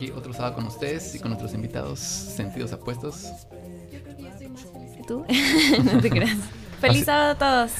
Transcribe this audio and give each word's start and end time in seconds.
Y 0.00 0.10
otro 0.10 0.32
sábado 0.32 0.56
con 0.56 0.66
ustedes 0.66 1.14
y 1.14 1.20
con 1.20 1.28
nuestros 1.30 1.54
invitados 1.54 2.00
sentidos 2.00 2.72
apuestos. 2.72 3.28
¿Tú? 5.06 5.24
no 5.84 6.00
te 6.00 6.10
creas. 6.10 6.36
Feliz 6.80 6.96
Así- 6.96 7.04
sábado 7.04 7.30
a 7.30 7.38
todos. 7.38 7.70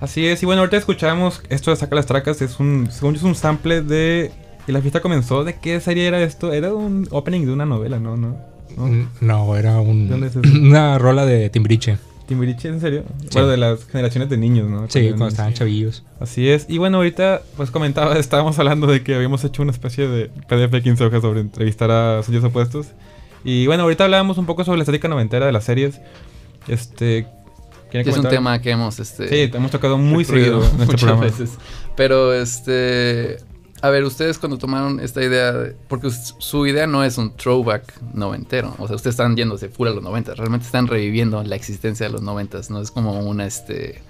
Así 0.00 0.26
es, 0.26 0.42
y 0.42 0.46
bueno, 0.46 0.62
ahorita 0.62 0.76
escuchábamos 0.78 1.42
esto 1.50 1.70
de 1.70 1.76
Saca 1.76 1.94
las 1.94 2.06
Tracas, 2.06 2.42
es 2.42 2.58
un, 2.58 2.88
según 2.90 3.14
yo 3.14 3.18
es 3.18 3.22
un 3.24 3.36
sample 3.36 3.82
de... 3.82 4.32
Y 4.66 4.72
la 4.72 4.80
fiesta 4.80 5.00
comenzó, 5.00 5.44
¿de 5.44 5.54
qué 5.60 5.78
serie 5.80 6.08
era 6.08 6.20
esto? 6.22 6.52
Era 6.52 6.74
un 6.74 7.06
opening 7.12 7.46
de 7.46 7.52
una 7.52 7.66
novela, 7.66 8.00
¿no? 8.00 8.16
¿No? 8.16 8.36
¿No? 8.76 8.86
Mm, 8.88 9.08
No, 9.20 9.54
era 9.56 9.80
un, 9.80 10.08
¿Dónde 10.08 10.26
es 10.26 10.36
eso? 10.36 10.40
una 10.60 10.98
rola 10.98 11.24
de 11.24 11.50
Timbiriche. 11.50 11.98
¿Timbiriche, 12.26 12.68
en 12.68 12.80
serio? 12.80 13.04
Bueno, 13.32 13.48
de 13.48 13.56
las 13.56 13.84
generaciones 13.86 14.30
de 14.30 14.36
niños, 14.38 14.68
¿no? 14.68 14.88
Sí, 14.88 15.08
cuando 15.08 15.28
estaban 15.28 15.50
niños. 15.50 15.58
chavillos. 15.58 16.02
Así 16.20 16.48
es, 16.48 16.66
y 16.68 16.78
bueno, 16.78 16.98
ahorita 16.98 17.42
pues 17.56 17.70
comentaba, 17.70 18.14
estábamos 18.18 18.58
hablando 18.58 18.86
de 18.86 19.02
que 19.02 19.14
habíamos 19.14 19.44
hecho 19.44 19.62
una 19.62 19.72
especie 19.72 20.08
de 20.08 20.30
PDF 20.48 20.70
de 20.70 20.82
15 20.82 21.04
hojas 21.04 21.22
sobre 21.22 21.40
entrevistar 21.40 21.90
a 21.90 22.22
suyos 22.22 22.42
opuestos. 22.44 22.88
Y 23.44 23.66
bueno, 23.66 23.82
ahorita 23.82 24.04
hablábamos 24.04 24.38
un 24.38 24.46
poco 24.46 24.64
sobre 24.64 24.78
la 24.78 24.84
estética 24.84 25.08
noventera 25.08 25.44
de 25.46 25.52
las 25.52 25.64
series. 25.64 26.00
Este... 26.66 27.26
¿quieren 27.90 28.04
Que 28.04 28.10
es 28.10 28.16
un 28.16 28.28
tema 28.28 28.60
que 28.62 28.70
hemos 28.70 28.98
este, 28.98 29.28
Sí, 29.28 29.50
te 29.50 29.58
hemos 29.58 29.70
tocado 29.70 29.98
muy 29.98 30.24
seguido 30.24 30.60
en 30.60 30.64
este 30.64 30.76
muchas 30.78 31.00
programa. 31.00 31.20
veces. 31.24 31.50
Pero 31.94 32.32
este 32.32 33.36
a 33.84 33.90
ver, 33.90 34.04
ustedes 34.04 34.38
cuando 34.38 34.56
tomaron 34.56 34.98
esta 35.00 35.22
idea, 35.22 35.52
de- 35.52 35.76
porque 35.88 36.08
su 36.10 36.66
idea 36.66 36.86
no 36.86 37.04
es 37.04 37.18
un 37.18 37.36
throwback 37.36 38.00
noventero, 38.14 38.74
o 38.78 38.86
sea, 38.86 38.96
ustedes 38.96 39.12
están 39.14 39.36
yéndose 39.36 39.68
full 39.68 39.88
a 39.88 39.90
los 39.90 40.02
noventas, 40.02 40.38
realmente 40.38 40.64
están 40.64 40.86
reviviendo 40.86 41.42
la 41.42 41.54
existencia 41.54 42.06
de 42.06 42.12
los 42.12 42.22
noventas, 42.22 42.70
no 42.70 42.80
es 42.80 42.90
como 42.90 43.20
una 43.20 43.44
este 43.46 44.00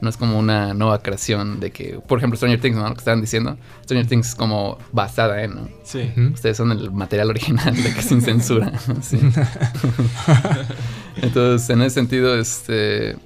no 0.00 0.08
es 0.08 0.16
como 0.16 0.38
una 0.38 0.72
nueva 0.74 1.02
creación 1.02 1.60
de 1.60 1.70
que, 1.72 2.00
por 2.08 2.18
ejemplo, 2.18 2.36
Stranger 2.36 2.58
Things, 2.60 2.76
¿no? 2.76 2.88
Lo 2.88 2.94
que 2.94 3.00
estaban 3.00 3.20
diciendo. 3.20 3.58
Stranger 3.84 4.08
Things 4.08 4.28
es 4.28 4.34
como 4.34 4.78
basada 4.92 5.42
en, 5.44 5.54
¿no? 5.54 5.68
Sí. 5.84 6.10
Ustedes 6.32 6.56
son 6.56 6.72
el 6.72 6.90
material 6.90 7.28
original 7.28 7.76
de 7.76 7.92
que 7.94 8.00
sin 8.00 8.22
censura. 8.22 8.72
sí. 9.02 9.20
Entonces, 11.16 11.68
en 11.70 11.82
ese 11.82 11.94
sentido, 11.94 12.34
este. 12.38 13.16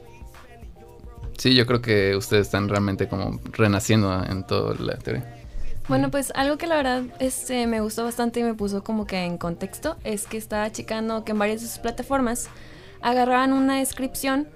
Sí, 1.39 1.55
yo 1.55 1.65
creo 1.65 1.81
que 1.81 2.17
ustedes 2.17 2.47
están 2.47 2.69
realmente 2.69 3.07
como 3.09 3.41
renaciendo 3.53 4.25
en 4.25 4.45
toda 4.45 4.75
la 4.75 4.97
teoría. 4.97 5.44
Bueno, 5.89 6.11
pues 6.11 6.33
algo 6.35 6.57
que 6.57 6.67
la 6.67 6.77
verdad 6.77 7.03
este, 7.19 7.67
me 7.67 7.81
gustó 7.81 8.05
bastante 8.05 8.41
y 8.41 8.43
me 8.43 8.55
puso 8.55 8.83
como 8.83 9.07
que 9.07 9.25
en 9.25 9.37
contexto 9.37 9.97
es 10.03 10.27
que 10.27 10.39
estaba 10.39 10.71
checando 10.73 11.25
que 11.25 11.33
en 11.33 11.39
varias 11.39 11.61
de 11.61 11.69
sus 11.69 11.79
plataformas 11.79 12.49
agarraban 13.03 13.53
una 13.53 13.79
descripción 13.79 14.49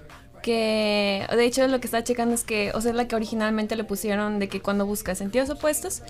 que, 0.43 1.27
de 1.31 1.45
hecho, 1.45 1.67
lo 1.69 1.81
que 1.81 1.87
estaba 1.87 2.05
checando 2.05 2.34
es 2.34 2.45
que, 2.45 2.73
o 2.75 2.81
sea, 2.81 2.93
es 2.93 2.97
la 2.97 3.06
que 3.09 3.17
originalmente 3.17 3.77
le 3.77 3.84
pusieron 3.84 4.39
de 4.39 4.49
que 4.49 4.62
cuando 4.62 4.87
buscas 4.87 5.19
sentidos 5.19 5.51
opuestos, 5.51 6.03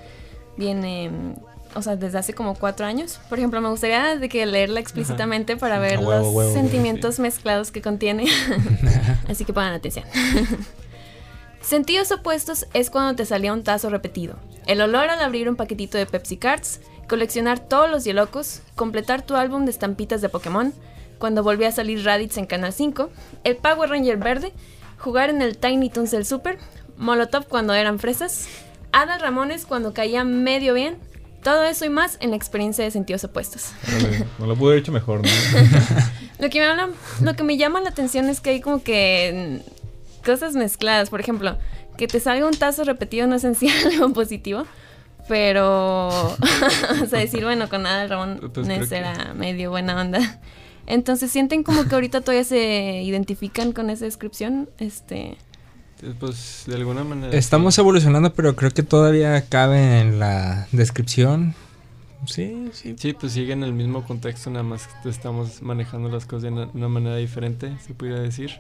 viene, 0.56 1.10
mm, 1.10 1.34
o 1.74 1.82
sea, 1.82 1.96
desde 1.96 2.18
hace 2.18 2.34
como 2.34 2.54
cuatro 2.54 2.86
años. 2.86 3.20
Por 3.28 3.38
ejemplo, 3.38 3.60
me 3.60 3.68
gustaría 3.68 4.16
de 4.16 4.28
que 4.28 4.44
leerla 4.46 4.80
explícitamente 4.80 5.56
para 5.56 5.78
ver 5.78 5.98
huevo, 5.98 6.12
los 6.12 6.34
huevo, 6.34 6.52
sentimientos 6.52 7.18
mezclados 7.18 7.70
que 7.70 7.82
contiene. 7.82 8.26
Así 9.28 9.44
que 9.44 9.52
pongan 9.52 9.72
atención. 9.72 10.04
Sentidos 11.60 12.12
opuestos 12.12 12.66
es 12.72 12.90
cuando 12.90 13.16
te 13.16 13.26
salía 13.26 13.52
un 13.52 13.62
tazo 13.62 13.90
repetido. 13.90 14.36
El 14.68 14.82
olor 14.82 15.08
al 15.08 15.22
abrir 15.22 15.48
un 15.48 15.56
paquetito 15.56 15.96
de 15.96 16.04
Pepsi 16.04 16.36
Cards, 16.36 16.80
coleccionar 17.08 17.58
todos 17.58 17.90
los 17.90 18.04
Yelocos, 18.04 18.60
completar 18.76 19.22
tu 19.22 19.34
álbum 19.34 19.64
de 19.64 19.70
estampitas 19.70 20.20
de 20.20 20.28
Pokémon, 20.28 20.74
cuando 21.18 21.42
volvía 21.42 21.68
a 21.68 21.72
salir 21.72 22.04
Raditz 22.04 22.36
en 22.36 22.44
Canal 22.44 22.74
5, 22.74 23.08
el 23.44 23.56
Power 23.56 23.88
Ranger 23.88 24.18
verde, 24.18 24.52
jugar 24.98 25.30
en 25.30 25.40
el 25.40 25.56
Tiny 25.56 25.88
Toons 25.88 26.10
del 26.10 26.26
Super, 26.26 26.58
Molotov 26.98 27.48
cuando 27.48 27.72
eran 27.72 27.98
fresas, 27.98 28.46
Ada 28.92 29.16
Ramones 29.16 29.64
cuando 29.64 29.94
caía 29.94 30.22
medio 30.24 30.74
bien, 30.74 30.98
todo 31.42 31.64
eso 31.64 31.86
y 31.86 31.88
más 31.88 32.18
en 32.20 32.30
la 32.30 32.36
experiencia 32.36 32.84
de 32.84 32.90
sentidos 32.90 33.24
opuestos. 33.24 33.72
No 34.38 34.46
lo 34.46 34.54
pude 34.54 34.72
haber 34.72 34.82
hecho 34.82 34.92
mejor, 34.92 35.22
¿no? 35.22 35.30
Lo 36.38 36.50
que 36.50 36.60
me 36.60 36.66
habla, 36.66 36.90
lo 37.20 37.34
que 37.34 37.42
me 37.42 37.56
llama 37.56 37.80
la 37.80 37.88
atención 37.88 38.28
es 38.28 38.40
que 38.40 38.50
hay 38.50 38.60
como 38.60 38.80
que 38.84 39.60
cosas 40.24 40.54
mezcladas. 40.54 41.10
Por 41.10 41.18
ejemplo, 41.18 41.58
que 41.98 42.06
te 42.08 42.18
salga 42.20 42.46
un 42.46 42.56
tazo 42.56 42.84
repetido 42.84 43.26
no 43.26 43.34
es 43.36 43.44
en 43.44 43.54
sí 43.54 43.68
algo 43.92 44.10
positivo. 44.14 44.64
Pero, 45.28 46.08
o 47.02 47.06
sea, 47.10 47.18
decir, 47.18 47.44
bueno, 47.44 47.68
con 47.68 47.82
nada 47.82 48.06
Ramón 48.06 48.50
Pues 48.54 48.66
Nes 48.66 48.88
que- 48.88 48.96
era 48.96 49.34
medio 49.34 49.70
buena 49.70 50.00
onda. 50.00 50.40
Entonces, 50.86 51.30
¿sienten 51.30 51.62
como 51.64 51.84
que 51.84 51.94
ahorita 51.94 52.22
todavía 52.22 52.44
se 52.44 53.02
identifican 53.02 53.72
con 53.72 53.90
esa 53.90 54.06
descripción? 54.06 54.70
Este, 54.78 55.36
Eh, 56.02 56.14
Pues 56.18 56.64
de 56.66 56.76
alguna 56.76 57.04
manera. 57.04 57.36
Estamos 57.36 57.76
evolucionando, 57.78 58.32
pero 58.32 58.56
creo 58.56 58.70
que 58.70 58.82
todavía 58.82 59.44
cabe 59.50 60.00
en 60.00 60.18
la 60.18 60.66
descripción. 60.72 61.54
Sí, 62.24 62.70
sí. 62.72 62.94
Sí, 62.98 63.12
pues 63.12 63.32
sigue 63.34 63.52
en 63.52 63.62
el 63.64 63.74
mismo 63.74 64.04
contexto, 64.06 64.48
nada 64.50 64.62
más 64.62 64.88
que 65.02 65.10
estamos 65.10 65.60
manejando 65.60 66.08
las 66.08 66.24
cosas 66.24 66.44
de 66.44 66.48
una, 66.50 66.68
una 66.72 66.88
manera 66.88 67.16
diferente, 67.16 67.76
se 67.86 67.92
pudiera 67.92 68.20
decir. 68.20 68.52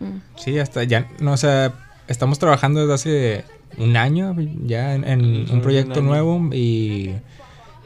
mm, 0.00 0.18
Sí, 0.36 0.58
hasta 0.58 0.82
ya. 0.82 1.08
No, 1.20 1.32
o 1.32 1.36
sea, 1.36 1.72
estamos 2.08 2.38
trabajando 2.38 2.80
desde 2.80 2.94
hace 2.94 3.44
un 3.76 3.96
año 3.96 4.34
ya 4.64 4.94
en, 4.94 5.50
un 5.50 5.60
proyecto 5.60 6.00
nuevo 6.00 6.50
y 6.52 7.12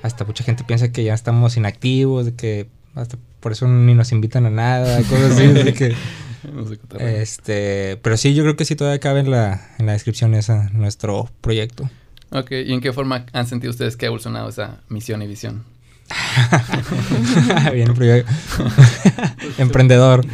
hasta 0.03 0.25
mucha 0.25 0.44
gente 0.44 0.65
piensa 0.65 0.91
que 0.91 1.05
ya 1.05 1.15
estamos 1.15 1.56
inactivos, 1.56 2.27
de 2.27 2.34
que 2.34 2.69
hasta 2.94 3.19
por 3.41 3.53
eso 3.53 3.66
ni 3.66 3.94
nos 3.94 4.12
invitan 4.12 4.47
a 4.47 4.50
nada, 4.50 4.97
cosas 5.10 5.33
así, 5.33 5.47
de 5.49 5.75
que 5.75 5.94
este, 6.99 7.99
pero 8.03 8.16
sí, 8.16 8.34
yo 8.34 8.43
creo 8.43 8.56
que 8.56 8.65
sí 8.65 8.77
todavía 8.77 9.00
cabe 9.00 9.21
en 9.21 9.31
la, 9.31 9.71
en 9.78 9.87
la 9.87 9.93
descripción 9.93 10.34
esa 10.34 10.71
nuestro 10.71 11.28
proyecto. 11.41 11.91
Ok, 12.31 12.53
¿y 12.53 12.72
en 12.72 12.81
qué 12.81 12.93
forma 12.93 13.27
han 13.33 13.47
sentido 13.47 13.71
ustedes 13.71 13.97
que 13.97 14.06
ha 14.06 14.09
evolucionado 14.09 14.49
esa 14.49 14.81
misión 14.89 15.21
y 15.22 15.27
visión? 15.27 15.65
Bien, 17.72 17.94
proyecto. 17.94 18.31
Emprendedor. 19.59 20.25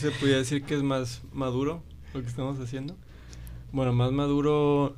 Se 0.00 0.10
pudiera 0.12 0.38
decir 0.38 0.62
que 0.64 0.74
es 0.74 0.82
más 0.82 1.22
maduro 1.32 1.82
lo 2.16 2.22
que 2.22 2.28
estamos 2.28 2.58
haciendo. 2.60 2.96
Bueno, 3.72 3.92
más 3.92 4.12
maduro. 4.12 4.94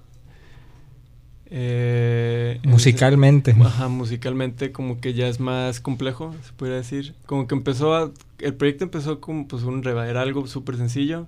eh, 1.51 2.61
en 2.63 2.71
Musicalmente. 2.71 3.53
ese- 3.53 3.63
Ajá, 3.63 3.89
musicalmente 3.89 4.71
como 4.73 5.01
que 5.01 5.15
ya 5.15 5.29
es 5.29 5.41
más 5.41 5.81
complejo, 5.81 6.35
se 6.45 6.53
pudiera 6.53 6.77
decir. 6.77 7.15
Como 7.27 7.47
que 7.47 7.55
empezó 7.55 7.95
a... 7.95 8.11
El 8.39 8.55
proyecto 8.55 8.85
empezó 8.85 9.21
como 9.21 9.49
pues 9.49 9.63
un 9.63 9.83
reba, 9.83 10.09
era 10.09 10.21
algo 10.23 10.47
súper 10.47 10.77
sencillo. 10.77 11.27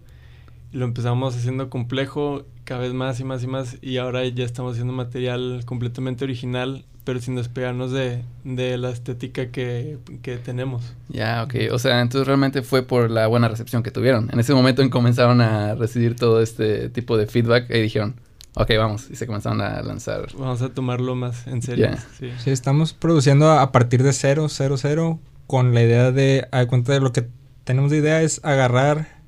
Y 0.73 0.77
lo 0.77 0.85
empezamos 0.85 1.35
haciendo 1.37 1.71
complejo 1.71 2.45
cada 2.65 2.83
vez 2.83 2.93
más 2.93 3.19
y 3.19 3.25
más 3.25 3.43
y 3.43 3.47
más. 3.47 3.79
Y 3.83 3.97
ahora 3.97 4.27
ya 4.29 4.45
estamos 4.45 4.73
haciendo 4.73 4.93
material 4.93 5.63
completamente 5.65 6.25
original, 6.25 6.85
pero 7.05 7.21
sin 7.21 7.35
despegarnos 7.35 7.93
de, 7.93 8.25
de 8.45 8.77
la 8.77 8.91
estética 8.91 9.51
que, 9.51 9.99
que 10.23 10.37
tenemos. 10.37 10.95
Ya, 11.09 11.43
ok. 11.43 11.55
O 11.73 11.79
sea, 11.79 12.01
entonces 12.01 12.27
realmente 12.27 12.63
fue 12.63 12.83
por 12.83 13.11
la 13.11 13.27
buena 13.27 13.49
recepción 13.49 13.83
que 13.83 13.91
tuvieron. 13.91 14.29
En 14.33 14.39
ese 14.41 14.55
momento 14.55 14.83
en 14.83 14.89
que 14.89 14.93
comenzaron 14.93 15.41
a 15.41 15.75
recibir 15.75 16.17
todo 16.17 16.43
este 16.43 16.89
tipo 16.91 17.17
de 17.17 17.27
feedback 17.27 17.71
y 17.71 17.81
dijeron, 17.81 18.17
ok, 18.55 18.71
vamos. 18.77 19.11
Y 19.11 19.17
se 19.17 19.27
comenzaron 19.27 19.61
a 19.61 19.83
lanzar. 19.83 20.27
Vamos 20.37 20.63
a 20.63 20.69
tomarlo 20.69 21.15
más 21.15 21.47
en 21.47 21.63
serio. 21.63 21.91
Sí. 22.19 22.31
Sí, 22.39 22.51
estamos 22.51 22.93
produciendo 22.93 23.51
a 23.51 23.73
partir 23.73 24.03
de 24.03 24.13
cero, 24.13 24.49
cero, 24.49 24.77
cero, 24.77 25.19
con 25.47 25.75
la 25.75 25.83
idea 25.83 26.13
de, 26.13 26.47
a 26.53 26.67
cuenta 26.67 26.93
de 26.93 27.01
lo 27.01 27.13
que 27.13 27.27
tenemos 27.65 27.91
de 27.91 27.99
idea 27.99 28.23
es 28.23 28.41
agarrar 28.45 29.21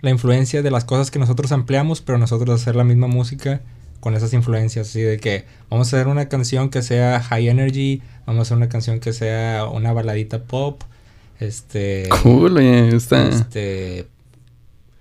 la 0.00 0.10
influencia 0.10 0.62
de 0.62 0.70
las 0.70 0.84
cosas 0.84 1.10
que 1.10 1.18
nosotros 1.18 1.52
ampliamos, 1.52 2.00
pero 2.00 2.18
nosotros 2.18 2.60
hacer 2.60 2.76
la 2.76 2.84
misma 2.84 3.06
música 3.06 3.62
con 4.02 4.16
esas 4.16 4.32
influencias, 4.32 4.88
así 4.88 5.00
de 5.00 5.18
que 5.18 5.44
vamos 5.70 5.86
a 5.86 5.96
hacer 5.96 6.08
una 6.08 6.28
canción 6.28 6.70
que 6.70 6.82
sea 6.82 7.20
high 7.20 7.46
energy, 7.46 8.02
vamos 8.26 8.40
a 8.40 8.42
hacer 8.42 8.56
una 8.56 8.68
canción 8.68 8.98
que 8.98 9.12
sea 9.12 9.66
una 9.72 9.92
baladita 9.92 10.42
pop, 10.42 10.82
este, 11.38 12.08
Cool, 12.24 12.58
está... 12.58 13.28
este, 13.28 14.08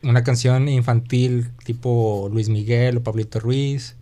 una 0.03 0.23
canción 0.23 0.69
infantil 0.69 1.49
tipo 1.63 2.29
Luis 2.31 2.49
Miguel 2.49 2.97
o 2.97 3.03
Pablito 3.03 3.39
Ruiz. 3.39 3.95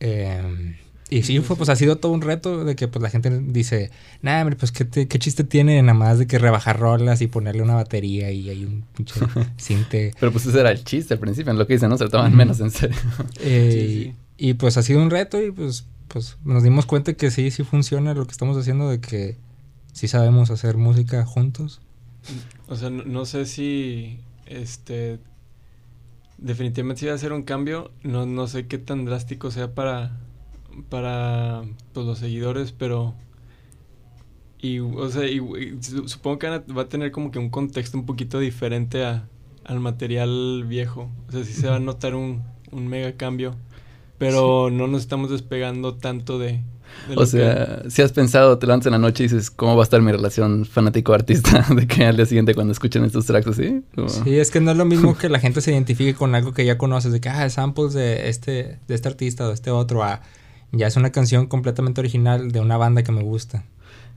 Eh, 0.00 0.78
y 1.10 1.22
sí, 1.22 1.38
fue, 1.40 1.56
pues 1.56 1.68
ha 1.68 1.76
sido 1.76 1.96
todo 1.96 2.12
un 2.12 2.22
reto 2.22 2.64
de 2.64 2.74
que 2.76 2.88
pues 2.88 3.02
la 3.02 3.10
gente 3.10 3.30
dice, 3.40 3.90
nah, 4.22 4.40
hombre, 4.40 4.56
pues 4.56 4.72
¿qué, 4.72 4.84
te- 4.84 5.06
qué 5.06 5.18
chiste 5.18 5.44
tiene 5.44 5.80
nada 5.82 5.94
más 5.98 6.18
de 6.18 6.26
que 6.26 6.38
rebajar 6.38 6.78
rolas 6.80 7.20
y 7.20 7.26
ponerle 7.26 7.62
una 7.62 7.74
batería 7.74 8.30
y 8.30 8.48
hay 8.48 8.64
un 8.64 8.84
pinche 8.96 9.14
cinte. 9.58 10.12
Pero 10.18 10.32
pues 10.32 10.46
ese 10.46 10.60
era 10.60 10.70
el 10.70 10.82
chiste 10.82 11.14
al 11.14 11.20
principio, 11.20 11.52
en 11.52 11.58
lo 11.58 11.66
que 11.66 11.74
dicen, 11.74 11.90
¿no? 11.90 11.98
Se 11.98 12.04
lo 12.04 12.10
toman 12.10 12.34
menos 12.34 12.60
en 12.60 12.70
serio. 12.70 12.96
Eh, 13.40 13.70
Sí, 13.72 14.04
sí. 14.04 14.14
Y 14.36 14.54
pues 14.54 14.76
ha 14.76 14.82
sido 14.82 15.00
un 15.02 15.10
reto 15.10 15.40
y 15.42 15.50
pues, 15.52 15.84
pues 16.08 16.38
nos 16.44 16.62
dimos 16.62 16.86
cuenta 16.86 17.12
que 17.14 17.30
sí, 17.30 17.50
sí 17.50 17.62
funciona 17.64 18.14
lo 18.14 18.24
que 18.26 18.32
estamos 18.32 18.56
haciendo, 18.56 18.88
de 18.90 19.00
que 19.00 19.36
sí 19.92 20.08
sabemos 20.08 20.50
hacer 20.50 20.76
música 20.76 21.24
juntos. 21.24 21.80
O 22.66 22.74
sea, 22.76 22.90
no, 22.90 23.04
no 23.04 23.26
sé 23.26 23.44
si 23.46 24.18
este 24.46 25.18
definitivamente 26.38 27.00
sí 27.00 27.06
va 27.06 27.14
a 27.14 27.18
ser 27.18 27.32
un 27.32 27.42
cambio. 27.42 27.90
No, 28.02 28.26
no 28.26 28.46
sé 28.48 28.66
qué 28.66 28.78
tan 28.78 29.04
drástico 29.04 29.50
sea 29.50 29.74
para 29.74 30.18
para 30.88 31.62
pues, 31.92 32.06
los 32.06 32.18
seguidores, 32.18 32.72
pero 32.72 33.14
y 34.60 34.78
o 34.78 35.08
sea, 35.10 35.26
y- 35.28 35.36
y 35.38 35.82
su- 35.82 36.08
supongo 36.08 36.38
que 36.38 36.48
van 36.48 36.64
a- 36.68 36.72
va 36.72 36.82
a 36.82 36.88
tener 36.88 37.10
como 37.12 37.30
que 37.30 37.38
un 37.38 37.50
contexto 37.50 37.98
un 37.98 38.06
poquito 38.06 38.38
diferente 38.38 39.04
a, 39.04 39.28
al 39.64 39.80
material 39.80 40.64
viejo. 40.66 41.10
O 41.28 41.32
sea, 41.32 41.44
sí 41.44 41.52
se 41.52 41.68
va 41.68 41.76
a 41.76 41.80
notar 41.80 42.14
un, 42.14 42.42
un 42.70 42.86
mega 42.88 43.12
cambio. 43.12 43.54
Pero 44.18 44.70
no 44.70 44.86
nos 44.86 45.02
estamos 45.02 45.28
despegando 45.30 45.96
tanto 45.96 46.38
de, 46.38 46.62
de 47.08 47.16
O 47.16 47.26
sea, 47.26 47.82
si 47.90 48.00
has 48.00 48.12
pensado, 48.12 48.58
te 48.58 48.66
levantas 48.66 48.86
en 48.86 48.92
la 48.92 48.98
noche 48.98 49.24
y 49.24 49.26
dices, 49.26 49.50
¿cómo 49.50 49.74
va 49.76 49.82
a 49.82 49.84
estar 49.84 50.00
mi 50.00 50.12
relación 50.12 50.64
fanático-artista? 50.64 51.66
De 51.74 51.86
que 51.86 52.06
al 52.06 52.16
día 52.16 52.24
siguiente 52.24 52.54
cuando 52.54 52.72
escuchen 52.72 53.04
estos 53.04 53.26
tracks 53.26 53.48
así. 53.48 53.82
Como- 53.94 54.08
Sí, 54.08 54.38
es 54.38 54.50
que 54.50 54.60
no 54.60 54.70
es 54.70 54.76
lo 54.78 54.84
mismo 54.86 55.18
que 55.18 55.28
la 55.28 55.40
gente 55.40 55.60
se 55.60 55.72
identifique 55.72 56.14
con 56.14 56.34
algo 56.34 56.54
que 56.54 56.64
ya 56.64 56.78
conoces, 56.78 57.12
de 57.12 57.20
que, 57.20 57.28
ah, 57.28 57.50
samples 57.50 57.92
de 57.92 58.28
este, 58.30 58.78
de 58.86 58.94
este 58.94 59.08
artista 59.08 59.44
o 59.44 59.48
de 59.48 59.54
este 59.54 59.70
otro, 59.70 60.04
a 60.04 60.22
ya 60.76 60.86
es 60.86 60.96
una 60.96 61.10
canción 61.12 61.46
completamente 61.46 62.00
original 62.00 62.50
de 62.52 62.60
una 62.60 62.76
banda 62.76 63.02
que 63.02 63.12
me 63.12 63.22
gusta. 63.22 63.64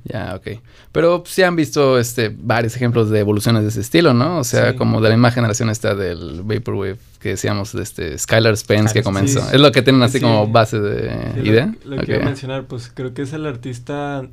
Ya, 0.03 0.35
ok. 0.35 0.61
Pero 0.93 1.23
sí 1.25 1.43
han 1.43 1.55
visto 1.57 1.99
este, 1.99 2.29
varios 2.29 2.75
ejemplos 2.75 3.09
de 3.09 3.19
evoluciones 3.19 3.63
de 3.63 3.69
ese 3.69 3.81
estilo, 3.81 4.13
¿no? 4.13 4.37
O 4.39 4.43
sea, 4.45 4.71
Sí. 4.71 4.77
como 4.77 5.01
de 5.01 5.09
la 5.09 5.15
misma 5.15 5.31
generación 5.31 5.69
esta 5.69 5.95
del 5.95 6.43
Vaporwave 6.43 6.97
que 7.19 7.29
decíamos 7.29 7.73
de 7.73 7.83
este 7.83 8.17
Skylar 8.17 8.55
Spence 8.55 8.93
que 8.93 9.03
comenzó. 9.03 9.39
Es 9.51 9.59
lo 9.59 9.71
que 9.71 9.81
tienen 9.81 10.01
así 10.03 10.19
Sí. 10.19 10.23
como 10.23 10.47
base 10.47 10.79
de 10.79 11.33
lo- 11.35 11.45
idea. 11.45 11.73
Lo, 11.83 11.97
que 12.03 12.13
iba 12.13 12.21
a 12.21 12.25
mencionar, 12.25 12.65
pues 12.67 12.89
creo 12.93 13.13
que 13.13 13.23
es 13.23 13.33
el 13.33 13.45
artista 13.45 14.23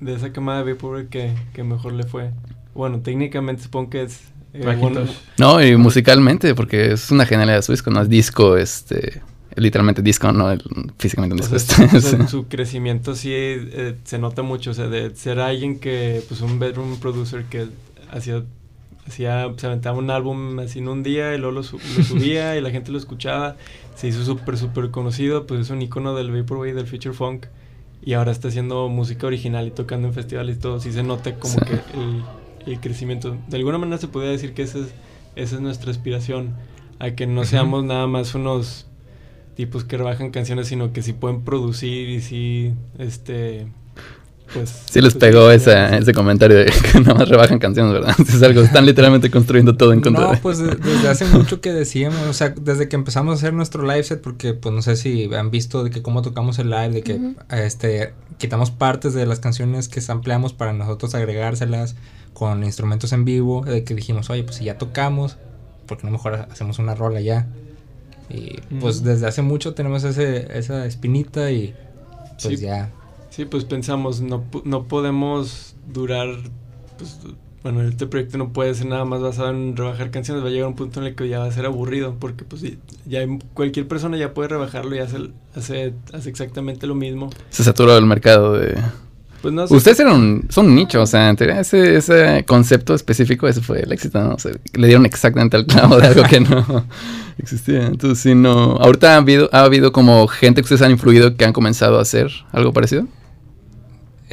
de 0.00 0.14
esa 0.14 0.32
camada 0.32 0.64
de 0.64 0.72
Vaporwave 0.74 1.08
que, 1.08 1.32
que 1.54 1.62
mejor 1.64 1.94
le 1.94 2.02
fue. 2.02 2.30
Bueno, 2.74 3.00
técnicamente 3.00 3.62
supongo 3.62 3.88
que 3.90 4.02
es... 4.02 4.20
eh, 4.52 4.76
bueno, 4.80 5.00
No, 5.38 5.62
y 5.64 5.76
musicalmente, 5.76 6.54
porque 6.54 6.92
es 6.92 7.10
una 7.10 7.24
genialidad 7.24 7.56
de 7.56 7.62
su 7.62 7.72
disco, 7.72 7.90
no 7.90 8.02
es 8.02 8.08
disco, 8.10 8.56
este, 8.58 9.22
literalmente 9.56 10.02
disco, 10.02 10.32
no 10.32 10.50
el- 10.50 10.62
físicamente 10.98 11.34
un 11.34 11.40
o 11.40 11.58
disco. 11.58 11.58
sea, 11.58 11.86
o 11.96 12.00
sea, 12.00 12.28
su 12.28 12.48
crecimiento 12.48 13.14
sí 13.14 13.30
eh, 13.34 13.96
se 14.04 14.18
nota 14.18 14.42
mucho, 14.42 14.70
o 14.72 14.74
sea, 14.74 14.88
de 14.88 15.14
ser 15.16 15.40
alguien 15.40 15.78
que, 15.80 16.22
pues 16.28 16.40
un 16.40 16.58
bedroom 16.58 16.98
producer 17.00 17.44
que 17.46 17.68
hacía, 18.10 18.44
hacía, 19.06 19.52
se 19.56 19.66
aventaba 19.66 19.98
un 19.98 20.10
álbum 20.10 20.58
así 20.60 20.78
en 20.80 20.88
un 20.88 21.02
día 21.02 21.34
y 21.34 21.38
luego 21.38 21.52
lo, 21.52 21.62
su- 21.62 21.78
lo 21.78 22.02
subía 22.02 22.56
y 22.56 22.60
la 22.60 22.70
gente 22.70 22.92
lo 22.92 22.98
escuchaba, 22.98 23.56
se 23.94 24.08
hizo 24.08 24.24
súper, 24.24 24.56
súper 24.58 24.90
conocido, 24.90 25.46
pues 25.46 25.60
es 25.60 25.70
un 25.70 25.82
icono 25.82 26.14
del 26.14 26.30
Vaporwave, 26.30 26.74
del 26.74 26.86
Future 26.86 27.14
Funk, 27.14 27.46
y 28.04 28.14
ahora 28.14 28.32
está 28.32 28.48
haciendo 28.48 28.88
música 28.88 29.26
original 29.26 29.66
y 29.68 29.70
tocando 29.70 30.08
en 30.08 30.14
festivales 30.14 30.56
y 30.56 30.60
todo, 30.60 30.80
sí 30.80 30.92
se 30.92 31.02
nota 31.02 31.38
como 31.38 31.54
Sí. 31.54 31.64
que 31.64 31.84
el, 31.94 32.24
el 32.66 32.80
crecimiento. 32.80 33.36
De 33.46 33.56
alguna 33.56 33.78
manera 33.78 33.98
se 33.98 34.08
podría 34.08 34.30
decir 34.32 34.54
que 34.54 34.62
esa 34.62 34.78
es, 34.78 34.94
esa 35.36 35.54
es 35.56 35.60
nuestra 35.60 35.90
aspiración, 35.90 36.56
a 36.98 37.12
que 37.12 37.26
no 37.26 37.40
Ujú. 37.42 37.50
seamos 37.50 37.84
nada 37.84 38.06
más 38.06 38.34
unos 38.34 38.86
tipos 39.56 39.84
que 39.84 39.96
rebajan 39.98 40.30
canciones, 40.30 40.68
sino 40.68 40.92
que 40.92 41.02
sí 41.02 41.12
pueden 41.12 41.42
producir 41.42 42.08
y 42.08 42.20
sí, 42.20 42.72
este, 42.98 43.66
pues... 44.54 44.70
Sí 44.90 45.00
les 45.00 45.14
pues, 45.14 45.20
pegó 45.20 45.50
esa, 45.50 45.96
ese 45.98 46.12
comentario 46.14 46.56
de 46.58 46.64
que 46.92 47.00
nada 47.00 47.14
más 47.14 47.28
rebajan 47.28 47.58
canciones, 47.58 47.92
¿verdad? 47.92 48.14
Es 48.28 48.42
algo, 48.42 48.62
están 48.62 48.86
literalmente 48.86 49.30
construyendo 49.30 49.76
todo 49.76 49.92
en 49.92 50.00
contra 50.00 50.24
No, 50.24 50.30
de... 50.32 50.36
pues 50.38 50.58
de- 50.58 50.74
desde 50.76 51.08
hace 51.08 51.24
mucho 51.36 51.60
que 51.60 51.72
decíamos, 51.72 52.20
o 52.28 52.32
sea, 52.32 52.50
desde 52.50 52.88
que 52.88 52.96
empezamos 52.96 53.32
a 53.32 53.34
hacer 53.36 53.52
nuestro 53.52 53.82
live 53.82 54.02
set, 54.04 54.20
porque 54.22 54.54
pues 54.54 54.74
no 54.74 54.80
sé 54.82 54.96
si 54.96 55.32
han 55.34 55.50
visto 55.50 55.84
de 55.84 55.90
que 55.90 56.02
cómo 56.02 56.22
tocamos 56.22 56.58
el 56.58 56.70
live, 56.70 56.90
de 56.90 57.02
que 57.02 57.20
este 57.50 58.14
quitamos 58.38 58.70
partes 58.70 59.14
de 59.14 59.24
las 59.26 59.38
canciones 59.38 59.88
que 59.88 60.00
sampleamos 60.00 60.52
para 60.52 60.72
nosotros 60.72 61.14
agregárselas 61.14 61.94
con 62.32 62.64
instrumentos 62.64 63.12
en 63.12 63.24
vivo, 63.26 63.64
de 63.64 63.84
que 63.84 63.94
dijimos, 63.94 64.30
oye, 64.30 64.42
pues 64.42 64.56
si 64.56 64.64
ya 64.64 64.78
tocamos, 64.78 65.36
¿por 65.86 65.98
qué 65.98 66.06
no 66.06 66.10
mejor 66.12 66.34
ha- 66.34 66.48
hacemos 66.50 66.78
una 66.78 66.94
rola 66.94 67.20
ya? 67.20 67.46
Y 68.30 68.60
pues 68.80 69.02
desde 69.02 69.26
hace 69.26 69.42
mucho 69.42 69.74
tenemos 69.74 70.04
ese, 70.04 70.56
esa 70.58 70.86
espinita 70.86 71.50
y 71.50 71.74
pues 72.42 72.58
Sí. 72.60 72.64
ya. 72.66 72.90
Sí, 73.30 73.44
pues 73.44 73.64
pensamos, 73.64 74.20
no, 74.20 74.44
pu- 74.50 74.62
no 74.64 74.84
podemos 74.88 75.74
durar, 75.92 76.28
pues, 76.98 77.18
bueno, 77.62 77.82
este 77.82 78.06
proyecto 78.06 78.36
no 78.38 78.52
puede 78.52 78.74
ser 78.74 78.86
nada 78.86 79.04
más 79.04 79.20
basado 79.22 79.50
en 79.50 79.76
rebajar 79.76 80.10
canciones, 80.10 80.42
va 80.44 80.48
a 80.48 80.50
llegar 80.50 80.66
un 80.68 80.74
punto 80.74 81.00
en 81.00 81.06
el 81.06 81.14
que 81.14 81.28
ya 81.28 81.38
va 81.38 81.46
a 81.46 81.52
ser 81.52 81.64
aburrido, 81.64 82.16
porque 82.18 82.44
pues 82.44 82.60
sí, 82.62 82.78
ya 83.06 83.20
cualquier 83.54 83.86
persona 83.88 84.16
ya 84.18 84.34
puede 84.34 84.48
rebajarlo 84.48 84.94
y 84.96 84.98
hace, 84.98 85.30
hace, 85.54 85.94
hace 86.12 86.28
exactamente 86.28 86.86
lo 86.86 86.94
mismo. 86.94 87.30
Se 87.50 87.64
saturó 87.64 87.96
el 87.96 88.04
mercado 88.06 88.54
de... 88.54 88.76
Pues 89.42 89.52
no 89.52 89.66
sé. 89.66 89.74
Ustedes 89.74 89.98
eran 90.00 90.14
un, 90.14 90.46
son 90.48 90.66
un 90.66 90.74
nicho, 90.76 91.02
o 91.02 91.06
sea, 91.06 91.28
en 91.28 91.36
teoría 91.36 91.60
ese, 91.60 91.96
ese 91.96 92.44
concepto 92.46 92.94
específico, 92.94 93.48
ese 93.48 93.60
fue 93.60 93.80
el 93.82 93.92
éxito, 93.92 94.20
¿no? 94.22 94.34
O 94.34 94.38
sea, 94.38 94.52
le 94.74 94.86
dieron 94.86 95.04
exactamente 95.04 95.56
al 95.56 95.66
clavo 95.66 95.98
de 95.98 96.06
algo 96.06 96.22
que 96.22 96.40
no 96.40 96.86
existía. 97.38 97.86
Entonces, 97.86 98.20
sí, 98.20 98.34
no... 98.36 98.76
¿Ahorita 98.76 99.14
ha 99.14 99.16
habido, 99.16 99.48
ha 99.52 99.64
habido 99.64 99.90
como 99.92 100.28
gente 100.28 100.60
que 100.60 100.66
ustedes 100.66 100.82
han 100.82 100.92
influido 100.92 101.36
que 101.36 101.44
han 101.44 101.52
comenzado 101.52 101.98
a 101.98 102.02
hacer 102.02 102.30
algo 102.52 102.72
parecido? 102.72 103.06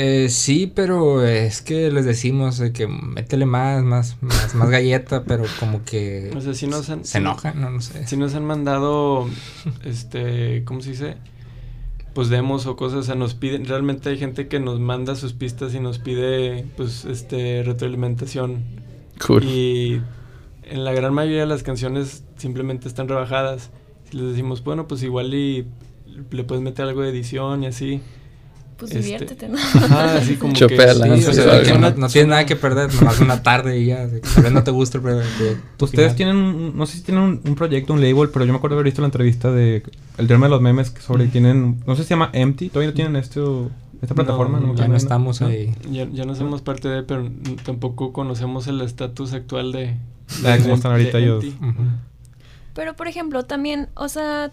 Eh, 0.02 0.30
sí, 0.30 0.72
pero 0.74 1.26
es 1.26 1.62
que 1.62 1.92
les 1.92 2.06
decimos 2.06 2.58
de 2.58 2.72
que 2.72 2.88
métele 2.88 3.46
más, 3.46 3.84
más, 3.84 4.16
más, 4.22 4.56
más 4.56 4.70
galleta, 4.70 5.24
pero 5.26 5.44
como 5.60 5.84
que 5.84 6.32
O 6.34 6.40
sea, 6.40 6.54
sí 6.54 6.68
nos 6.68 6.90
han- 6.90 7.04
se 7.04 7.18
enojan, 7.18 7.60
no, 7.60 7.70
no 7.70 7.82
sé. 7.82 8.08
Si 8.08 8.16
nos 8.16 8.34
han 8.34 8.46
mandado, 8.46 9.28
este, 9.84 10.64
¿cómo 10.64 10.80
se 10.82 10.92
dice? 10.92 11.18
Pues 12.14 12.30
demos 12.30 12.66
o 12.66 12.76
cosas, 12.76 13.00
o 13.00 13.04
sea, 13.04 13.16
nos 13.16 13.36
piden, 13.36 13.66
realmente 13.66 14.10
hay 14.10 14.18
gente 14.18 14.48
que 14.48 14.60
nos 14.60 14.80
manda 14.80 15.16
sus 15.16 15.34
pistas 15.34 15.76
y 15.76 15.80
nos 15.80 16.00
pide, 16.00 16.66
pues, 16.76 17.06
este, 17.06 17.64
retroalimentación. 17.64 18.64
Cool. 19.26 19.44
Y 19.44 20.02
en 20.64 20.84
la 20.84 20.94
gran 20.94 21.14
mayoría 21.14 21.42
de 21.42 21.46
las 21.48 21.64
canciones 21.64 22.24
simplemente 22.38 22.88
están 22.88 23.08
rebajadas. 23.08 23.72
Si 24.10 24.18
les 24.18 24.30
decimos, 24.30 24.64
bueno, 24.64 24.88
pues 24.88 25.04
igual 25.04 25.34
y 25.34 25.68
le 26.32 26.44
puedes 26.44 26.64
meter 26.64 26.86
algo 26.86 27.02
de 27.02 27.10
edición 27.10 27.64
y 27.64 27.68
así. 27.68 28.02
Pues 28.80 28.92
Este, 28.92 29.04
diviértete, 29.04 29.50
¿no? 29.50 29.58
Ajá, 29.58 30.16
así 30.18 30.36
como 30.38 30.54
que... 30.54 30.60
Sí, 30.70 30.76
¿no? 30.76 31.14
o 31.16 31.34
sea, 31.34 31.56
de 31.56 31.64
que 31.64 31.78
no, 31.78 31.92
no 31.92 32.08
tienes 32.08 32.30
nada 32.30 32.46
que 32.46 32.56
perder, 32.56 32.94
nomás 32.94 33.20
una 33.20 33.44
tarde 33.44 33.78
y 33.78 33.88
ya. 33.88 34.08
de 34.08 34.22
Tal 34.22 34.44
vez 34.44 34.52
no 34.54 34.64
te 34.64 34.72
gusta 34.72 34.98
el 35.00 35.04
proyecto. 35.04 35.44
Ustedes 35.82 36.14
final. 36.14 36.16
tienen, 36.16 36.36
un- 36.38 36.78
no 36.78 36.86
sé 36.86 36.98
si 36.98 37.04
tienen 37.04 37.24
un, 37.24 37.42
un 37.44 37.56
proyecto, 37.56 37.92
un 37.94 38.00
label, 38.02 38.30
pero 38.30 38.46
yo 38.46 38.54
me 38.54 38.58
acuerdo 38.58 38.78
haber 38.78 38.86
visto 38.86 39.02
la 39.02 39.08
entrevista 39.08 39.52
de 39.52 39.84
el 40.18 40.28
tema 40.28 40.46
de 40.46 40.50
los 40.52 40.62
memes 40.62 40.92
que 40.92 41.02
sobre 41.02 41.28
tienen, 41.28 41.82
no 41.86 41.96
sé 41.96 42.04
si 42.04 42.08
se 42.08 42.14
llama 42.14 42.30
Empty, 42.32 42.70
todavía 42.70 42.90
no 42.92 42.94
tienen 42.96 43.16
esto, 43.18 43.70
esta 44.02 44.16
plataforma, 44.16 44.62
ya 44.76 44.88
no 44.88 44.96
estamos 44.96 45.42
¿No? 45.42 45.48
ahí. 45.48 45.74
Ya, 45.92 46.08
ya 46.10 46.24
no 46.24 46.34
somos 46.36 46.62
parte 46.62 46.88
de, 46.88 47.04
pero 47.04 47.30
tampoco 47.66 48.14
conocemos 48.14 48.68
el 48.68 48.80
estatus 48.80 49.34
actual 49.34 49.74
de... 49.74 49.96
Ah, 50.46 50.52
de- 50.56 50.62
cómo 50.62 50.76
están 50.76 50.92
ahorita 50.94 51.18
de 51.18 51.24
ellos. 51.26 51.46
Pero, 52.74 52.96
por 52.96 53.08
ejemplo, 53.08 53.44
también, 53.44 53.90
o 53.96 54.08
sea, 54.08 54.52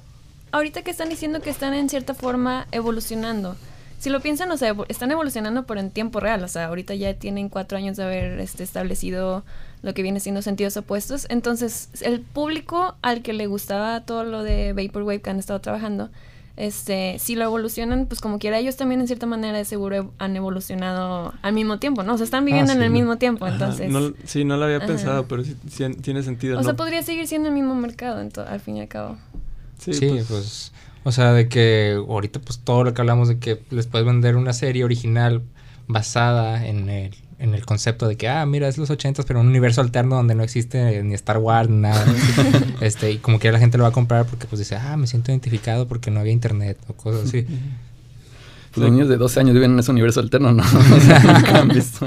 ahorita 0.52 0.82
que 0.82 0.90
están 0.90 1.08
diciendo 1.08 1.40
que 1.40 1.50
están 1.50 1.74
en 1.74 1.88
cierta 1.88 2.14
forma 2.14 2.66
evolucionando, 2.72 3.56
si 3.98 4.10
lo 4.10 4.20
piensan, 4.20 4.50
o 4.50 4.56
sea, 4.56 4.74
están 4.88 5.10
evolucionando 5.10 5.64
pero 5.66 5.80
en 5.80 5.90
tiempo 5.90 6.20
real, 6.20 6.42
o 6.44 6.48
sea, 6.48 6.66
ahorita 6.66 6.94
ya 6.94 7.14
tienen 7.14 7.48
cuatro 7.48 7.78
años 7.78 7.96
de 7.96 8.04
haber 8.04 8.38
este, 8.40 8.62
establecido 8.62 9.44
lo 9.82 9.94
que 9.94 10.02
viene 10.02 10.20
siendo 10.20 10.42
sentidos 10.42 10.76
opuestos, 10.76 11.26
entonces 11.28 11.88
el 12.02 12.20
público 12.20 12.96
al 13.02 13.22
que 13.22 13.32
le 13.32 13.46
gustaba 13.46 14.00
todo 14.02 14.24
lo 14.24 14.42
de 14.42 14.72
Vaporwave 14.72 15.20
que 15.20 15.30
han 15.30 15.38
estado 15.38 15.60
trabajando, 15.60 16.10
este, 16.56 17.18
si 17.18 17.36
lo 17.36 17.44
evolucionan, 17.44 18.06
pues 18.06 18.20
como 18.20 18.38
quiera, 18.38 18.58
ellos 18.58 18.76
también 18.76 19.00
en 19.02 19.06
cierta 19.06 19.26
manera 19.26 19.58
de 19.58 19.64
seguro 19.66 20.12
han 20.18 20.34
evolucionado 20.36 21.34
al 21.42 21.52
mismo 21.52 21.78
tiempo, 21.78 22.02
¿no? 22.02 22.14
O 22.14 22.16
sea, 22.16 22.24
están 22.24 22.46
viviendo 22.46 22.72
en 22.72 22.78
sí. 22.78 22.84
el 22.84 22.90
mismo 22.90 23.16
tiempo, 23.18 23.44
Ajá, 23.44 23.54
entonces... 23.54 23.90
no- 23.90 24.14
sí, 24.24 24.44
no 24.44 24.56
lo 24.56 24.64
había 24.64 24.78
Ajá. 24.78 24.86
pensado, 24.86 25.26
pero 25.28 25.44
sí, 25.44 25.54
sí 25.70 25.84
tiene 26.00 26.22
sentido. 26.22 26.58
o 26.58 26.62
sea, 26.62 26.74
podría 26.74 27.02
seguir 27.02 27.26
siendo 27.28 27.48
el 27.48 27.54
mismo 27.54 27.74
mercado, 27.74 28.26
al 28.48 28.60
fin 28.60 28.78
y 28.78 28.80
al 28.80 28.88
cabo. 28.88 29.18
Sí, 29.78 29.92
Sí, 29.92 30.08
pues, 30.08 30.26
pues, 30.28 30.72
o 31.06 31.12
sea, 31.12 31.32
de 31.32 31.48
que 31.48 31.94
ahorita 32.08 32.40
pues 32.40 32.58
todo 32.58 32.82
lo 32.82 32.92
que 32.92 33.00
hablamos 33.00 33.28
de 33.28 33.38
que 33.38 33.62
les 33.70 33.86
puedes 33.86 34.04
vender 34.04 34.34
una 34.34 34.52
serie 34.52 34.82
original 34.82 35.42
basada 35.86 36.66
en 36.66 36.88
el, 36.88 37.14
en 37.38 37.54
el 37.54 37.64
concepto 37.64 38.08
de 38.08 38.16
que, 38.16 38.28
ah, 38.28 38.44
mira, 38.44 38.66
es 38.66 38.76
los 38.76 38.90
ochentas, 38.90 39.24
pero 39.24 39.38
un 39.40 39.46
universo 39.46 39.80
alterno 39.80 40.16
donde 40.16 40.34
no 40.34 40.42
existe 40.42 41.02
ni 41.04 41.14
Star 41.14 41.38
Wars 41.38 41.68
ni 41.68 41.76
nada. 41.76 42.04
este, 42.80 43.12
y 43.12 43.18
como 43.18 43.38
que 43.38 43.52
la 43.52 43.60
gente 43.60 43.78
lo 43.78 43.84
va 43.84 43.90
a 43.90 43.92
comprar 43.92 44.26
porque 44.26 44.46
pues 44.48 44.58
dice, 44.58 44.74
ah, 44.74 44.96
me 44.96 45.06
siento 45.06 45.30
identificado 45.30 45.86
porque 45.86 46.10
no 46.10 46.18
había 46.18 46.32
internet 46.32 46.76
o 46.88 46.94
cosas 46.94 47.28
así. 47.28 47.46
Pues 48.72 48.82
los 48.84 48.90
niños 48.90 49.08
de 49.08 49.16
12 49.16 49.40
años 49.40 49.54
viven 49.54 49.72
en 49.74 49.78
ese 49.78 49.92
universo 49.92 50.18
alterno, 50.20 50.52
¿no? 50.52 50.62
O 50.96 51.00
sea, 51.00 51.20
nunca 51.22 51.60
han 51.60 51.68
visto 51.68 52.06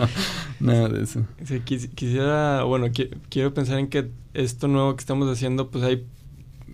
nada 0.60 0.90
de 0.90 1.04
eso. 1.04 1.22
sí, 1.46 1.62
quisiera, 1.62 2.64
bueno, 2.64 2.88
qui- 2.88 3.10
quiero 3.30 3.54
pensar 3.54 3.80
en 3.80 3.88
que 3.88 4.12
esto 4.34 4.68
nuevo 4.68 4.94
que 4.96 5.00
estamos 5.00 5.32
haciendo, 5.32 5.70
pues 5.72 5.84
hay 5.86 6.06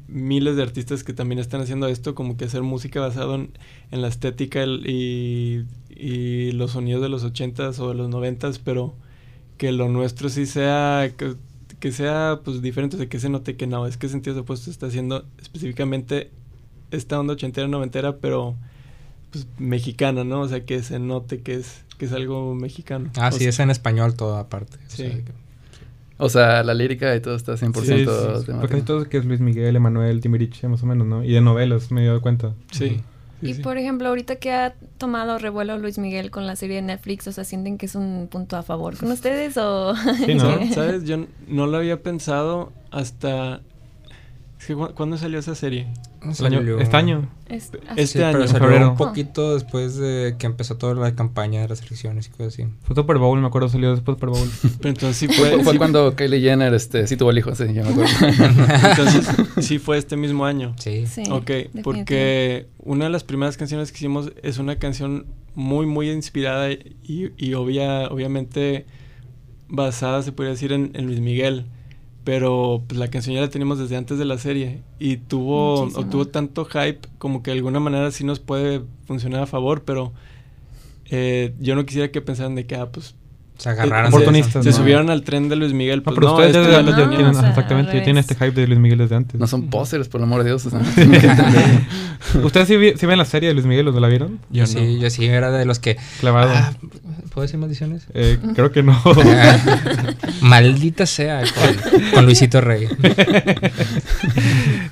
miles 0.07 0.55
de 0.55 0.63
artistas 0.63 1.03
que 1.03 1.13
también 1.13 1.39
están 1.39 1.61
haciendo 1.61 1.87
esto, 1.87 2.13
como 2.15 2.37
que 2.37 2.45
hacer 2.45 2.61
música 2.61 2.99
basado 2.99 3.35
en, 3.35 3.51
en 3.91 4.01
la 4.01 4.07
estética 4.07 4.61
el- 4.63 4.83
y, 4.87 5.65
y 5.89 6.51
los 6.51 6.71
sonidos 6.71 7.01
de 7.01 7.09
los 7.09 7.23
ochentas 7.23 7.79
o 7.79 7.89
de 7.89 7.95
los 7.95 8.09
noventas, 8.09 8.59
pero 8.59 8.93
que 9.57 9.71
lo 9.71 9.89
nuestro 9.89 10.29
sí 10.29 10.45
sea, 10.45 11.11
que, 11.17 11.33
que 11.79 11.91
sea 11.91 12.41
pues 12.43 12.61
diferente, 12.61 12.97
de 12.97 13.07
que 13.07 13.19
se 13.19 13.29
note 13.29 13.55
que 13.55 13.67
no, 13.67 13.87
es 13.87 13.97
que 13.97 14.07
Sentidos 14.09 14.37
Opuestos 14.39 14.67
está 14.69 14.87
haciendo 14.87 15.25
específicamente 15.41 16.29
esta 16.91 17.19
onda 17.19 17.33
ochentera, 17.33 17.67
noventera, 17.67 18.17
pero 18.17 18.55
pues 19.31 19.47
mexicana, 19.57 20.23
¿no? 20.23 20.41
O 20.41 20.47
sea, 20.47 20.65
que 20.65 20.81
se 20.83 20.99
note 20.99 21.41
que 21.41 21.55
es, 21.55 21.83
que 21.97 22.05
es 22.05 22.13
algo 22.13 22.53
mexicano. 22.55 23.09
Ah, 23.17 23.29
O 23.29 23.31
sí, 23.31 23.39
sea, 23.39 23.49
es 23.49 23.59
en 23.59 23.69
español 23.71 24.15
todo 24.15 24.37
aparte. 24.37 24.77
o 24.77 24.89
Sí. 24.89 24.97
sea, 24.97 25.09
que- 25.15 25.44
O 26.17 26.29
sea, 26.29 26.63
la 26.63 26.73
lírica 26.73 27.13
y 27.15 27.19
todo 27.19 27.35
está 27.35 27.53
100% 27.53 27.73
Sí, 27.83 28.05
sí, 28.05 28.45
sí. 28.45 28.67
casi 28.69 28.81
todo 28.83 29.03
que 29.09 29.17
es 29.17 29.25
Luis 29.25 29.41
Miguel, 29.41 29.75
Emanuel, 29.75 30.21
Timbiriche, 30.21 30.67
más 30.69 30.81
o 30.81 30.85
menos, 30.85 31.05
¿no? 31.05 31.23
Y 31.23 31.33
de 31.33 31.41
novelas, 31.41 31.91
me 31.91 32.03
he 32.03 32.07
dado 32.07 32.21
cuenta. 32.21 32.53
Sí. 32.71 33.01
Y 33.41 33.55
sí. 33.55 33.61
por 33.61 33.77
ejemplo, 33.77 34.07
ahorita 34.07 34.37
que 34.37 34.53
ha 34.53 34.73
tomado 34.97 35.37
revuelo 35.37 35.77
Luis 35.77 35.97
Miguel 35.97 36.31
con 36.31 36.47
la 36.47 36.55
serie 36.55 36.77
de 36.77 36.83
Netflix, 36.83 37.27
o 37.27 37.33
sea, 37.33 37.43
¿sienten 37.43 37.77
que 37.77 37.85
es 37.85 37.95
un 37.95 38.29
punto 38.31 38.55
a 38.55 38.63
favor 38.63 38.95
con 38.97 39.11
ustedes 39.11 39.57
o...? 39.57 39.93
Sí, 40.25 40.35
¿no? 40.35 40.65
¿Sabes? 40.73 41.03
Yo 41.03 41.25
no 41.49 41.67
lo 41.67 41.77
había 41.77 42.01
pensado 42.01 42.71
hasta... 42.91 43.59
Es 44.57 44.67
que, 44.67 44.73
¿cu- 44.73 44.93
¿Cuándo 44.95 45.17
salió 45.17 45.37
esa 45.39 45.53
serie? 45.53 45.87
El 46.31 46.45
año- 46.45 46.57
Salió- 46.59 46.79
este 46.79 46.97
año. 46.97 47.29
Es- 47.47 47.71
ah, 47.87 47.93
Este 47.97 48.07
Sí, 48.19 48.23
año, 48.23 48.33
pero 48.39 48.47
salió 48.47 48.59
febrero. 48.67 48.89
un 48.91 48.97
poquito 48.97 49.53
después 49.53 49.95
de 49.97 50.35
que 50.39 50.45
empezó 50.47 50.77
toda 50.77 50.95
la 50.95 51.13
campaña 51.15 51.61
de 51.61 51.67
las 51.67 51.81
elecciones 51.81 52.27
y 52.27 52.29
cosas 52.31 52.47
así. 52.53 52.65
Fue 52.83 52.95
Super 52.95 53.17
Bowl, 53.17 53.39
me 53.39 53.47
acuerdo, 53.47 53.69
salió 53.69 53.91
después 53.91 54.15
Super 54.15 54.29
Bowl. 54.29 54.49
Pero 54.79 54.89
entonces 54.89 55.15
sí 55.17 55.27
Fue, 55.27 55.61
fue, 55.63 55.73
sí- 55.73 55.77
cuando 55.77 56.15
Kylie 56.15 56.41
Jenner 56.41 56.73
este, 56.73 57.05
sí 57.07 57.17
tuvo 57.17 57.29
el 57.31 57.37
hijo, 57.37 57.53
sí, 57.53 57.65
ya 57.73 57.83
me 57.83 57.89
acuerdo. 57.89 58.11
entonces 58.89 59.27
sí 59.65 59.79
fue 59.79 59.97
este 59.97 60.17
mismo 60.17 60.45
año. 60.45 60.73
Sí. 60.79 61.05
sí, 61.07 61.23
ok, 61.29 61.51
porque 61.83 62.67
una 62.79 63.05
de 63.05 63.11
las 63.11 63.23
primeras 63.23 63.57
canciones 63.57 63.91
que 63.91 63.97
hicimos 63.97 64.31
es 64.43 64.57
una 64.57 64.77
canción 64.77 65.25
muy, 65.53 65.85
muy 65.85 66.09
inspirada 66.11 66.71
y, 66.71 67.31
y 67.37 67.53
obvia, 67.53 68.07
obviamente 68.09 68.85
basada, 69.67 70.21
se 70.21 70.31
podría 70.31 70.51
decir, 70.51 70.71
en, 70.71 70.91
en 70.95 71.05
Luis 71.05 71.19
Miguel. 71.19 71.65
Pero 72.25 72.83
pues, 72.87 72.99
la 72.99 73.09
canción 73.09 73.35
ya 73.35 73.41
la 73.41 73.49
teníamos 73.49 73.79
desde 73.79 73.95
antes 73.95 74.17
de 74.17 74.25
la 74.25 74.37
serie 74.37 74.81
y 74.99 75.17
tuvo, 75.17 75.83
Muchísimo. 75.83 76.03
obtuvo 76.05 76.25
tanto 76.25 76.65
hype 76.65 77.07
como 77.17 77.41
que 77.41 77.51
de 77.51 77.57
alguna 77.57 77.79
manera 77.79 78.11
sí 78.11 78.25
nos 78.25 78.39
puede 78.41 78.81
funcionar 79.05 79.43
a 79.43 79.45
favor, 79.45 79.83
pero 79.85 80.11
eh, 81.05 81.53
yo 81.59 81.75
no 81.75 81.85
quisiera 81.85 82.11
que 82.11 82.21
pensaran 82.21 82.55
de 82.55 82.65
que, 82.65 82.75
ah, 82.75 82.91
pues 82.91 83.15
Se 83.57 83.69
agarraron. 83.69 83.89
se- 83.91 84.03
de 84.03 84.07
eso. 84.09 84.17
Oportunistas, 84.17 84.63
se 84.63 84.69
¿no? 84.71 84.75
subieron 84.75 85.09
al 85.09 85.23
tren 85.23 85.49
de 85.49 85.55
Luis 85.55 85.73
Miguel. 85.73 85.99
No, 85.99 86.03
Pues 86.03 86.15
pero 86.15 86.27
no, 86.27 86.33
ustedes 86.33 86.53
ya, 86.53 86.59
esto 86.61 86.71
ya- 86.71 86.77
ya 86.77 86.85
ya 86.85 86.91
lo 86.99 87.05
no, 87.05 87.09
tienen, 87.15 87.35
o 87.35 87.39
sea, 87.39 87.49
exactamente, 87.49 87.97
ya 87.97 88.03
tienen 88.03 88.17
este 88.19 88.35
hype 88.35 88.51
de 88.51 88.67
Luis 88.67 88.79
Miguel 88.79 88.97
desde 88.99 89.15
antes. 89.15 89.39
No 89.39 89.47
son 89.47 89.69
pósters, 89.69 90.07
por 90.09 90.19
el 90.19 90.25
amor 90.25 90.43
de 90.43 90.49
Dios. 90.49 90.65
o 90.65 90.69
sea. 90.69 90.79
¿Ustedes 92.43 92.67
sí, 92.67 92.75
sí 92.97 93.05
ven 93.05 93.17
la 93.17 93.25
serie 93.25 93.49
de 93.49 93.53
Luis 93.55 93.65
Miguel 93.65 93.85
no 93.85 93.99
la 93.99 94.07
vieron? 94.07 94.39
Yo 94.49 94.65
sí, 94.65 94.99
yo 94.99 95.09
sí 95.09 95.25
era 95.25 95.51
de 95.51 95.65
los 95.65 95.79
que. 95.79 95.97
Clavado. 96.19 96.51
Ah, 96.53 96.73
¿Puedo 97.33 97.43
decir 97.43 97.59
maldiciones? 97.59 98.07
Eh, 98.13 98.37
creo 98.55 98.71
que 98.71 98.83
no. 98.83 98.99
Maldita 100.41 101.05
sea 101.05 101.41
con, 101.41 102.11
con 102.13 102.25
Luisito 102.25 102.61
Rey. 102.61 102.87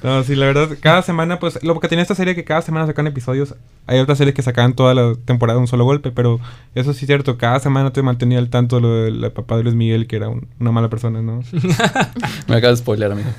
no, 0.03 0.23
sí, 0.23 0.35
la 0.35 0.45
verdad, 0.47 0.69
cada 0.79 1.01
semana, 1.01 1.39
pues, 1.39 1.59
lo 1.63 1.79
que 1.79 1.87
tiene 1.87 2.01
esta 2.01 2.15
serie 2.15 2.31
es 2.31 2.35
que 2.35 2.43
cada 2.43 2.61
semana 2.61 2.85
sacan 2.87 3.07
episodios. 3.07 3.55
Hay 3.87 3.99
otras 3.99 4.17
series 4.17 4.35
que 4.35 4.41
sacan 4.41 4.73
toda 4.73 4.93
la 4.93 5.15
temporada 5.25 5.57
de 5.57 5.61
un 5.61 5.67
solo 5.67 5.85
golpe, 5.85 6.11
pero 6.11 6.39
eso 6.75 6.93
sí 6.93 7.05
es 7.05 7.07
cierto, 7.07 7.37
cada 7.37 7.59
semana 7.59 7.91
te 7.93 8.01
mantenía 8.01 8.39
al 8.39 8.49
tanto 8.53 8.79
lo 8.79 8.93
del 9.05 9.31
papá 9.31 9.57
de 9.57 9.63
Luis 9.63 9.75
Miguel, 9.75 10.05
que 10.05 10.15
era 10.15 10.29
un- 10.29 10.47
una 10.59 10.71
mala 10.71 10.87
persona, 10.87 11.23
¿no? 11.23 11.41
Me 12.47 12.55
acabas 12.55 12.77
de 12.77 12.83
spoiler, 12.83 13.11
amigo. 13.11 13.29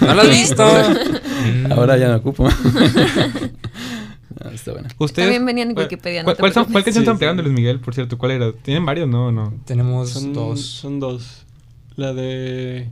¿No 0.00 0.14
lo 0.14 0.22
has 0.22 0.30
visto? 0.30 0.64
Ahora 1.70 1.98
ya 1.98 2.08
me 2.08 2.14
ocupo. 2.14 2.48
Ah, 4.38 4.50
está 4.52 4.72
bueno. 4.72 4.88
Ustedes, 4.98 5.26
También 5.28 5.46
venían 5.46 5.68
en 5.70 5.74
¿cuál- 5.74 5.86
Wikipedia, 5.86 6.20
no 6.20 6.24
¿Cuál, 6.26 6.36
te 6.36 6.40
cuál 6.40 6.52
son- 6.52 6.64
preocupes. 6.64 6.72
cuál 6.74 6.84
canción 6.84 7.02
Sí, 7.04 7.06
están 7.06 7.18
pegando 7.18 7.42
de 7.42 7.48
Luis 7.48 7.58
Miguel, 7.58 7.80
por 7.80 7.94
cierto? 7.94 8.18
¿Cuál 8.18 8.32
era? 8.32 8.52
¿Tienen 8.52 8.84
varios? 8.84 9.08
No, 9.08 9.32
no. 9.32 9.54
Tenemos 9.64 10.10
Son 10.10 10.32
dos. 10.34 10.60
Son 10.60 11.00
dos. 11.00 11.44
La 11.96 12.12
de 12.12 12.88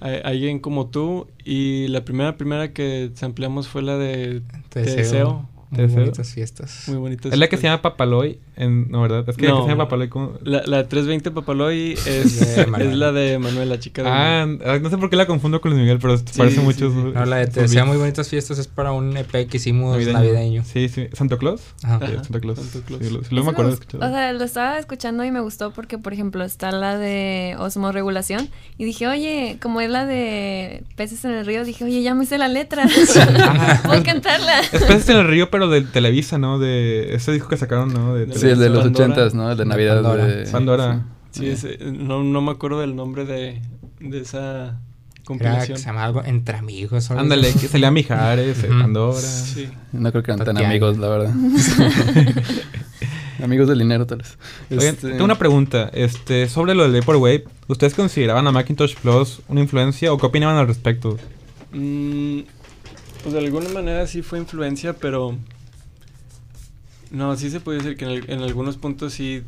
Alguien 0.00 0.58
como 0.58 0.86
tú 0.86 1.28
y 1.44 1.88
la 1.88 2.04
primera 2.04 2.36
primera 2.38 2.72
que 2.72 3.10
sampleamos 3.14 3.68
fue 3.68 3.82
la 3.82 3.96
de 3.98 4.40
Te 4.70 4.82
Te 4.84 4.90
deseo. 4.96 4.96
deseo. 4.96 5.48
Muy 5.70 5.86
bonitas 5.86 6.30
fiestas. 6.32 6.84
muy 6.88 6.96
bonita. 6.98 7.28
Es 7.28 7.38
la 7.38 7.48
que 7.48 7.56
se 7.58 7.64
llama 7.64 7.82
Papaloy, 7.82 8.38
en, 8.56 8.90
no, 8.90 9.02
¿verdad? 9.02 9.24
Es 9.28 9.36
que 9.36 9.48
No. 9.48 9.62
se 9.64 9.68
llama 9.70 9.84
Papaloy 9.84 10.08
como... 10.08 10.32
La, 10.42 10.62
la 10.66 10.88
320 10.88 11.30
Papaloy 11.30 11.92
es, 11.92 12.06
es 12.58 12.68
la 12.68 13.12
de 13.12 13.38
Manuel, 13.38 13.68
la 13.68 13.78
chica 13.80 14.02
de 14.02 14.08
Ah, 14.08 14.42
ah, 14.66 14.78
no 14.80 14.90
sé 14.90 14.98
por 14.98 15.10
qué 15.10 15.16
la 15.16 15.26
confundo 15.26 15.60
con 15.60 15.72
Luis 15.72 15.82
Miguel, 15.82 15.98
pero 16.00 16.16
Sí, 16.18 16.24
parece 16.36 16.56
sí. 16.56 16.62
mucho. 16.62 16.88
No, 16.90 17.24
la 17.24 17.36
de 17.36 17.46
Te 17.48 17.84
muy 17.84 17.96
bonitas 17.96 18.28
fiestas 18.28 18.58
es 18.58 18.66
para 18.68 18.92
un 18.92 19.16
EP 19.16 19.30
que 19.48 19.56
hicimos 19.56 19.96
navideño. 20.06 20.62
Sí, 20.64 20.88
sí. 20.88 21.08
¿Santo 21.12 21.38
Claus? 21.38 21.60
Ajá. 21.82 21.98
Sí, 22.06 22.12
Ajá, 22.14 22.24
Santa 22.24 22.40
Claus. 22.40 22.58
Santa 22.58 22.86
Claus. 22.86 23.02
Sí, 23.02 23.10
lo, 23.10 23.18
sí, 23.20 23.26
Eso 23.26 23.34
lo 23.34 23.44
me 23.44 23.50
acuerdo 23.50 23.70
de 23.72 23.76
gust- 23.76 23.82
escuchar. 23.86 24.08
O 24.08 24.12
sea, 24.12 24.32
lo 24.32 24.44
estaba 24.44 24.78
escuchando 24.78 25.24
y 25.24 25.30
me 25.30 25.40
gustó 25.40 25.72
porque, 25.72 25.98
por 25.98 26.12
ejemplo, 26.12 26.44
está 26.44 26.70
la 26.72 26.96
de 26.98 27.56
osmorregulación. 27.58 28.48
Y 28.78 28.84
dije, 28.84 29.06
oye, 29.08 29.58
como 29.60 29.80
es 29.80 29.90
la 29.90 30.06
de 30.06 30.82
peces 30.96 31.24
en 31.24 31.32
el 31.32 31.44
río, 31.46 31.64
dije, 31.64 31.84
oye, 31.84 32.02
ya 32.02 32.14
me 32.14 32.24
hice 32.24 32.38
la 32.38 32.48
letra. 32.48 32.86
Puedo 33.84 34.02
cantarla. 34.02 34.60
Es 34.72 34.82
Peces 34.84 35.08
en 35.10 35.16
el 35.18 35.28
Río, 35.28 35.50
pero 35.50 35.68
de 35.68 35.82
Televisa, 35.82 36.38
¿no? 36.38 36.58
De 36.58 37.14
ese 37.14 37.32
disco 37.32 37.48
que 37.48 37.56
sacaron, 37.56 37.92
¿no? 37.92 38.14
De 38.14 38.26
Sí, 38.48 38.52
el 38.52 38.58
de 38.58 38.68
los 38.70 38.82
Pandora. 38.84 39.04
ochentas, 39.06 39.34
¿no? 39.34 39.50
El 39.50 39.56
de 39.56 39.64
De 39.64 39.68
Navidad. 39.68 39.94
Pandora. 40.02 40.26
de- 40.26 40.46
Pandora. 40.50 41.06
Sí, 41.30 41.48
ese- 41.48 41.78
no, 41.80 42.22
no 42.22 42.40
me 42.40 42.52
acuerdo 42.52 42.80
del 42.80 42.94
nombre 42.96 43.24
de, 43.24 43.60
de 44.00 44.20
esa 44.20 44.66
Era 44.66 44.78
que 45.16 45.22
compilación. 45.24 45.78
se 45.78 45.84
llama 45.86 46.04
algo 46.04 46.22
entre 46.24 46.56
amigos. 46.56 47.10
o 47.10 47.14
algo 47.14 47.22
Ándale, 47.22 47.52
que 47.52 47.68
salía 47.68 47.90
Mijares, 47.90 48.58
Ujú. 48.64 48.78
Pandora. 48.80 49.20
Sí. 49.20 49.68
No 49.92 50.10
creo 50.12 50.22
que 50.22 50.30
eran 50.32 50.44
tan 50.44 50.58
amigos, 50.58 50.98
la 50.98 51.08
verdad. 51.08 51.34
amigos 53.42 53.68
del 53.68 53.78
dinero, 53.78 54.06
tal 54.06 54.18
vez. 54.18 54.38
Oigan, 54.70 54.86
Este, 54.94 55.10
tengo 55.10 55.24
una 55.24 55.36
pregunta. 55.38 55.90
Este, 55.92 56.48
sobre 56.48 56.74
lo 56.74 56.84
del 56.88 57.00
Vaporwave, 57.00 57.44
¿ustedes 57.68 57.94
consideraban 57.94 58.46
a 58.46 58.52
Macintosh 58.52 58.94
Plus 58.96 59.40
una 59.48 59.60
influencia 59.60 60.12
o 60.12 60.18
qué 60.18 60.26
opinaban 60.26 60.56
al 60.56 60.66
respecto? 60.66 61.18
Mm, 61.72 62.40
pues 63.22 63.32
de 63.32 63.38
alguna 63.38 63.68
manera 63.70 64.06
sí 64.06 64.22
fue 64.22 64.38
influencia, 64.38 64.94
pero... 64.94 65.36
No, 67.14 67.36
sí 67.36 67.50
se 67.50 67.60
puede 67.60 67.78
decir 67.78 67.96
que 67.96 68.04
en, 68.04 68.10
al- 68.10 68.30
en 68.30 68.40
algunos 68.42 68.76
puntos 68.76 69.12
sí, 69.12 69.42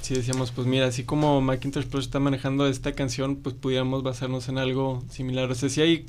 sí 0.00 0.14
decíamos, 0.14 0.52
pues 0.52 0.66
mira, 0.66 0.86
así 0.86 1.04
como 1.04 1.40
Macintosh 1.40 1.84
Plus 1.86 2.06
está 2.06 2.18
manejando 2.18 2.66
esta 2.66 2.92
canción, 2.92 3.36
pues 3.36 3.54
pudiéramos 3.54 4.02
basarnos 4.02 4.48
en 4.48 4.58
algo 4.58 5.02
similar. 5.10 5.50
O 5.50 5.54
sea, 5.54 5.68
sí 5.68 5.80
hay... 5.82 6.06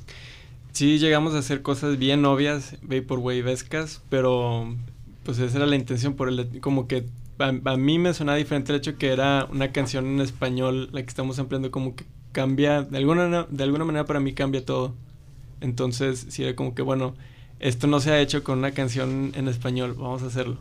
Sí 0.73 0.99
llegamos 0.99 1.35
a 1.35 1.39
hacer 1.39 1.61
cosas 1.63 1.97
bien 1.99 2.25
obvias, 2.25 2.77
Vaporwave-escas, 2.83 4.01
pero 4.09 4.75
pues 5.23 5.39
esa 5.39 5.57
era 5.57 5.67
la 5.67 5.75
intención, 5.75 6.15
por 6.15 6.29
el, 6.29 6.61
como 6.61 6.87
que 6.87 7.05
a, 7.39 7.51
mí 7.77 7.99
me 7.99 8.13
sonaba 8.13 8.37
diferente 8.37 8.71
el 8.73 8.79
hecho 8.79 8.97
que 8.97 9.09
era 9.09 9.47
una 9.51 9.71
canción 9.73 10.05
en 10.07 10.21
español, 10.21 10.89
la 10.93 11.01
que 11.03 11.09
estamos 11.09 11.39
ampliando, 11.39 11.71
como 11.71 11.95
que 11.95 12.05
cambia, 12.33 12.83
de 12.83 12.97
alguna, 12.99 13.47
de 13.49 13.63
alguna 13.63 13.85
manera 13.85 14.05
para 14.05 14.19
mí 14.21 14.33
cambia 14.33 14.65
todo. 14.65 14.95
Entonces, 15.61 16.27
sí 16.29 16.43
era 16.43 16.55
como 16.55 16.75
que, 16.75 16.83
bueno, 16.83 17.15
esto 17.59 17.87
no 17.87 17.99
se 17.99 18.11
ha 18.11 18.21
hecho 18.21 18.43
con 18.43 18.59
una 18.59 18.71
canción 18.71 19.33
en 19.35 19.47
español, 19.49 19.95
vamos 19.97 20.23
a 20.23 20.27
hacerlo. 20.27 20.57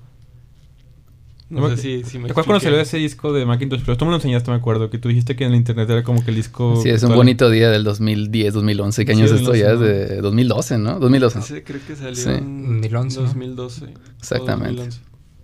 No 1.51 1.69
sé 1.69 1.77
si, 1.77 2.05
si 2.05 2.19
me 2.19 2.27
¿Te 2.27 2.31
acuerdas 2.31 2.47
cuando 2.47 2.61
salió 2.61 2.81
ese 2.81 2.97
disco 2.97 3.33
de 3.33 3.45
Macintosh 3.45 3.83
Plus? 3.83 3.99
Tú 3.99 4.05
me 4.05 4.13
lo 4.13 4.17
enseñaste, 4.19 4.51
me 4.53 4.57
acuerdo, 4.57 4.89
que 4.89 4.99
tú 4.99 5.09
dijiste 5.09 5.35
que 5.35 5.45
en 5.45 5.51
el 5.51 5.57
internet 5.57 5.91
era 5.91 6.05
como 6.05 6.25
que 6.25 6.31
el 6.31 6.37
disco... 6.37 6.81
Sí, 6.81 6.89
es 6.91 7.03
un 7.03 7.15
bonito 7.15 7.51
día 7.51 7.71
del 7.71 7.83
2010, 7.83 8.55
2011. 8.55 9.05
¿Qué 9.05 9.13
Sí, 9.15 9.19
año 9.19 9.27
es 9.27 9.33
esto? 9.33 9.51
2011, 9.51 9.61
Ya 9.61 9.73
es 9.73 9.81
¿no? 9.81 9.85
de 10.15 10.21
2012, 10.23 10.79
¿no? 10.79 10.99
2012. 11.01 11.39
Ese 11.41 11.65
creo 11.65 11.81
que 11.87 11.97
salió 11.97 12.15
Sí. 12.15 12.31
en 12.31 12.81
2011, 12.83 13.17
¿no? 13.21 13.27
2012. 13.27 13.85
o 13.85 13.89
Exactamente. 14.21 14.83
2011. 14.83 15.01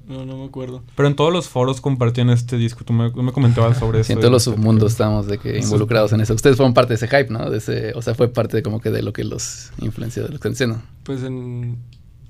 No, 0.09 0.25
no 0.25 0.37
me 0.37 0.45
acuerdo. 0.45 0.85
Pero 0.95 1.09
en 1.09 1.17
todos 1.17 1.33
los 1.33 1.49
foros 1.49 1.81
compartían 1.81 2.31
este 2.31 2.57
disco. 2.57 2.85
Tú 2.85 2.93
me, 2.93 3.11
comentabas 3.11 3.77
sobre 3.79 4.01
eso. 4.01 4.07
Sí, 4.07 4.13
en 4.13 4.21
todos 4.21 4.31
los 4.31 4.45
submundos 4.45 4.93
estamos 4.93 5.27
de 5.27 5.39
que 5.39 5.59
involucrados 5.59 6.13
en 6.13 6.21
eso. 6.21 6.33
Ustedes 6.33 6.57
fueron 6.57 6.75
parte 6.75 6.91
de 6.91 6.95
ese 6.95 7.09
hype, 7.09 7.29
¿no? 7.31 7.51
De 7.51 7.59
ese, 7.59 7.93
o 7.97 8.03
sea, 8.03 8.15
fue 8.15 8.29
parte 8.29 8.57
de 8.57 8.63
como 8.63 8.81
que 8.81 8.91
de 8.93 9.03
lo 9.03 9.13
que 9.13 9.25
los 9.25 9.73
influenció 9.79 10.23
de 10.23 10.29
lo 10.29 10.33
que 10.35 10.37
están 10.37 10.53
diciendo. 10.53 10.81
Pues 11.03 11.25
en... 11.25 11.79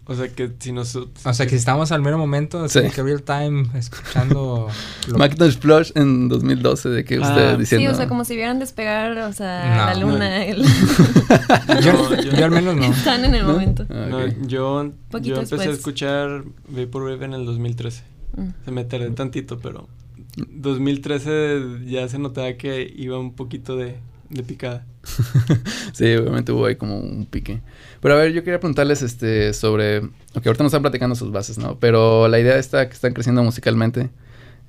O 0.09 0.15
sea, 0.15 0.29
que 0.29 0.53
si 0.61 0.71
nosotros... 0.73 1.27
O 1.27 1.35
sea, 1.35 1.47
que 1.47 1.51
si 1.51 1.57
estamos 1.57 1.91
al 1.91 2.01
mero 2.01 2.17
momento, 2.17 2.63
así 2.63 2.79
Sí. 2.81 2.91
que 2.95 3.03
real 3.03 3.23
time, 3.23 3.67
escuchando. 3.75 4.69
lo- 5.09 5.19
Macintosh 5.19 5.57
Plus 5.59 5.93
en 5.97 6.29
2012, 6.29 6.89
de 6.91 7.05
que 7.05 7.17
Ah, 7.17 7.23
ustedes 7.23 7.53
sí, 7.55 7.59
diciendo. 7.61 7.91
Sí, 7.91 7.95
o 7.95 7.97
sea, 7.97 8.07
como 8.09 8.25
si 8.25 8.37
vieran 8.37 8.61
despegar, 8.61 9.19
o 9.19 9.33
sea, 9.33 9.65
No. 9.69 9.85
la 9.87 9.95
luna. 10.13 10.45
el- 10.45 10.63
yo, 11.83 11.93
No, 11.93 12.23
yo- 12.23 12.33
yo 12.33 12.45
al 12.45 12.51
menos 12.53 12.77
no. 12.77 12.85
Están 12.85 13.25
en 13.25 13.35
el 13.35 13.43
¿No? 13.47 13.53
momento. 13.55 13.85
Ah, 13.91 14.07
No, 14.09 14.19
ok. 14.19 14.33
yo, 14.47 14.93
Poquito 15.11 15.35
yo 15.35 15.41
empecé 15.41 15.55
a 15.55 15.59
después. 15.59 15.79
escuchar 15.79 16.45
Vaporwave 16.69 17.25
en 17.25 17.33
el 17.35 17.45
2013. 17.45 18.05
Mm. 18.37 18.49
Se 18.65 18.71
me 18.71 18.85
tardé 18.85 19.11
tantito, 19.11 19.59
pero 19.59 19.89
2013 20.37 21.63
ya 21.87 22.09
se 22.09 22.19
notaba 22.19 22.53
que 22.55 22.93
iba 22.97 23.19
un 23.19 23.35
poquito 23.35 23.77
de, 23.77 23.97
de 24.31 24.43
picada. 24.43 24.85
Sí, 25.93 26.15
obviamente 26.15 26.53
hubo 26.53 26.67
ahí 26.67 26.77
como 26.77 26.99
un 26.99 27.25
pique. 27.27 27.61
Pero 28.01 28.15
a 28.15 28.19
ver, 28.19 28.33
yo 28.33 28.45
quería 28.45 28.61
preguntarles 28.61 29.01
este 29.03 29.53
sobre. 29.55 29.99
Ok, 30.35 30.47
ahorita 30.47 30.63
nos 30.63 30.71
están 30.71 30.83
platicando 30.83 31.15
sus 31.17 31.33
bases, 31.33 31.57
¿no? 31.59 31.79
Pero 31.79 32.29
la 32.29 32.39
idea 32.39 32.59
está 32.59 32.87
que 32.89 32.95
están 32.95 33.15
creciendo 33.15 33.43
musicalmente. 33.43 34.11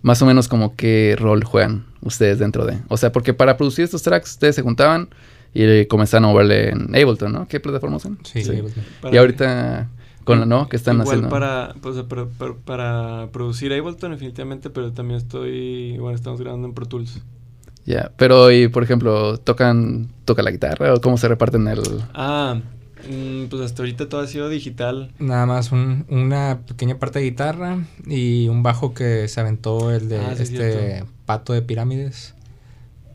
Más 0.03 0.21
o 0.21 0.25
menos 0.25 0.47
como 0.47 0.75
qué 0.75 1.15
rol 1.19 1.43
juegan 1.43 1.85
ustedes 2.01 2.39
dentro 2.39 2.65
de. 2.65 2.77
O 2.87 2.95
sea, 2.97 3.11
porque 3.11 3.33
para 3.33 3.57
producir 3.57 3.83
estos 3.83 4.03
tracks 4.03 4.31
ustedes 4.31 4.55
se 4.55 4.61
juntaban 4.61 5.09
y 5.53 5.63
eh, 5.63 5.87
comenzaron 5.89 6.25
a 6.25 6.27
moverle 6.31 6.69
en 6.69 6.95
Ableton, 6.95 7.33
¿no? 7.33 7.47
¿Qué 7.47 7.59
plataforma 7.59 7.97
usan? 7.97 8.17
Sí, 8.23 8.43
Para- 9.01 9.13
Y 9.13 9.17
ahorita 9.17 9.89
con 10.23 10.39
la 10.39 10.45
no, 10.45 10.69
¿qué 10.69 10.75
están 10.75 10.97
Igual 10.97 11.07
haciendo? 11.07 11.29
para, 11.29 11.73
pues, 11.81 11.97
para, 12.03 12.25
para, 12.25 12.53
para 12.53 13.31
producir 13.31 13.73
Ableton 13.73 14.11
definitivamente, 14.11 14.69
pero 14.69 14.93
también 14.93 15.17
estoy, 15.17 15.97
bueno, 15.97 16.15
estamos 16.15 16.39
grabando 16.39 16.67
en 16.67 16.73
Pro 16.73 16.85
Tools. 16.85 17.21
Ya, 17.87 18.11
pero 18.17 18.51
y 18.51 18.67
por 18.67 18.83
ejemplo, 18.83 19.37
tocan 19.37 20.09
toca 20.25 20.43
la 20.43 20.51
guitarra 20.51 20.93
o 20.93 21.01
cómo 21.01 21.17
se 21.17 21.27
reparten 21.29 21.67
el 21.69 21.81
Ah, 22.13 22.59
mm, 23.09 23.45
pues 23.45 23.61
hasta 23.63 23.81
ahorita 23.81 24.09
todo 24.09 24.21
ha 24.21 24.27
sido 24.27 24.49
digital. 24.49 25.13
Nada 25.19 25.45
más 25.45 25.71
un- 25.71 26.05
una 26.09 26.59
pequeña 26.67 26.99
parte 26.99 27.19
de 27.19 27.25
guitarra 27.25 27.77
y 28.05 28.49
un 28.49 28.61
bajo 28.61 28.93
que 28.93 29.27
se 29.29 29.39
aventó 29.39 29.89
el 29.91 30.09
de 30.09 30.17
Ah, 30.19 30.33
sí, 30.35 30.43
este 30.43 30.71
cierto. 30.97 31.09
pato 31.25 31.53
de 31.53 31.61
pirámides 31.61 32.35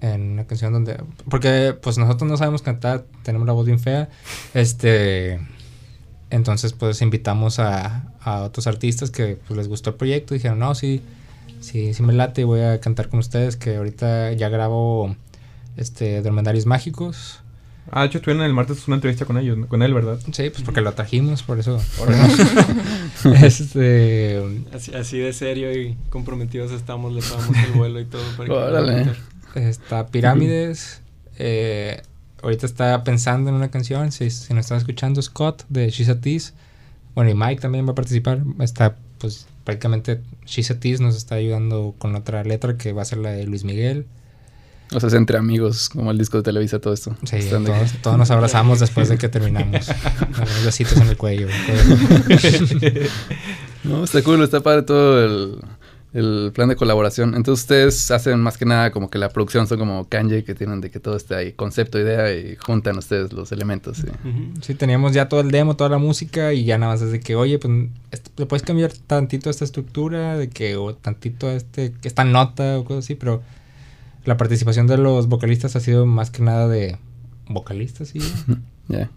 en 0.01 0.33
una 0.33 0.47
canción 0.47 0.73
donde 0.73 0.97
porque 1.29 1.77
pues 1.81 1.97
nosotros 1.99 2.29
no 2.29 2.37
sabemos 2.39 2.63
cantar, 2.63 3.05
tenemos 3.23 3.47
la 3.47 3.53
voz 3.53 3.67
bien 3.67 3.79
fea. 3.79 4.09
Este 4.55 5.39
entonces 6.31 6.73
pues 6.73 7.03
invitamos 7.03 7.59
a, 7.59 8.05
a 8.23 8.43
otros 8.45 8.67
artistas 8.67 9.11
que 9.11 9.37
pues, 9.47 9.57
les 9.59 9.69
gustó 9.69 9.91
el 9.91 9.97
proyecto 9.97 10.35
y 10.35 10.39
dijeron, 10.39 10.59
"No, 10.61 10.75
sí, 10.75 11.03
sí, 11.63 11.95
sí 11.95 12.03
me 12.03 12.13
late 12.13 12.43
y 12.43 12.45
voy 12.45 12.61
a 12.61 12.81
cantar 12.81 13.09
con 13.09 13.21
ustedes 13.21 13.57
que 13.57 13.77
ahorita 13.77 14.33
ya 14.33 14.49
grabo 14.49 15.17
este 15.77 16.21
Dromedarios 16.23 16.67
Mágicos 16.67 17.43
Ah, 17.91 18.03
de 18.03 18.07
hecho, 18.07 18.19
estuvieron 18.19 18.45
el 18.45 18.55
martes 18.55 18.87
una 18.87 18.97
entrevista 18.97 19.25
con 19.25 19.39
ellos, 19.39 19.59
con 19.67 19.83
él, 19.83 19.93
¿verdad? 19.93 20.19
Sí, 20.33 20.51
pues 20.51 20.63
porque 20.63 20.81
lo 20.81 20.93
trajimos, 20.93 21.43
por 21.43 21.59
eso. 21.59 21.81
este. 23.43 24.65
Así, 24.73 24.95
así 24.95 25.19
de 25.19 25.33
serio 25.33 25.73
y 25.77 25.97
comprometidos 26.09 26.71
estamos, 26.71 27.13
le 27.13 27.23
pagamos 27.23 27.57
el 27.67 27.73
vuelo 27.73 28.01
y 28.01 28.05
todo 28.05 28.23
para 28.37 28.47
que 28.47 28.53
Órale. 28.53 29.13
Está 29.55 30.07
Pirámides. 30.07 31.03
eh, 31.39 32.03
ahorita 32.43 32.67
está 32.67 33.03
pensando 33.05 33.51
en 33.51 33.57
una 33.57 33.71
canción. 33.71 34.13
Si, 34.13 34.31
si 34.31 34.55
nos 34.55 34.67
están 34.67 34.79
escuchando, 34.79 35.21
Scott 35.21 35.65
de 35.69 35.91
She's 35.91 36.09
a 36.09 36.21
Tease. 36.21 36.53
Bueno, 37.15 37.31
y 37.31 37.35
Mike 37.35 37.61
también 37.61 37.87
va 37.87 37.93
a 37.93 37.95
participar. 37.95 38.43
Está, 38.61 38.97
pues, 39.19 39.47
prácticamente 39.65 40.21
Tease 40.47 41.03
nos 41.03 41.17
está 41.17 41.37
ayudando 41.37 41.95
con 41.99 42.15
otra 42.15 42.43
letra 42.45 42.77
que 42.77 42.93
va 42.93 43.03
a 43.03 43.05
ser 43.05 43.19
la 43.19 43.31
de 43.31 43.47
Luis 43.47 43.65
Miguel. 43.65 44.07
O 44.95 45.01
sea, 45.01 45.07
es 45.09 45.15
entre 45.15 45.39
amigos, 45.39 45.89
como 45.89 46.11
el 46.11 46.19
disco 46.19 46.37
de 46.37 46.43
Televisa, 46.43 46.79
todo 46.79 46.93
esto. 46.93 47.17
Sí, 47.25 47.37
de- 47.39 47.49
todos, 47.49 47.93
todos 48.03 48.19
nos 48.19 48.31
abrazamos 48.31 48.79
después 48.79 49.09
de 49.09 49.17
que 49.17 49.29
terminamos. 49.31 49.87
Besitos 50.65 50.99
en 50.99 51.09
el 51.09 51.17
cuello. 51.17 51.49
No, 53.85 54.05
está 54.05 54.23
cool, 54.23 54.43
está 54.45 54.61
padre 54.61 54.83
todo 54.83 55.25
el, 55.25 55.59
el 56.15 56.51
plan 56.55 56.69
de 56.69 56.77
colaboración. 56.77 57.35
Entonces 57.35 57.63
ustedes 57.65 58.11
hacen 58.11 58.39
más 58.41 58.59
que 58.59 58.67
nada 58.67 58.91
como 58.93 59.09
que 59.09 59.19
la 59.19 59.31
producción 59.31 59.67
son 59.67 59.79
como 59.79 60.09
Kanye 60.09 60.45
que 60.45 60.55
tienen 60.55 60.81
de 60.83 60.91
que 60.91 61.01
todo 61.01 61.17
esté 61.17 61.35
ahí, 61.35 61.53
concepto, 61.53 61.99
idea 61.99 62.35
y 62.35 62.57
juntan 62.57 62.99
ustedes 62.99 63.33
los 63.33 63.51
elementos. 63.53 63.97
sí. 63.99 64.07
Sí, 64.61 64.75
teníamos 64.75 65.13
ya 65.15 65.29
todo 65.29 65.41
el 65.41 65.51
demo, 65.51 65.75
toda 65.77 65.89
la 65.91 65.99
música 65.99 66.53
y 66.53 66.65
ya 66.65 66.77
nada 66.77 66.93
más 66.93 67.03
es 67.03 67.13
de 67.13 67.21
que, 67.21 67.35
oye, 67.35 67.59
pues 67.59 67.89
est- 68.11 68.29
le 68.39 68.45
puedes 68.47 68.63
cambiar 68.63 68.93
tantito 68.93 69.49
esta 69.49 69.65
estructura, 69.65 70.37
de 70.37 70.49
que, 70.51 70.77
o 70.77 70.95
tantito 70.95 71.51
este, 71.51 71.95
esta 72.03 72.25
nota 72.25 72.79
o 72.79 72.85
cosas 72.85 73.05
así, 73.07 73.15
pero 73.15 73.43
la 74.27 74.37
participación 74.37 74.87
de 74.87 74.99
los 74.99 75.29
vocalistas 75.29 75.75
ha 75.77 75.81
sido 75.81 76.05
más 76.07 76.31
que 76.31 76.43
nada 76.43 76.69
de 76.69 76.99
vocalistas, 77.49 78.09
sí. 78.09 78.19
Ya. 78.89 79.09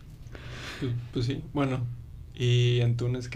Pues, 0.79 0.91
pues 1.11 1.25
sí, 1.25 1.41
bueno. 1.53 1.81
Y 2.33 2.81
Antunes 2.81 3.27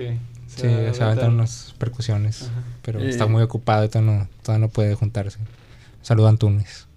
Sí, 0.55 0.61
se 0.61 0.99
va 0.99 1.05
a 1.05 1.11
aventar 1.11 1.29
unas 1.29 1.75
percusiones, 1.77 2.43
Ajá. 2.43 2.63
pero 2.81 2.99
Eh. 2.99 3.09
está 3.09 3.25
muy 3.27 3.41
ocupado 3.43 3.85
y 3.85 3.89
todavía 3.89 4.11
no, 4.19 4.27
todavía 4.43 4.67
no 4.67 4.71
puede 4.71 4.95
juntarse. 4.95 5.39
Saludo 6.01 6.27
a 6.27 6.29
Antunes. 6.29 6.87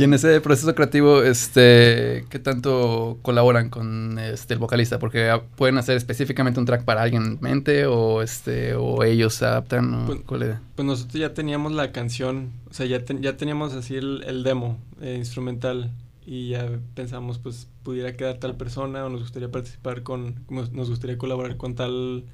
Y 0.00 0.02
en 0.02 0.12
ese 0.14 0.40
proceso 0.40 0.74
creativo, 0.74 1.22
este, 1.22 2.24
¿qué 2.30 2.40
tanto 2.40 3.18
colaboran 3.22 3.70
con 3.70 4.18
este 4.18 4.54
el 4.54 4.58
vocalista? 4.58 4.98
Porque 4.98 5.30
ah, 5.30 5.40
pueden 5.54 5.78
hacer 5.78 5.96
específicamente 5.96 6.58
un 6.58 6.66
track 6.66 6.82
para 6.84 7.02
alguien 7.02 7.22
en 7.24 7.38
mente 7.40 7.86
o 7.86 8.22
este 8.22 8.74
o 8.74 9.04
ellos 9.04 9.34
se 9.34 9.44
adaptan 9.44 9.94
o 9.94 10.06
Pues- 10.06 10.18
cuál 10.26 10.42
es? 10.42 10.56
Pues 10.74 10.86
nosotros 10.86 11.14
ya 11.20 11.32
teníamos 11.32 11.70
la 11.72 11.92
canción, 11.92 12.50
o 12.68 12.74
sea, 12.74 12.86
ya, 12.86 13.04
ten- 13.04 13.22
ya 13.22 13.36
teníamos 13.36 13.72
así 13.74 13.94
el, 13.94 14.24
el 14.26 14.42
demo 14.42 14.78
eh, 15.00 15.14
instrumental 15.16 15.92
y 16.26 16.48
ya 16.48 16.68
pensamos, 16.96 17.38
pues, 17.38 17.68
pudiera 17.84 18.16
quedar 18.16 18.38
tal 18.38 18.56
persona 18.56 19.04
o 19.06 19.08
nos 19.10 19.20
gustaría 19.20 19.48
participar 19.48 20.02
con, 20.02 20.40
nos 20.50 20.90
gustaría 20.90 21.18
colaborar 21.18 21.56
con 21.56 21.76
tal 21.76 22.24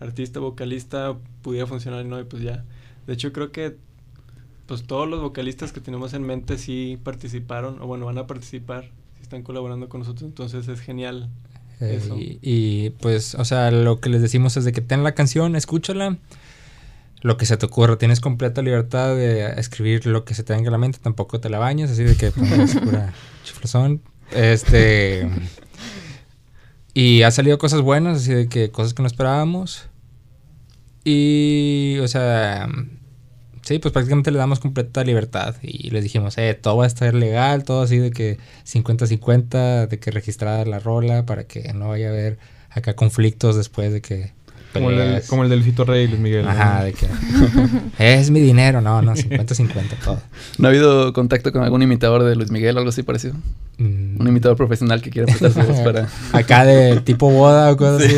artista, 0.00 0.40
vocalista, 0.40 1.16
pudiera 1.42 1.66
funcionar, 1.66 2.04
¿no? 2.04 2.20
Y 2.20 2.24
pues 2.24 2.42
ya. 2.42 2.64
De 3.06 3.14
hecho, 3.14 3.32
creo 3.32 3.52
que, 3.52 3.76
pues, 4.66 4.84
todos 4.84 5.08
los 5.08 5.20
vocalistas 5.20 5.72
que 5.72 5.80
tenemos 5.80 6.12
en 6.14 6.22
mente 6.22 6.58
sí 6.58 6.98
participaron, 7.02 7.80
o 7.80 7.86
bueno, 7.86 8.06
van 8.06 8.18
a 8.18 8.26
participar, 8.26 8.84
sí 9.16 9.22
están 9.22 9.42
colaborando 9.42 9.88
con 9.88 10.00
nosotros, 10.00 10.24
entonces 10.24 10.68
es 10.68 10.80
genial. 10.80 11.28
Eh, 11.80 12.00
Eso. 12.02 12.16
y, 12.16 12.38
y, 12.42 12.90
pues, 12.90 13.34
o 13.34 13.44
sea, 13.44 13.70
lo 13.70 14.00
que 14.00 14.08
les 14.08 14.22
decimos 14.22 14.56
es 14.56 14.64
de 14.64 14.72
que 14.72 14.80
ten 14.80 15.04
la 15.04 15.14
canción, 15.14 15.56
escúchala. 15.56 16.18
Lo 17.22 17.36
que 17.38 17.46
se 17.46 17.56
te 17.56 17.66
ocurra, 17.66 17.96
tienes 17.96 18.20
completa 18.20 18.62
libertad 18.62 19.16
de 19.16 19.58
escribir 19.58 20.06
lo 20.06 20.24
que 20.24 20.34
se 20.34 20.42
te 20.42 20.52
venga 20.52 20.68
a 20.68 20.72
la 20.72 20.78
mente, 20.78 20.98
tampoco 21.02 21.40
te 21.40 21.48
la 21.48 21.58
bañes, 21.58 21.90
así 21.90 22.04
de 22.04 22.14
que 22.14 22.30
pongas 22.30 22.76
pura 22.84 23.12
chiflazón. 23.42 24.02
Este. 24.32 25.28
Y 26.98 27.24
ha 27.24 27.30
salido 27.30 27.58
cosas 27.58 27.82
buenas, 27.82 28.22
así 28.22 28.32
de 28.32 28.48
que 28.48 28.70
cosas 28.70 28.94
que 28.94 29.02
no 29.02 29.06
esperábamos. 29.06 29.90
Y, 31.04 31.98
o 32.00 32.08
sea, 32.08 32.70
sí, 33.60 33.78
pues 33.78 33.92
prácticamente 33.92 34.30
le 34.30 34.38
damos 34.38 34.60
completa 34.60 35.04
libertad. 35.04 35.56
Y 35.60 35.90
les 35.90 36.02
dijimos, 36.02 36.38
eh, 36.38 36.54
todo 36.54 36.78
va 36.78 36.84
a 36.84 36.86
estar 36.86 37.12
legal, 37.12 37.64
todo 37.64 37.82
así 37.82 37.98
de 37.98 38.12
que 38.12 38.38
50-50, 38.64 39.88
de 39.88 39.98
que 39.98 40.10
registrada 40.10 40.64
la 40.64 40.78
rola 40.78 41.26
para 41.26 41.44
que 41.44 41.70
no 41.74 41.90
vaya 41.90 42.06
a 42.08 42.12
haber 42.12 42.38
acá 42.70 42.96
conflictos 42.96 43.56
después 43.56 43.92
de 43.92 44.00
que. 44.00 44.32
Como 44.78 44.90
el, 44.90 44.96
del, 44.96 45.22
como 45.22 45.42
el 45.44 45.48
del 45.48 45.58
Luisito 45.60 45.84
Rey, 45.84 46.06
Luis 46.06 46.20
Miguel. 46.20 46.44
¿no? 46.44 46.50
Ajá, 46.50 46.84
de 46.84 46.92
que. 46.92 47.06
es 47.98 48.30
mi 48.30 48.40
dinero, 48.40 48.80
no, 48.80 49.02
no, 49.02 49.14
50-50 49.14 49.72
todo. 50.04 50.20
¿No 50.58 50.68
ha 50.68 50.70
habido 50.70 51.12
contacto 51.12 51.52
con 51.52 51.62
algún 51.62 51.82
imitador 51.82 52.22
de 52.24 52.36
Luis 52.36 52.50
Miguel 52.50 52.76
o 52.76 52.78
algo 52.78 52.90
así 52.90 53.02
parecido? 53.02 53.34
Mm. 53.78 54.20
Un 54.20 54.28
imitador 54.28 54.56
profesional 54.56 55.02
que 55.02 55.10
quiera 55.10 55.26
prestar 55.26 55.52
su 55.52 55.70
voz 55.70 55.80
para... 55.80 56.08
Acá 56.32 56.64
de 56.64 57.00
tipo 57.00 57.30
boda 57.30 57.70
o 57.72 57.76
cosas 57.76 58.02
así. 58.02 58.16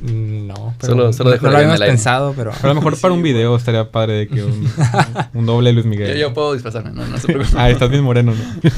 No, 0.00 0.74
pero 0.80 0.92
Solo- 0.92 1.12
solo 1.12 1.30
no, 1.30 1.32
dejo 1.32 1.46
no 1.46 1.48
de 1.50 1.52
lo 1.52 1.58
habíamos 1.72 1.80
pensado, 1.80 2.32
pero. 2.36 2.52
Pero 2.52 2.64
a 2.70 2.74
lo 2.74 2.74
mejor 2.76 3.00
para 3.00 3.12
un 3.14 3.22
video 3.22 3.56
estaría 3.56 3.90
padre 3.90 4.12
de 4.14 4.28
que 4.28 4.44
un, 4.44 4.68
un 5.34 5.46
doble 5.46 5.72
Luis 5.72 5.84
Yo, 5.84 5.90
Miguel. 5.90 6.16
yo 6.18 6.32
puedo 6.32 6.52
disfrazarme, 6.52 6.90
no, 6.92 7.04
no 7.06 7.18
se 7.18 7.26
preocupen. 7.26 7.58
Ah, 7.58 7.68
estás 7.68 7.90
bien 7.90 8.04
moreno, 8.04 8.32
¿no? 8.32 8.70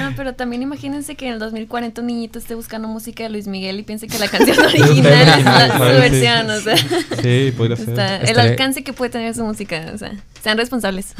Ah, 0.00 0.12
pero 0.16 0.34
también 0.34 0.62
imagínense 0.62 1.16
que 1.16 1.26
en 1.26 1.32
el 1.34 1.38
2040 1.40 2.00
un 2.00 2.06
niñito 2.06 2.38
esté 2.38 2.54
buscando 2.54 2.86
música 2.86 3.24
de 3.24 3.30
Luis 3.30 3.46
Miguel 3.48 3.80
y 3.80 3.82
piense 3.82 4.06
que 4.06 4.18
la 4.18 4.28
canción 4.28 4.56
original 4.64 5.38
es 5.38 5.44
la, 5.44 5.78
su 5.78 5.84
Sí. 5.84 6.00
versión, 6.00 6.50
o 6.50 6.60
sea. 6.60 6.76
Sí, 7.22 7.52
podría 7.56 7.76
ser. 7.76 7.88
está- 7.88 8.16
el 8.18 8.28
Estaré- 8.28 8.50
alcance 8.50 8.84
que 8.84 8.92
puede 8.92 9.10
tener 9.10 9.34
su 9.34 9.44
música, 9.44 9.90
o 9.92 9.98
sea, 9.98 10.12
sean 10.42 10.56
responsables. 10.56 11.14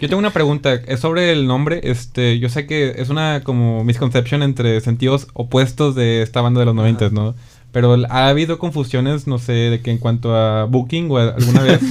Yo 0.00 0.08
tengo 0.08 0.18
una 0.18 0.32
pregunta, 0.32 0.74
es 0.74 1.00
sobre 1.00 1.32
el 1.32 1.46
nombre. 1.46 1.80
Este, 1.84 2.38
yo 2.38 2.48
sé 2.48 2.66
que 2.66 2.94
es 2.96 3.08
una 3.08 3.42
como 3.42 3.84
misconception 3.84 4.42
entre 4.42 4.80
sentidos 4.80 5.28
opuestos 5.34 5.94
de 5.94 6.22
esta 6.22 6.40
banda 6.40 6.60
de 6.60 6.66
los 6.66 6.74
noventas, 6.74 7.12
¿no? 7.12 7.34
Pero 7.72 7.96
ha 8.08 8.26
habido 8.28 8.58
confusiones, 8.58 9.28
no 9.28 9.38
sé, 9.38 9.52
de 9.52 9.80
que 9.80 9.92
en 9.92 9.98
cuanto 9.98 10.34
a 10.34 10.64
booking 10.64 11.08
o 11.10 11.18
a- 11.18 11.30
alguna 11.34 11.62
vez. 11.62 11.80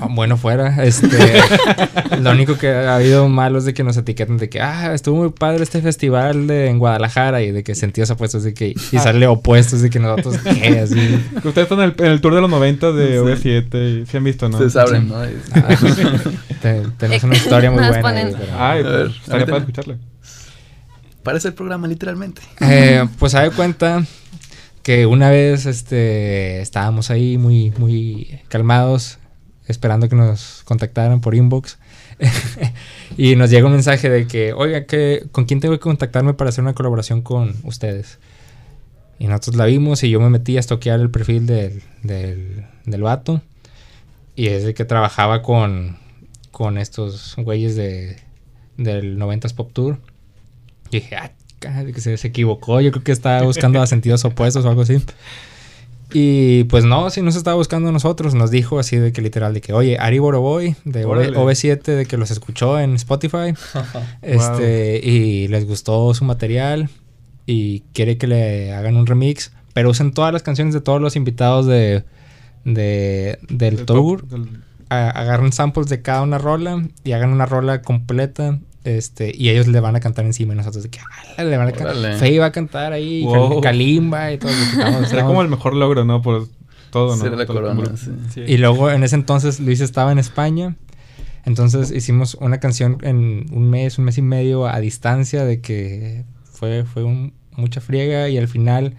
Ah, 0.00 0.06
Bueno, 0.08 0.36
fuera. 0.36 0.84
Este, 0.84 1.08
lo 2.22 2.30
único 2.30 2.56
que 2.56 2.68
ha 2.70 2.94
habido 2.96 3.28
malo 3.28 3.58
es 3.58 3.64
de 3.64 3.74
que 3.74 3.82
nos 3.82 3.96
etiquetan 3.96 4.36
de 4.36 4.48
que, 4.48 4.60
ah, 4.60 4.94
estuvo 4.94 5.16
muy 5.16 5.30
padre 5.30 5.62
este 5.64 5.82
festival 5.82 6.46
de, 6.46 6.68
en 6.68 6.78
Guadalajara 6.78 7.42
y 7.42 7.50
de 7.50 7.64
que 7.64 7.74
sentidos 7.74 8.10
opuestos 8.10 8.44
de 8.44 8.54
que, 8.54 8.68
y 8.68 8.98
sale 8.98 9.26
opuestos 9.26 9.80
de 9.82 9.90
que 9.90 9.98
nosotros, 9.98 10.36
¿qué? 10.44 10.78
Así. 10.80 11.18
Ustedes 11.36 11.58
están 11.70 11.78
en 11.80 11.84
el, 11.86 11.94
en 11.98 12.12
el 12.12 12.20
tour 12.20 12.34
de 12.34 12.40
los 12.42 12.50
90 12.50 12.92
de 12.92 13.08
Sí. 13.08 13.48
OV7 13.48 14.02
y 14.02 14.06
se 14.06 14.16
han 14.18 14.24
visto, 14.24 14.48
¿no? 14.48 14.54
Ustedes 14.56 14.74
saben, 14.74 15.08
¿no? 15.08 15.16
Ah, 15.16 15.76
te- 16.62 16.82
tenemos 16.96 17.24
una 17.24 17.34
historia 17.36 17.70
muy 17.72 17.80
buena. 17.82 18.00
güey, 18.00 18.34
pero- 18.38 18.52
Ay, 18.56 18.80
A 18.80 18.88
ver, 18.88 19.06
pues, 19.06 19.16
estaría 19.16 19.32
ahorita- 19.32 19.46
para 19.46 19.58
escucharla. 19.58 19.96
Parece 21.24 21.48
el 21.48 21.54
programa 21.54 21.88
literalmente. 21.88 22.40
Eh, 22.60 23.04
pues 23.18 23.32
se 23.32 23.38
da 23.38 23.50
cuenta 23.50 24.04
que 24.88 25.04
una 25.04 25.28
vez 25.28 25.66
este, 25.66 26.62
estábamos 26.62 27.10
ahí 27.10 27.36
muy, 27.36 27.72
muy 27.72 28.40
calmados, 28.48 29.18
esperando 29.66 30.08
que 30.08 30.16
nos 30.16 30.62
contactaran 30.64 31.20
por 31.20 31.34
inbox. 31.34 31.78
y 33.18 33.36
nos 33.36 33.50
llega 33.50 33.66
un 33.66 33.72
mensaje 33.72 34.08
de 34.08 34.26
que, 34.26 34.54
oiga, 34.54 34.86
que, 34.86 35.26
¿con 35.30 35.44
quién 35.44 35.60
tengo 35.60 35.74
que 35.74 35.80
contactarme 35.80 36.32
para 36.32 36.48
hacer 36.48 36.62
una 36.64 36.72
colaboración 36.72 37.20
con 37.20 37.54
ustedes? 37.64 38.18
Y 39.18 39.26
nosotros 39.26 39.56
la 39.56 39.66
vimos 39.66 40.02
y 40.04 40.08
yo 40.08 40.20
me 40.20 40.30
metí 40.30 40.56
a 40.56 40.60
estoquear 40.60 41.00
el 41.00 41.10
perfil 41.10 41.44
del, 41.44 41.82
del, 42.02 42.64
del 42.86 43.02
vato. 43.02 43.42
Y 44.36 44.46
es 44.46 44.64
el 44.64 44.72
que 44.72 44.86
trabajaba 44.86 45.42
con, 45.42 45.98
con 46.50 46.78
estos 46.78 47.34
güeyes 47.36 47.76
de, 47.76 48.16
del 48.78 49.18
90s 49.18 49.54
Pop 49.54 49.70
Tour. 49.74 49.98
Y 50.90 51.00
dije, 51.00 51.16
ah, 51.16 51.30
que 51.60 52.00
se, 52.00 52.16
se 52.16 52.28
equivocó. 52.28 52.80
Yo 52.80 52.90
creo 52.92 53.02
que 53.04 53.12
estaba 53.12 53.42
buscando 53.42 53.80
a 53.82 53.86
sentidos 53.86 54.24
opuestos 54.24 54.64
o 54.64 54.68
algo 54.68 54.82
así. 54.82 55.02
Y 56.12 56.64
pues 56.64 56.84
no, 56.84 57.10
sí 57.10 57.20
nos 57.20 57.36
estaba 57.36 57.56
buscando 57.56 57.90
a 57.90 57.92
nosotros. 57.92 58.34
Nos 58.34 58.50
dijo 58.50 58.78
así 58.78 58.96
de 58.96 59.12
que 59.12 59.20
literal, 59.20 59.52
de 59.52 59.60
que, 59.60 59.72
oye, 59.74 59.98
Ari 59.98 60.18
Boroboy 60.18 60.74
de 60.84 61.04
Órale. 61.04 61.36
OV7, 61.36 61.82
de 61.82 62.06
que 62.06 62.16
los 62.16 62.30
escuchó 62.30 62.80
en 62.80 62.94
Spotify. 62.94 63.52
este, 64.22 65.00
y 65.04 65.48
les 65.48 65.66
gustó 65.66 66.14
su 66.14 66.24
material. 66.24 66.88
Y 67.44 67.80
quiere 67.92 68.16
que 68.18 68.26
le 68.26 68.72
hagan 68.74 68.96
un 68.96 69.06
remix. 69.06 69.52
Pero 69.74 69.90
usen 69.90 70.12
todas 70.12 70.32
las 70.32 70.42
canciones 70.42 70.74
de 70.74 70.80
todos 70.80 71.00
los 71.00 71.14
invitados 71.14 71.66
de, 71.66 72.04
de, 72.64 73.38
del 73.48 73.76
Del 73.76 73.84
tour 73.86 74.22
top- 74.22 74.28
del- 74.30 74.62
a- 74.88 75.10
agarren 75.10 75.52
samples 75.52 75.88
de 75.88 76.00
cada 76.02 76.22
una 76.22 76.38
rola 76.38 76.82
y 77.04 77.12
hagan 77.12 77.30
una 77.30 77.44
rola 77.46 77.82
completa. 77.82 78.58
Este, 78.96 79.32
y 79.36 79.50
ellos 79.50 79.66
le 79.66 79.80
van 79.80 79.96
a 79.96 80.00
cantar 80.00 80.24
encima 80.24 80.54
y 80.54 80.56
nosotros 80.56 80.82
de 80.84 80.88
que 80.90 80.98
"Ah, 81.36 81.44
le 81.44 81.56
van 81.58 81.68
a 81.68 81.72
cantar. 81.72 82.16
Faye 82.18 82.38
va 82.38 82.46
a 82.46 82.52
cantar 82.52 82.92
ahí, 82.94 83.22
Wow. 83.24 83.60
Kalimba 83.60 84.32
y 84.32 84.38
todo. 84.38 84.50
lo 84.50 84.56
que 84.56 84.62
estamos- 84.78 85.08
Será 85.08 85.24
como 85.26 85.42
el 85.42 85.48
mejor 85.48 85.74
logro, 85.74 86.04
¿no? 86.06 86.22
Por 86.22 86.48
todo, 86.90 87.14
¿no? 87.16 87.22
Ser 87.22 87.32
la 87.36 87.44
Todo 87.44 87.58
el 87.58 87.64
corona, 87.64 87.80
grupo. 87.82 87.96
sí. 87.98 88.10
Sí. 88.32 88.40
Y 88.46 88.56
luego 88.56 88.90
en 88.90 89.02
ese 89.04 89.14
entonces 89.16 89.60
Luis 89.60 89.80
estaba 89.80 90.10
en 90.12 90.18
España. 90.18 90.76
Entonces 91.44 91.90
hicimos 91.90 92.34
una 92.40 92.60
canción 92.60 92.96
en 93.02 93.46
un 93.52 93.68
mes, 93.70 93.98
un 93.98 94.04
mes 94.06 94.16
y 94.18 94.22
medio 94.22 94.66
a 94.66 94.80
distancia 94.80 95.44
de 95.44 95.60
que 95.60 96.24
fue, 96.44 96.84
fue 96.84 97.04
un- 97.04 97.34
mucha 97.56 97.80
friega 97.82 98.28
y 98.30 98.38
al 98.38 98.48
final 98.48 98.94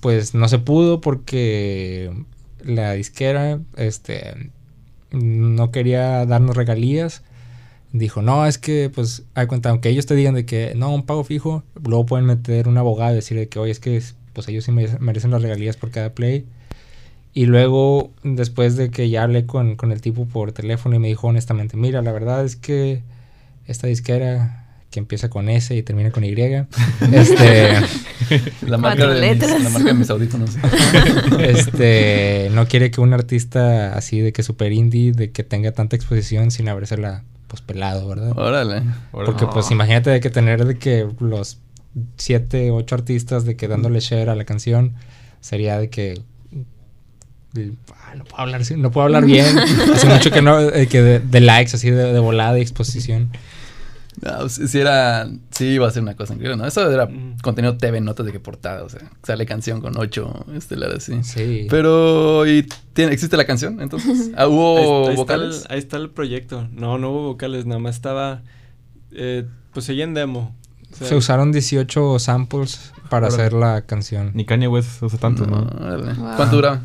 pues 0.00 0.34
no 0.34 0.48
se 0.48 0.58
pudo 0.58 1.00
porque 1.00 2.10
la 2.64 2.92
disquera 2.94 3.60
este 3.76 4.50
no 5.12 5.70
quería 5.70 6.26
darnos 6.26 6.56
regalías. 6.56 7.22
Dijo, 7.92 8.22
no, 8.22 8.46
es 8.46 8.58
que, 8.58 8.90
pues, 8.94 9.22
hay 9.34 9.46
cuenta, 9.46 9.70
aunque 9.70 9.88
ellos 9.90 10.06
te 10.06 10.14
digan 10.14 10.34
de 10.34 10.44
que 10.46 10.72
no, 10.76 10.94
un 10.94 11.04
pago 11.04 11.24
fijo, 11.24 11.62
luego 11.84 12.06
pueden 12.06 12.26
meter 12.26 12.68
un 12.68 12.78
abogado 12.78 13.12
y 13.12 13.16
decirle 13.16 13.48
que, 13.48 13.58
oye, 13.58 13.72
es 13.72 13.80
que, 13.80 14.02
pues, 14.32 14.48
ellos 14.48 14.64
sí 14.64 14.72
mere- 14.72 14.98
merecen 15.00 15.30
las 15.30 15.42
regalías 15.42 15.76
por 15.76 15.90
cada 15.90 16.10
play. 16.14 16.44
Y 17.34 17.46
luego, 17.46 18.10
después 18.24 18.76
de 18.76 18.90
que 18.90 19.08
ya 19.08 19.22
hablé 19.22 19.46
con, 19.46 19.76
con 19.76 19.90
el 19.92 20.00
tipo 20.02 20.26
por 20.26 20.52
teléfono 20.52 20.96
y 20.96 20.98
me 20.98 21.08
dijo 21.08 21.28
honestamente, 21.28 21.76
mira, 21.76 22.02
la 22.02 22.12
verdad 22.12 22.44
es 22.44 22.56
que 22.56 23.02
esta 23.66 23.86
disquera 23.86 24.58
que 24.90 24.98
empieza 25.00 25.30
con 25.30 25.48
S 25.48 25.74
y 25.74 25.82
termina 25.82 26.10
con 26.10 26.22
Y, 26.24 26.32
este, 27.12 27.72
La 28.66 28.76
marca, 28.76 29.06
de 29.06 29.12
mis, 29.12 29.20
letras. 29.20 29.62
la 29.62 29.70
marca 29.70 29.88
de 29.88 29.94
mis 29.94 30.10
audífonos. 30.10 30.50
este, 31.40 32.50
no 32.52 32.66
quiere 32.66 32.90
que 32.90 33.00
un 33.00 33.12
artista 33.14 33.94
así 33.96 34.20
de 34.20 34.32
que 34.32 34.42
super 34.42 34.72
indie, 34.72 35.12
de 35.12 35.30
que 35.30 35.44
tenga 35.44 35.72
tanta 35.72 35.96
exposición 35.96 36.50
sin 36.50 36.68
habérsela, 36.68 37.24
pues, 37.52 37.60
pelado, 37.60 38.08
¿verdad? 38.08 38.32
Órale. 38.38 38.82
Porque 39.10 39.46
pues 39.46 39.70
imagínate 39.70 40.08
de 40.08 40.20
que 40.20 40.30
tener 40.30 40.64
de 40.64 40.78
que 40.78 41.06
los 41.20 41.58
siete, 42.16 42.70
ocho 42.70 42.94
artistas 42.94 43.44
de 43.44 43.56
que 43.56 43.68
dándole 43.68 44.00
share 44.00 44.30
a 44.30 44.34
la 44.34 44.46
canción 44.46 44.94
sería 45.42 45.78
de 45.78 45.90
que 45.90 46.22
ah, 47.54 48.14
no 48.16 48.24
puedo 48.24 48.42
hablar 48.42 48.62
no 48.78 48.90
puedo 48.90 49.04
hablar 49.04 49.26
bien. 49.26 49.58
Hace 49.94 50.06
mucho 50.06 50.30
que 50.30 50.40
no 50.40 50.62
de 50.62 50.86
que 50.86 51.02
de, 51.02 51.20
de 51.20 51.40
likes 51.42 51.76
así 51.76 51.90
de, 51.90 52.10
de 52.10 52.18
volada 52.20 52.58
y 52.58 52.62
exposición. 52.62 53.30
No, 54.22 54.48
sí, 54.48 54.68
sí 54.68 54.78
era, 54.78 55.28
sí 55.50 55.64
iba 55.66 55.88
a 55.88 55.90
ser 55.90 56.02
una 56.02 56.14
cosa 56.14 56.34
increíble, 56.34 56.56
¿no? 56.56 56.64
Eso 56.66 56.88
era 56.90 57.06
Mm. 57.06 57.38
contenido 57.42 57.76
TV, 57.76 58.00
notas 58.00 58.24
de 58.24 58.30
que 58.32 58.38
portada, 58.38 58.84
o 58.84 58.88
sea, 58.88 59.00
sale 59.24 59.46
canción 59.46 59.80
con 59.80 59.98
ocho 59.98 60.46
estelares, 60.54 61.02
sí. 61.02 61.24
Sí. 61.24 61.66
Pero, 61.68 62.46
¿y 62.46 62.66
tiene, 62.92 63.12
existe 63.12 63.36
la 63.36 63.44
canción 63.44 63.80
entonces? 63.80 64.30
Ah, 64.36 64.44
Ahí- 64.44 64.48
¿Hubo 64.48 65.08
ahí, 65.08 65.16
vocales? 65.16 65.56
Está 65.56 65.68
el, 65.68 65.72
ahí 65.74 65.78
está 65.80 65.96
el 65.96 66.10
proyecto. 66.10 66.68
No, 66.72 66.98
no 66.98 67.10
hubo 67.10 67.22
vocales, 67.24 67.66
nada 67.66 67.80
más 67.80 67.96
estaba. 67.96 68.42
eh, 69.10 69.44
pues 69.72 69.86
seguía 69.86 70.04
en 70.04 70.14
demo. 70.14 70.54
O 70.92 70.94
sea, 70.96 71.08
Se 71.08 71.16
usaron 71.16 71.50
18 71.52 72.18
samples 72.18 72.92
para 73.10 73.26
hacer 73.28 73.52
la 73.54 73.82
canción. 73.82 74.30
Ni 74.34 74.44
Kanye 74.44 74.68
West 74.68 75.02
usa 75.02 75.18
tanto, 75.18 75.46
¿no? 75.46 75.64
Wow. 75.64 76.36
¿Cuánto 76.36 76.56
duraba? 76.56 76.82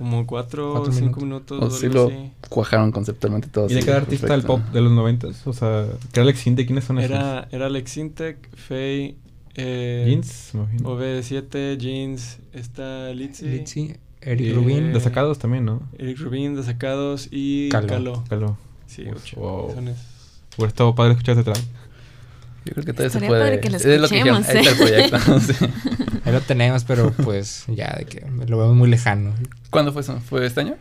Como 0.00 0.26
cuatro 0.26 0.70
o 0.70 0.72
Cuatro 0.76 0.92
cinco 0.92 1.20
minutos. 1.20 1.62
O 1.62 1.66
o 1.66 1.70
sí 1.70 1.88
lo 1.88 2.06
así. 2.08 2.32
cuajaron 2.48 2.90
conceptualmente 2.90 3.48
todo. 3.48 3.68
¿Y 3.70 3.74
de 3.74 3.82
cada 3.84 3.98
artista 3.98 4.26
del 4.28 4.42
perfecto. 4.42 4.64
pop 4.64 4.72
de 4.74 4.80
los 4.80 4.90
noventas? 4.92 5.46
O 5.46 5.52
sea, 5.52 5.86
¿qué 6.12 6.20
era 6.20 6.22
Alex 6.22 6.46
Intec? 6.46 6.66
¿Quiénes 6.66 6.84
son 6.84 6.98
esos? 6.98 7.10
Era, 7.10 7.46
era 7.52 7.66
Alex 7.66 7.96
Intec, 7.98 8.48
Faye, 8.56 9.16
eh, 9.56 10.04
Jeans, 10.08 10.50
me 10.54 10.60
imagino. 10.62 10.88
OV7, 10.98 11.76
Jeans, 11.76 12.38
está 12.54 13.12
Litzy, 13.12 13.44
Litzy, 13.46 13.94
Eric 14.22 14.46
Eh, 14.48 14.52
Rubin. 14.54 14.92
Desacados 14.94 15.38
también, 15.38 15.66
¿no? 15.66 15.82
Eric 15.98 16.18
Rubin, 16.18 16.56
Desacados 16.56 17.28
y 17.30 17.68
Caló. 17.68 17.86
Caló. 17.86 18.24
Caló. 18.28 18.58
Sí, 18.86 19.04
Uf, 19.06 19.16
ocho. 19.22 19.36
wow. 19.38 19.74
Son 19.74 19.86
esos. 19.88 20.04
Hubiera 20.56 20.68
estado 20.68 20.94
padre 20.94 21.12
escuchar 21.12 21.34
ese 21.34 21.44
track. 21.44 21.62
Yo 22.64 22.72
creo 22.74 22.84
que 22.84 22.92
todavía 22.92 23.10
se 23.10 23.18
Estaría 23.18 23.28
puede. 23.28 23.40
padre 23.42 23.60
que 23.60 23.70
lo 23.70 23.76
es 23.76 23.84
lo 23.84 24.08
que 24.08 24.18
escuchemos, 24.18 24.48
ahí 24.48 24.56
está 24.58 24.70
el 24.70 24.76
proyecto. 24.76 25.40
sí. 25.40 25.66
Ahí 26.30 26.34
lo 26.36 26.40
tenemos, 26.42 26.84
pero 26.84 27.10
pues 27.24 27.64
ya 27.66 27.94
de 27.98 28.04
que 28.06 28.24
lo 28.46 28.58
vemos 28.58 28.76
muy 28.76 28.88
lejano. 28.88 29.34
¿Cuándo 29.70 29.92
fue 29.92 30.02
eso? 30.02 30.20
¿Fue 30.20 30.46
este 30.46 30.60
año? 30.60 30.76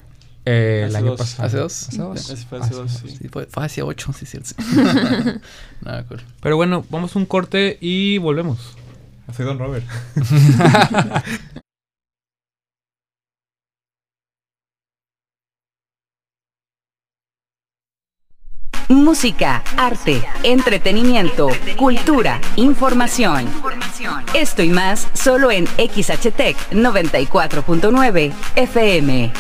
Eh, 0.46 0.84
el 0.84 0.90
Hace 0.90 0.98
año 0.98 1.12
dos. 1.12 1.20
pasado. 1.20 1.48
¿Hace 1.48 1.58
dos? 1.58 1.88
¿Hace 1.90 1.98
dos? 2.02 2.46
Fue 2.48 2.60
hace 2.60 2.74
dos, 2.76 2.92
sí. 2.92 3.18
Sí, 3.20 3.28
fue, 3.30 3.46
fue 3.48 3.66
hacia 3.66 3.84
ocho, 3.84 4.14
sí, 4.14 4.26
cierto. 4.26 4.50
Sí. 4.50 4.76
Nada, 5.82 6.04
cool. 6.06 6.22
Pero 6.42 6.56
bueno, 6.56 6.86
vamos 6.90 7.16
a 7.16 7.20
un 7.20 7.26
corte 7.26 7.78
y 7.82 8.20
volvemos. 8.20 8.78
Soy 9.36 9.46
Don 9.46 9.58
Robert. 9.60 9.86
Música, 18.92 19.64
arte, 19.78 20.24
entretenimiento, 20.42 21.50
cultura, 21.78 22.42
información. 22.56 23.46
Esto 24.34 24.64
y 24.64 24.70
más 24.70 25.08
solo 25.14 25.52
en 25.52 25.68
XHTEC 25.68 26.58
94.9 26.72 28.34
FM. 28.56 29.32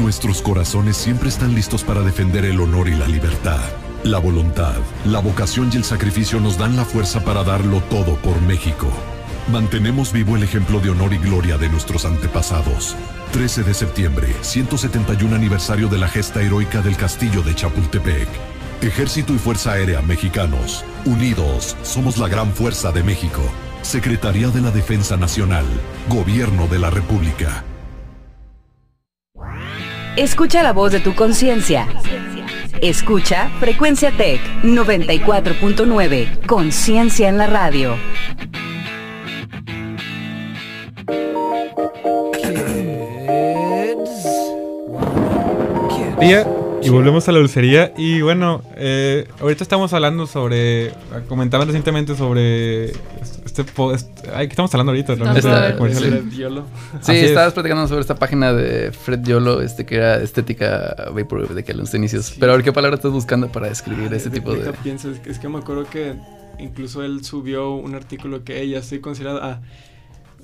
Nuestros 0.00 0.40
corazones 0.40 0.96
siempre 0.96 1.30
están 1.30 1.56
listos 1.56 1.82
para 1.82 2.02
defender 2.02 2.44
el 2.44 2.60
honor 2.60 2.86
y 2.86 2.94
la 2.94 3.08
libertad. 3.08 3.64
La 4.04 4.18
voluntad, 4.18 4.76
la 5.04 5.18
vocación 5.18 5.70
y 5.72 5.78
el 5.78 5.84
sacrificio 5.84 6.38
nos 6.38 6.56
dan 6.56 6.76
la 6.76 6.84
fuerza 6.84 7.24
para 7.24 7.42
darlo 7.42 7.82
todo 7.90 8.14
por 8.14 8.40
México. 8.42 8.86
Mantenemos 9.50 10.12
vivo 10.12 10.36
el 10.36 10.42
ejemplo 10.42 10.78
de 10.78 10.90
honor 10.90 11.14
y 11.14 11.18
gloria 11.18 11.56
de 11.56 11.70
nuestros 11.70 12.04
antepasados. 12.04 12.94
13 13.32 13.62
de 13.62 13.72
septiembre, 13.72 14.28
171 14.42 15.34
aniversario 15.34 15.88
de 15.88 15.96
la 15.96 16.06
gesta 16.06 16.42
heroica 16.42 16.82
del 16.82 16.98
castillo 16.98 17.40
de 17.40 17.54
Chapultepec. 17.54 18.28
Ejército 18.82 19.32
y 19.32 19.38
Fuerza 19.38 19.72
Aérea 19.72 20.02
Mexicanos, 20.02 20.84
unidos, 21.06 21.76
somos 21.82 22.18
la 22.18 22.28
gran 22.28 22.52
fuerza 22.52 22.92
de 22.92 23.02
México. 23.02 23.40
Secretaría 23.80 24.48
de 24.48 24.60
la 24.60 24.70
Defensa 24.70 25.16
Nacional, 25.16 25.64
Gobierno 26.10 26.66
de 26.66 26.78
la 26.78 26.90
República. 26.90 27.64
Escucha 30.16 30.62
la 30.62 30.74
voz 30.74 30.92
de 30.92 31.00
tu 31.00 31.14
conciencia. 31.14 31.88
Escucha 32.82 33.48
Frecuencia 33.60 34.12
Tech 34.14 34.40
94.9. 34.62 36.46
Conciencia 36.46 37.28
en 37.28 37.38
la 37.38 37.46
radio. 37.46 37.96
Día 46.20 46.46
y 46.82 46.90
volvemos 46.90 47.28
a 47.28 47.32
la 47.32 47.38
dulcería. 47.38 47.92
Y 47.96 48.20
bueno, 48.22 48.62
eh, 48.76 49.26
ahorita 49.40 49.62
estamos 49.64 49.92
hablando 49.92 50.26
sobre. 50.26 50.92
Comentaban 51.28 51.66
recientemente 51.66 52.14
sobre. 52.16 52.90
Este. 53.44 53.64
po- 53.64 53.92
este- 53.92 54.30
ay, 54.34 54.46
¿qué 54.46 54.52
estamos 54.52 54.72
hablando 54.74 54.92
ahorita? 54.92 55.14
realmente, 55.14 55.40
Esta- 55.40 55.68
de 55.68 55.76
comerciales. 55.76 56.24
Red 56.24 56.32
Yolo. 56.32 56.64
Sí, 57.00 57.12
es. 57.12 57.24
estabas 57.24 57.52
platicando 57.54 57.86
sobre 57.88 58.00
esta 58.02 58.14
página 58.14 58.52
de 58.52 58.92
Fred 58.92 59.22
Yolo, 59.24 59.60
este 59.62 59.84
que 59.86 59.96
era 59.96 60.16
estética 60.22 61.10
Vaporwave 61.14 61.54
de 61.54 61.64
que 61.64 61.72
a 61.72 61.74
los 61.74 61.92
inicios. 61.94 62.34
Pero 62.38 62.52
a 62.52 62.56
ver 62.56 62.64
qué 62.64 62.72
palabra 62.72 62.96
estás 62.96 63.12
buscando 63.12 63.48
para 63.50 63.68
describir 63.68 64.12
ese 64.14 64.30
tipo 64.30 64.52
de. 64.52 64.58
Deja 64.60 64.72
pienso, 64.72 65.10
es, 65.10 65.18
que, 65.20 65.30
es 65.30 65.38
que 65.38 65.48
me 65.48 65.58
acuerdo 65.58 65.84
que 65.90 66.14
incluso 66.58 67.02
él 67.04 67.24
subió 67.24 67.72
un 67.74 67.94
artículo 67.94 68.44
que 68.44 68.60
ella 68.60 68.78
estoy 68.78 69.00
considerado 69.00 69.40
ah, 69.42 69.60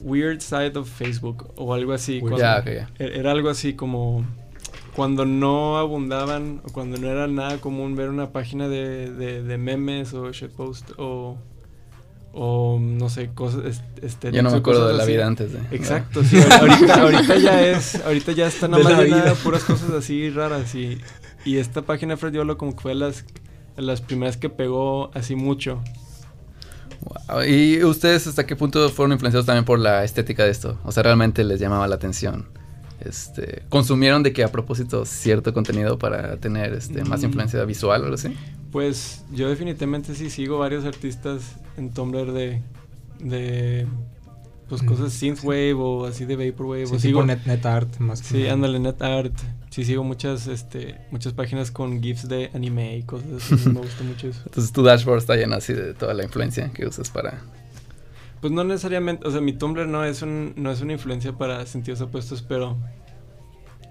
Weird 0.02 0.40
Side 0.40 0.76
of 0.76 0.88
Facebook 0.90 1.52
o 1.56 1.72
algo 1.74 1.92
así. 1.92 2.14
Weird. 2.14 2.22
cuando- 2.22 2.38
Ya, 2.38 2.58
ok, 2.58 2.66
ya. 2.66 3.04
e- 3.04 3.18
Era 3.20 3.30
algo 3.30 3.48
así 3.48 3.74
como 3.74 4.24
cuando 4.94 5.24
no 5.26 5.78
abundaban 5.78 6.60
o 6.64 6.72
cuando 6.72 6.96
no 6.98 7.08
era 7.08 7.26
nada 7.26 7.58
común 7.60 7.96
ver 7.96 8.08
una 8.10 8.30
página 8.32 8.68
de, 8.68 9.10
de, 9.12 9.42
de 9.42 9.58
memes 9.58 10.14
o 10.14 10.30
shitpost 10.32 10.90
o, 10.98 11.36
o 12.32 12.78
no 12.80 13.08
sé, 13.08 13.30
cosas 13.34 13.64
est- 13.64 13.82
estéticas 14.04 14.34
Yo 14.36 14.42
no 14.42 14.50
me 14.50 14.58
acuerdo 14.58 14.86
de 14.88 14.94
la 14.94 15.02
así. 15.04 15.12
vida 15.12 15.26
antes 15.26 15.52
de. 15.52 15.58
Exacto, 15.70 16.22
sí, 16.24 16.36
ahorita, 16.60 17.02
ahorita 17.02 17.36
ya 17.38 17.62
es, 17.66 17.96
ahorita 18.04 18.32
ya 18.32 18.46
está 18.46 18.68
nada 18.68 18.82
más 18.84 18.98
de 18.98 19.34
puras 19.42 19.64
cosas 19.64 19.90
así 19.90 20.30
raras 20.30 20.74
y, 20.74 20.98
y 21.44 21.58
esta 21.58 21.82
página 21.82 22.14
de 22.14 22.16
Fred 22.18 22.32
Yolo 22.32 22.56
como 22.56 22.74
que 22.74 22.80
fue 22.80 22.94
las, 22.94 23.24
las 23.76 24.00
primeras 24.00 24.36
que 24.36 24.48
pegó 24.50 25.10
así 25.14 25.34
mucho. 25.36 25.82
Wow. 27.28 27.42
¿Y 27.44 27.82
ustedes 27.84 28.26
hasta 28.26 28.46
qué 28.46 28.56
punto 28.56 28.88
fueron 28.88 29.12
influenciados 29.12 29.44
también 29.46 29.64
por 29.64 29.78
la 29.78 30.04
estética 30.04 30.44
de 30.44 30.50
esto? 30.50 30.78
O 30.84 30.92
sea, 30.92 31.02
realmente 31.02 31.44
les 31.44 31.60
llamaba 31.60 31.86
la 31.86 31.96
atención. 31.96 32.48
Este, 33.06 33.62
¿Consumieron 33.68 34.22
de 34.22 34.32
que 34.32 34.44
a 34.44 34.50
propósito 34.52 35.04
cierto 35.04 35.52
contenido 35.52 35.98
para 35.98 36.36
tener 36.38 36.72
este, 36.74 37.04
más 37.04 37.20
Mm. 37.22 37.26
influencia 37.26 37.64
visual 37.64 38.00
o 38.00 38.04
algo 38.04 38.14
así? 38.14 38.34
Pues 38.72 39.24
yo 39.32 39.48
definitivamente 39.48 40.14
sí 40.14 40.30
sigo 40.30 40.58
varios 40.58 40.84
artistas 40.84 41.56
en 41.76 41.92
Tumblr 41.92 42.32
de, 42.32 42.60
de 43.20 43.86
pues 44.68 44.82
Mm. 44.82 44.86
cosas 44.86 45.12
synthwave 45.12 45.74
o 45.74 46.06
así 46.06 46.24
de 46.24 46.36
vaporwave. 46.36 46.86
Sí, 46.86 46.94
o 46.94 46.98
sigo, 46.98 47.24
net, 47.24 47.40
net 47.46 47.64
art 47.66 47.98
más 47.98 48.22
que 48.22 48.28
sí, 48.28 48.38
nada. 48.42 48.54
ándale, 48.54 48.80
NetArt. 48.80 49.32
Sí 49.70 49.84
sigo 49.84 50.04
muchas, 50.04 50.46
este, 50.46 50.96
muchas 51.10 51.32
páginas 51.32 51.70
con 51.70 52.00
GIFs 52.02 52.28
de 52.28 52.50
anime 52.54 52.96
y 52.96 53.02
cosas 53.02 53.28
así. 53.52 53.68
me 53.68 53.80
gusta 53.80 54.02
mucho 54.04 54.28
eso. 54.28 54.40
Entonces 54.46 54.72
tu 54.72 54.82
dashboard 54.82 55.18
está 55.18 55.36
lleno 55.36 55.56
así 55.56 55.72
de 55.74 55.94
toda 55.94 56.14
la 56.14 56.24
influencia 56.24 56.70
que 56.72 56.86
usas 56.86 57.10
para... 57.10 57.42
Pues 58.44 58.52
no 58.52 58.62
necesariamente, 58.62 59.26
o 59.26 59.30
sea, 59.30 59.40
mi 59.40 59.54
Tumblr 59.54 59.86
no 59.88 60.04
es 60.04 60.20
un, 60.20 60.52
no 60.56 60.70
es 60.70 60.82
una 60.82 60.92
influencia 60.92 61.32
para 61.32 61.64
sentidos 61.64 62.02
opuestos, 62.02 62.42
pero 62.42 62.76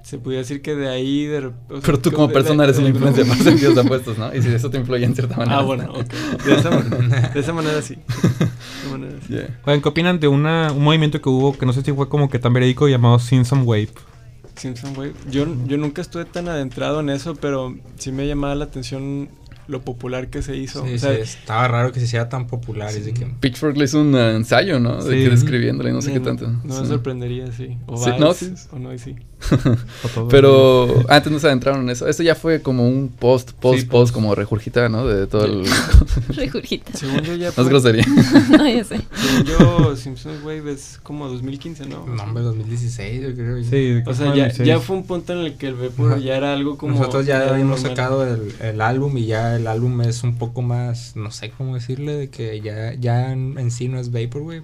se 0.04 0.20
podría 0.20 0.42
decir 0.42 0.62
que 0.62 0.76
de 0.76 0.90
ahí 0.90 1.26
de, 1.26 1.48
o 1.48 1.52
sea, 1.72 1.80
Pero 1.84 1.98
tú 2.00 2.12
como 2.12 2.28
de- 2.28 2.34
persona 2.36 2.62
de- 2.62 2.70
eres 2.70 2.76
de 2.78 2.82
una 2.84 2.90
influencia 2.92 3.26
para 3.26 3.40
sentidos 3.44 3.76
opuestos, 3.84 4.20
¿no? 4.20 4.32
Y 4.36 4.44
si 4.44 4.50
eso 4.50 4.70
te 4.70 4.78
influye 4.78 5.06
en 5.06 5.16
cierta 5.16 5.38
manera. 5.38 5.58
Ah, 5.58 5.64
bueno, 5.64 5.92
ok. 5.92 6.06
De 6.46 6.54
esa, 6.54 6.70
manera- 6.70 7.30
de 7.30 7.40
esa 7.40 7.52
manera 7.54 7.82
sí. 7.82 7.96
De 7.96 8.46
esa 8.46 8.92
manera 8.92 9.16
sí. 9.28 9.34
Yeah. 9.34 9.60
Oigan, 9.66 9.82
¿qué 9.82 9.90
opinan 9.90 10.20
de 10.20 10.28
una, 10.28 10.72
un 10.72 10.84
movimiento 10.84 11.20
que 11.20 11.30
hubo 11.30 11.58
que 11.58 11.66
no 11.66 11.74
sé 11.74 11.82
si 11.82 11.92
fue 11.92 12.08
como 12.08 12.30
que 12.30 12.38
tan 12.38 12.54
verídico 12.54 12.88
llamado 12.88 13.18
Simpson 13.18 13.64
Wave? 13.66 13.90
Simpson 14.56 14.96
Wave. 14.96 15.14
Yo, 15.32 15.48
yo 15.66 15.78
nunca 15.78 16.04
estuve 16.04 16.26
tan 16.26 16.48
adentrado 16.48 17.00
en 17.00 17.10
eso, 17.10 17.34
pero 17.34 17.76
sí 17.98 18.12
me 18.12 18.28
llamaba 18.28 18.54
la 18.54 18.66
atención 18.66 19.30
lo 19.68 19.82
popular 19.82 20.30
que 20.30 20.42
se 20.42 20.56
hizo. 20.58 20.86
Sí, 20.86 20.96
o 20.96 20.98
sea, 21.00 21.14
sí, 21.16 21.22
estaba 21.22 21.68
raro 21.68 21.92
que 21.92 22.00
se 22.00 22.06
hiciera 22.06 22.30
tan 22.30 22.48
popular. 22.48 22.90
es 22.90 23.06
de 23.06 23.14
que, 23.14 23.26
Pitchfork 23.26 23.78
le 23.78 23.86
hizo 23.86 24.02
un 24.02 24.16
ensayo, 24.16 24.80
¿no? 24.80 25.04
De 25.04 25.18
Sí. 25.18 25.24
que 25.24 25.30
describiéndole, 25.30 25.92
no 25.92 26.02
sé 26.02 26.12
qué 26.14 26.20
tanto. 26.20 26.48
No 26.50 26.60
me 26.64 26.74
Sí. 26.82 26.86
sorprendería, 26.88 27.52
sí. 27.52 27.78
O 27.86 27.98
Sí, 27.98 28.10
Vice, 28.12 28.20
no, 28.20 28.34
sí. 28.34 28.54
o 28.72 28.80
no, 28.80 28.94
y 28.94 29.00
sí. 29.00 29.16
Pero 30.30 31.04
antes 31.10 31.32
no 31.32 31.40
se 31.40 31.48
adentraron 31.48 31.82
en 31.84 31.90
eso. 31.90 32.08
Esto 32.08 32.24
ya 32.24 32.36
fue 32.36 32.62
como 32.62 32.88
un 32.88 33.10
post, 33.10 33.52
post, 33.54 33.80
Sí, 33.80 33.86
post, 33.86 34.14
como 34.14 34.36
regurgitada, 34.36 34.90
¿no? 34.90 35.08
De 35.08 35.28
todo 35.28 35.46
el... 35.46 35.64
Regurgita. 36.30 36.94
Según 36.94 37.22
yo 37.22 37.36
ya 37.36 37.52
no 37.56 37.64
es 37.64 37.70
grosería. 37.70 38.06
no, 38.50 38.68
ya 38.68 38.84
sé. 38.84 39.02
Según 39.16 39.46
yo, 39.46 39.96
Simpsons 39.96 40.44
Wave 40.44 40.72
es 40.72 41.00
como 41.04 41.28
2015, 41.28 41.86
¿no? 41.88 42.06
no, 42.06 42.24
hombre, 42.24 42.44
2016, 42.44 43.22
yo 43.22 43.34
creo. 43.36 43.64
Sí, 43.64 44.02
O 44.06 44.14
sea, 44.14 44.28
ya, 44.28 44.46
16. 44.46 44.68
ya 44.68 44.80
fue 44.80 44.96
un 44.98 45.06
punto 45.06 45.34
en 45.34 45.40
el 45.40 45.56
que 45.56 45.68
el 45.68 45.76
Vapor 45.76 46.20
ya 46.20 46.38
era 46.38 46.54
algo 46.54 46.78
como... 46.78 46.98
Nosotros 46.98 47.26
ya 47.26 47.50
habíamos 47.50 47.82
sacado 47.82 48.26
el, 48.28 48.54
el 48.62 48.82
álbum 48.82 49.18
y 49.18 49.26
ya 49.26 49.56
el 49.56 49.68
álbum 49.68 50.02
es 50.02 50.24
un 50.24 50.38
poco 50.38 50.62
más, 50.62 51.16
no 51.16 51.32
sé 51.32 51.52
cómo 51.58 51.76
decirle, 51.76 52.16
de 52.16 52.30
que 52.30 52.62
ya, 52.62 52.94
ya 52.94 53.32
en, 53.32 53.58
en 53.58 53.72
sí 53.72 53.88
no 53.88 54.00
es 54.00 54.12
Vaporwave. 54.12 54.64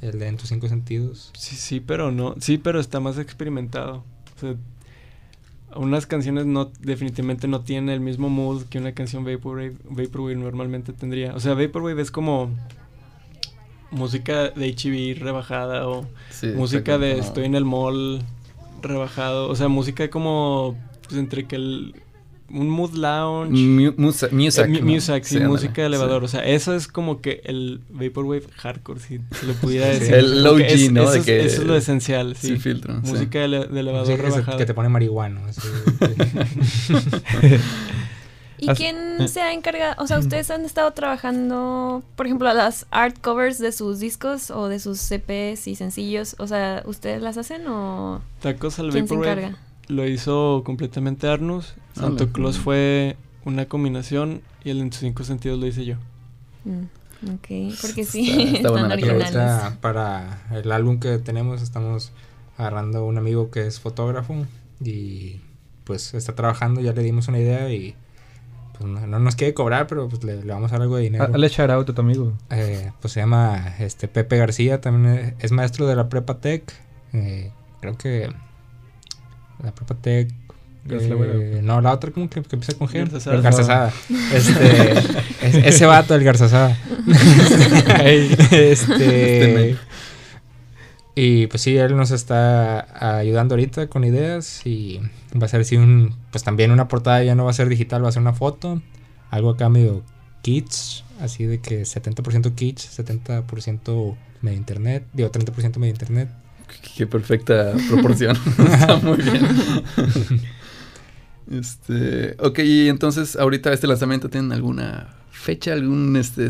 El 0.00 0.18
de 0.18 0.28
En 0.28 0.36
tus 0.36 0.48
cinco 0.48 0.68
sentidos. 0.68 1.30
Sí, 1.38 1.56
sí, 1.56 1.80
pero 1.80 2.10
no. 2.10 2.34
Sí, 2.40 2.56
pero 2.58 2.80
está 2.80 3.00
más 3.00 3.18
experimentado. 3.18 4.04
O 4.36 4.40
sea, 4.40 4.54
unas 5.76 6.06
canciones 6.06 6.46
no 6.46 6.70
definitivamente 6.80 7.46
no 7.48 7.60
tienen 7.60 7.90
el 7.90 8.00
mismo 8.00 8.28
mood 8.28 8.64
que 8.64 8.78
una 8.78 8.92
canción 8.92 9.24
Vaporwave, 9.24 9.76
Vaporwave 9.84 10.36
normalmente 10.36 10.92
tendría. 10.92 11.34
O 11.34 11.40
sea, 11.40 11.54
Vaporwave 11.54 12.00
es 12.02 12.10
como 12.10 12.50
música 13.90 14.50
de 14.50 14.68
HB 14.74 15.18
rebajada 15.20 15.88
o 15.88 16.06
Sí, 16.30 16.48
música 16.48 16.96
de 16.98 17.12
como- 17.16 17.22
estoy 17.24 17.44
en 17.44 17.54
el 17.54 17.64
mall 17.64 18.22
rebajado. 18.82 19.48
O 19.48 19.56
sea, 19.56 19.68
música 19.68 20.08
como 20.10 20.76
pues 21.08 21.18
entre 21.18 21.46
que 21.46 21.56
el 21.56 21.94
un 22.52 22.68
mood 22.68 22.94
lounge. 22.94 23.58
Mu- 23.58 23.94
musa- 23.96 24.28
Music. 24.32 24.64
Eh, 24.64 24.68
mu- 24.68 24.78
¿no? 24.80 24.86
music, 24.86 25.24
sí, 25.24 25.40
música 25.40 25.80
de 25.82 25.86
elevador. 25.86 26.20
sí. 26.22 26.24
O 26.24 26.28
sea, 26.28 26.44
eso 26.44 26.74
es 26.74 26.88
como 26.88 27.20
que 27.20 27.40
el 27.44 27.80
Vaporwave 27.90 28.44
hardcore, 28.56 29.00
si 29.00 29.20
se 29.32 29.46
le 29.46 29.54
pudiera 29.54 29.92
Sí, 29.94 30.00
decir. 30.00 30.14
el 30.14 30.26
Como 30.26 30.40
low 30.42 30.58
G, 30.58 30.64
es- 30.66 30.92
¿no? 30.92 31.02
Eso, 31.02 31.12
De 31.12 31.18
es, 31.20 31.24
que- 31.24 31.44
eso 31.46 31.60
es 31.62 31.66
lo 31.66 31.76
esencial, 31.76 32.36
sí. 32.36 32.48
Sin 32.48 32.60
filtro. 32.60 32.94
sí. 33.04 33.10
Música 33.12 33.38
de, 33.40 33.66
de 33.66 33.80
elevador 33.80 34.18
rebajado. 34.20 34.58
que 34.58 34.66
te 34.66 34.74
pone 34.74 34.88
marihuano. 34.88 35.40
así. 35.46 35.60
¿Y 38.62 38.66
quién 38.74 39.26
se 39.28 39.40
ha 39.40 39.54
encargado? 39.54 39.94
O 40.02 40.06
sea, 40.06 40.18
ustedes 40.18 40.50
han 40.50 40.66
estado 40.66 40.90
trabajando, 40.92 42.02
por 42.14 42.26
ejemplo, 42.26 42.52
las 42.52 42.86
art 42.90 43.16
covers 43.18 43.58
de 43.58 43.72
sus 43.72 44.00
discos 44.00 44.50
o 44.50 44.68
de 44.68 44.78
sus 44.80 44.98
CPs 45.00 45.66
y 45.66 45.76
sencillos. 45.76 46.36
O 46.38 46.46
sea, 46.46 46.82
¿ustedes 46.84 47.22
las 47.22 47.38
hacen 47.38 47.66
o 47.68 48.20
Tacos 48.42 48.78
al 48.78 48.90
quién 48.90 49.08
se 49.08 49.14
Vaporwave 49.14 49.40
encarga? 49.44 49.58
Lo 49.90 50.06
hizo 50.06 50.62
completamente 50.64 51.26
Arnus. 51.28 51.74
Santo. 51.94 52.30
Claus 52.32 52.58
fue 52.58 53.16
una 53.44 53.66
combinación 53.66 54.42
y 54.64 54.70
el 54.70 54.80
en 54.80 54.92
sus 54.92 55.00
cinco 55.00 55.24
sentidos 55.24 55.58
lo 55.58 55.66
hice 55.66 55.84
yo. 55.84 55.96
Mm, 56.64 56.84
ok, 57.34 57.74
porque 57.80 58.04
sí, 58.04 58.30
Está- 58.30 58.56
está 58.56 58.70
buena 58.70 58.88
la 58.96 59.76
para 59.80 60.42
el 60.52 60.70
álbum 60.72 60.98
que 61.00 61.18
tenemos 61.18 61.62
estamos 61.62 62.12
agarrando 62.58 63.04
un 63.06 63.16
amigo 63.18 63.50
que 63.50 63.66
es 63.66 63.80
fotógrafo 63.80 64.46
y 64.84 65.40
pues 65.84 66.14
está 66.14 66.34
trabajando, 66.34 66.80
ya 66.80 66.92
le 66.92 67.02
dimos 67.02 67.28
una 67.28 67.38
idea 67.38 67.72
y 67.72 67.94
pues 68.78 68.88
no, 68.90 69.06
no 69.06 69.18
nos 69.18 69.34
quiere 69.36 69.54
cobrar, 69.54 69.86
pero 69.86 70.08
pues 70.08 70.22
le, 70.24 70.36
le 70.44 70.52
vamos 70.52 70.70
a 70.70 70.74
dar 70.76 70.82
algo 70.82 70.96
de 70.96 71.02
dinero. 71.04 71.24
Ah, 71.24 71.28
Dale 71.28 71.48
shout 71.48 71.70
out 71.70 71.88
a 71.90 71.94
tu 71.94 72.00
amigo. 72.00 72.32
Eh, 72.50 72.92
pues 73.00 73.12
se 73.14 73.20
llama 73.20 73.74
este 73.78 74.06
Pepe 74.08 74.36
García, 74.38 74.80
también 74.80 75.14
es, 75.38 75.44
es 75.44 75.52
maestro 75.52 75.86
de 75.86 75.96
la 75.96 76.08
Prepa 76.08 76.38
Tech. 76.40 76.72
eh, 77.12 77.50
creo 77.80 77.96
que 77.98 78.30
la 79.62 79.72
la 80.86 80.96
eh, 80.96 81.60
no, 81.62 81.80
la 81.80 81.92
otra 81.92 82.10
como 82.10 82.28
que, 82.30 82.42
que 82.42 82.56
empieza 82.56 82.76
con 82.78 82.88
G. 82.88 82.94
El 83.32 83.42
Garzazada. 83.42 83.92
Este, 84.34 84.92
es- 85.46 85.54
ese 85.74 85.86
vato, 85.86 86.14
el 86.14 86.24
Garzazada. 86.24 86.76
Este 88.04 88.72
este. 88.72 89.76
Y 91.14 91.48
pues 91.48 91.62
sí, 91.62 91.76
él 91.76 91.96
nos 91.96 92.12
está 92.12 93.18
ayudando 93.18 93.54
ahorita 93.54 93.88
con 93.88 94.04
ideas 94.04 94.64
y 94.64 95.00
va 95.40 95.46
a 95.46 95.48
ser 95.48 95.60
así 95.62 95.76
un, 95.76 96.14
pues 96.30 96.44
también 96.44 96.70
una 96.70 96.88
portada 96.88 97.22
ya 97.22 97.34
no 97.34 97.44
va 97.44 97.50
a 97.50 97.54
ser 97.54 97.68
digital, 97.68 98.02
va 98.04 98.08
a 98.08 98.12
ser 98.12 98.22
una 98.22 98.32
foto, 98.32 98.80
algo 99.30 99.50
acá 99.50 99.68
medio 99.68 100.02
kitsch, 100.42 101.02
así 101.20 101.44
de 101.44 101.60
que 101.60 101.82
70% 101.82 102.54
kitsch, 102.54 102.86
70% 102.88 104.16
medio 104.40 104.56
internet, 104.56 105.04
digo 105.12 105.30
30% 105.30 105.76
medio 105.78 105.92
internet. 105.92 106.28
Qué 106.96 107.06
perfecta 107.06 107.72
proporción. 107.88 108.36
Está 108.58 108.96
muy 108.96 109.18
bien. 109.18 109.46
este, 111.60 112.36
ok, 112.38 112.58
y 112.60 112.88
entonces 112.88 113.36
ahorita 113.36 113.72
este 113.72 113.86
lanzamiento 113.86 114.28
tienen 114.28 114.52
alguna 114.52 115.14
fecha, 115.30 115.72
algún 115.72 116.16
este 116.16 116.48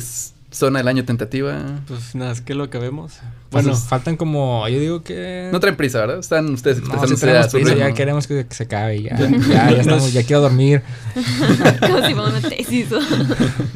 zona 0.50 0.80
del 0.80 0.88
año 0.88 1.04
tentativa. 1.04 1.80
Pues 1.87 2.14
nada, 2.14 2.33
es 2.33 2.40
que 2.40 2.54
lo 2.54 2.64
acabemos. 2.64 3.18
Bueno, 3.50 3.70
Bueno, 3.70 3.76
faltan 3.76 4.16
como, 4.16 4.66
yo 4.68 4.80
digo 4.80 5.02
que... 5.02 5.48
No 5.52 5.61
traen 5.61 5.76
prisa, 5.76 6.00
¿verdad? 6.00 6.18
Están 6.18 6.50
ustedes 6.50 6.78
expresándose 6.78 7.48
prisa, 7.50 7.74
ya 7.76 7.92
queremos 7.92 8.26
que, 8.26 8.46
que 8.46 8.54
se 8.54 8.64
acabe, 8.64 9.02
ya, 9.02 9.16
ya, 9.18 9.70
ya 9.70 9.70
estamos, 9.80 10.12
ya 10.12 10.24
quiero 10.24 10.42
dormir. 10.42 10.83
Como 11.80 12.06
si 12.06 12.14
fuera 12.14 12.28
una 12.30 12.40
tesis. 12.40 12.88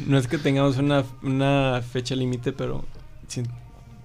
no 0.06 0.18
es 0.18 0.26
que 0.26 0.38
tengamos 0.38 0.76
una, 0.78 1.04
una 1.22 1.82
fecha 1.92 2.14
límite, 2.14 2.52
pero 2.52 2.84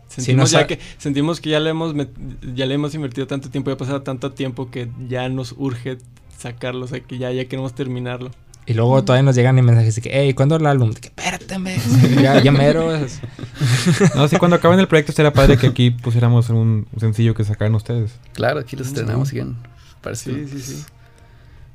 Sí, 0.10 0.16
sentimos, 0.24 0.52
ya 0.52 0.68
que, 0.68 0.80
sentimos 0.98 1.40
que 1.40 1.50
ya 1.52 1.60
le, 1.60 1.70
hemos 1.70 1.96
met- 1.96 2.10
ya 2.56 2.66
le 2.66 2.74
hemos 2.76 2.94
invertido 2.96 3.26
tanto 3.28 3.50
tiempo, 3.50 3.70
ya 3.70 3.76
ha 3.76 3.78
pasado 3.78 4.02
tanto 4.02 4.32
tiempo 4.34 4.70
que 4.72 4.90
ya 5.08 5.30
nos 5.30 5.54
urge 5.58 5.98
sacarlo, 6.38 6.86
o 6.86 6.88
sea 6.88 7.00
que 7.00 7.18
ya, 7.18 7.32
ya 7.32 7.46
queremos 7.46 7.74
terminarlo. 7.74 8.32
Y 8.66 8.74
luego 8.74 9.04
todavía 9.04 9.24
nos 9.24 9.36
llegan 9.36 9.56
mensajes 9.64 9.96
de 9.96 10.02
que, 10.02 10.10
hey, 10.14 10.34
¿cuándo 10.34 10.56
el 10.56 10.66
álbum? 10.66 10.92
De 10.92 11.00
que, 11.02 11.08
espérate, 11.08 11.56
ya, 12.22 12.42
ya 12.42 12.52
mero. 12.52 12.94
es- 12.96 13.20
No, 14.16 14.28
sí, 14.28 14.38
cuando 14.38 14.58
acaben 14.58 14.80
el 14.80 14.88
proyecto 14.88 15.12
sería 15.12 15.34
padre 15.34 15.58
que 15.58 15.68
aquí 15.68 15.90
pusiéramos 15.92 16.50
un 16.50 16.88
sencillo 17.00 17.34
que 17.34 17.44
sacaran 17.44 17.74
ustedes. 17.76 18.12
Claro, 18.34 18.60
aquí 18.60 18.76
los 18.76 18.88
estrenamos 18.88 19.32
bien. 19.32 19.56
Parece. 20.02 20.34
Sí, 20.48 20.48
sí, 20.48 20.62
sí. 20.62 20.84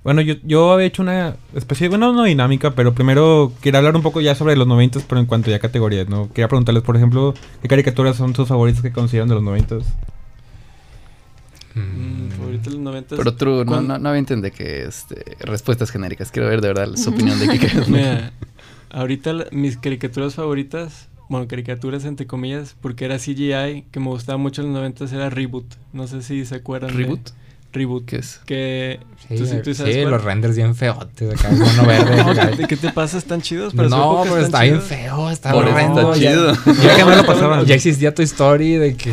Bueno, 0.05 0.21
yo, 0.21 0.35
yo 0.45 0.71
había 0.73 0.87
hecho 0.87 1.01
una 1.03 1.37
especie, 1.55 1.89
bueno, 1.89 2.13
no 2.13 2.25
dinámica, 2.25 2.73
pero 2.73 2.95
primero 2.95 3.53
quería 3.63 3.79
hablar 3.79 3.97
un 3.97 4.03
poco 4.03 4.21
ya 4.21 4.35
sobre 4.35 4.55
los 4.55 4.67
noventas, 4.67 5.03
pero 5.09 5.19
en 5.19 5.27
cuanto 5.27 5.51
ya 5.51 5.57
a 5.57 5.61
categorías, 5.61 6.09
¿no? 6.11 6.29
Quería 6.29 6.47
preguntarles, 6.49 6.83
por 6.83 6.95
ejemplo, 6.97 7.33
¿qué 7.63 7.69
caricaturas 7.69 8.17
son 8.17 8.35
sus 8.37 8.47
favoritas 8.47 8.83
que 8.83 8.93
consideran 8.93 9.29
de 9.31 9.35
los 9.37 9.43
noventas? 9.43 9.83
Mm, 11.75 12.29
favorito 12.37 12.71
de 12.71 12.77
los 12.77 12.85
90. 12.85 13.17
Pero 13.17 13.35
true, 13.35 13.65
no, 13.65 13.81
no, 13.81 13.99
no 13.99 14.09
avienten 14.09 14.41
de 14.43 14.51
que 14.53 14.85
este, 14.85 15.25
respuestas 15.41 15.91
genéricas. 15.91 16.31
Quiero 16.31 16.49
ver 16.49 16.61
de 16.61 16.69
verdad 16.69 16.95
su 16.97 17.11
opinión 17.11 17.39
de 17.41 17.49
qué 17.59 17.69
Mira, 17.89 18.33
ahorita 18.91 19.33
la- 19.33 19.47
mis 19.51 19.77
caricaturas 19.77 20.35
favoritas, 20.35 21.09
bueno, 21.29 21.49
caricaturas 21.49 22.05
entre 22.05 22.27
comillas, 22.27 22.77
porque 22.81 23.07
era 23.07 23.19
CGI, 23.19 23.87
que 23.91 23.99
me 24.01 24.07
gustaba 24.09 24.39
mucho 24.39 24.61
en 24.63 24.69
los 24.69 24.77
90 24.77 25.07
era 25.07 25.31
Reboot. 25.31 25.65
No 25.93 26.07
sé 26.07 26.23
si 26.23 26.45
se 26.45 26.55
acuerdan. 26.57 26.95
de- 26.97 27.19
¿Reboot? 27.75 28.07
¿Qué 28.07 28.17
es? 28.17 28.41
Que. 28.47 29.01
Sí, 29.29 29.37
¿tú, 29.37 29.47
sí- 29.47 29.57
tú 29.65 29.75
sabes 29.75 29.95
sí, 29.95 30.03
los 30.03 30.23
renders 30.25 30.57
bien 30.57 30.75
feotes, 30.75 31.31
acá, 31.35 31.51
mono 31.51 31.87
verde. 31.87 32.17
No. 32.51 32.57
¿qué, 32.57 32.67
qué 32.69 32.77
te 32.77 32.91
pasa? 32.93 33.19
¿Están 33.19 33.43
chidos? 33.43 33.73
Su 33.73 33.83
No, 33.83 34.21
pero 34.25 34.39
está 34.39 34.63
bien 34.63 34.81
feo, 34.81 35.31
está 35.31 35.53
Por 35.53 35.67
horrendo. 35.67 36.13
está 36.15 36.19
chido. 36.27 36.53
Ya 36.83 36.97
que 36.97 37.05
no 37.05 37.15
lo 37.17 37.27
pasaban. 37.27 37.65
Ya 37.67 37.75
existía 37.75 38.15
Toy 38.15 38.25
Story 38.25 38.73
de 38.77 38.97
que... 38.97 39.13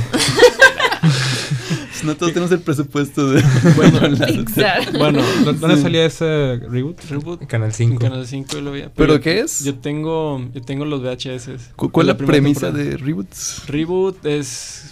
No 2.04 2.16
todos 2.18 2.34
tenemos 2.34 2.52
el 2.52 2.62
presupuesto 2.62 3.30
de. 3.30 3.44
Bueno, 4.98 5.20
¿Dó- 5.46 5.54
¿Dónde 5.54 5.78
salía 5.80 6.04
ese 6.06 6.60
reboot? 6.68 7.00
Reboot. 7.08 7.46
Canal 7.46 7.68
En 7.70 7.74
5. 7.76 8.00
Canal 8.00 8.26
5 8.28 8.54
yo 8.54 8.62
lo 8.62 8.72
veía. 8.72 8.92
¿Pero 8.96 9.16
yo- 9.16 9.22
qué 9.22 9.40
es? 9.42 9.64
Yo 9.64 9.76
tengo, 9.76 10.44
yo 10.52 10.62
tengo 10.64 10.84
los 10.86 11.02
VHS. 11.04 11.74
¿Cu- 11.76 11.92
¿Cuál 11.92 12.10
es 12.10 12.18
la 12.20 12.26
premisa 12.26 12.68
temporada. 12.72 12.90
de 12.92 12.98
reboots? 12.98 13.64
Reboot 13.68 14.26
es. 14.26 14.91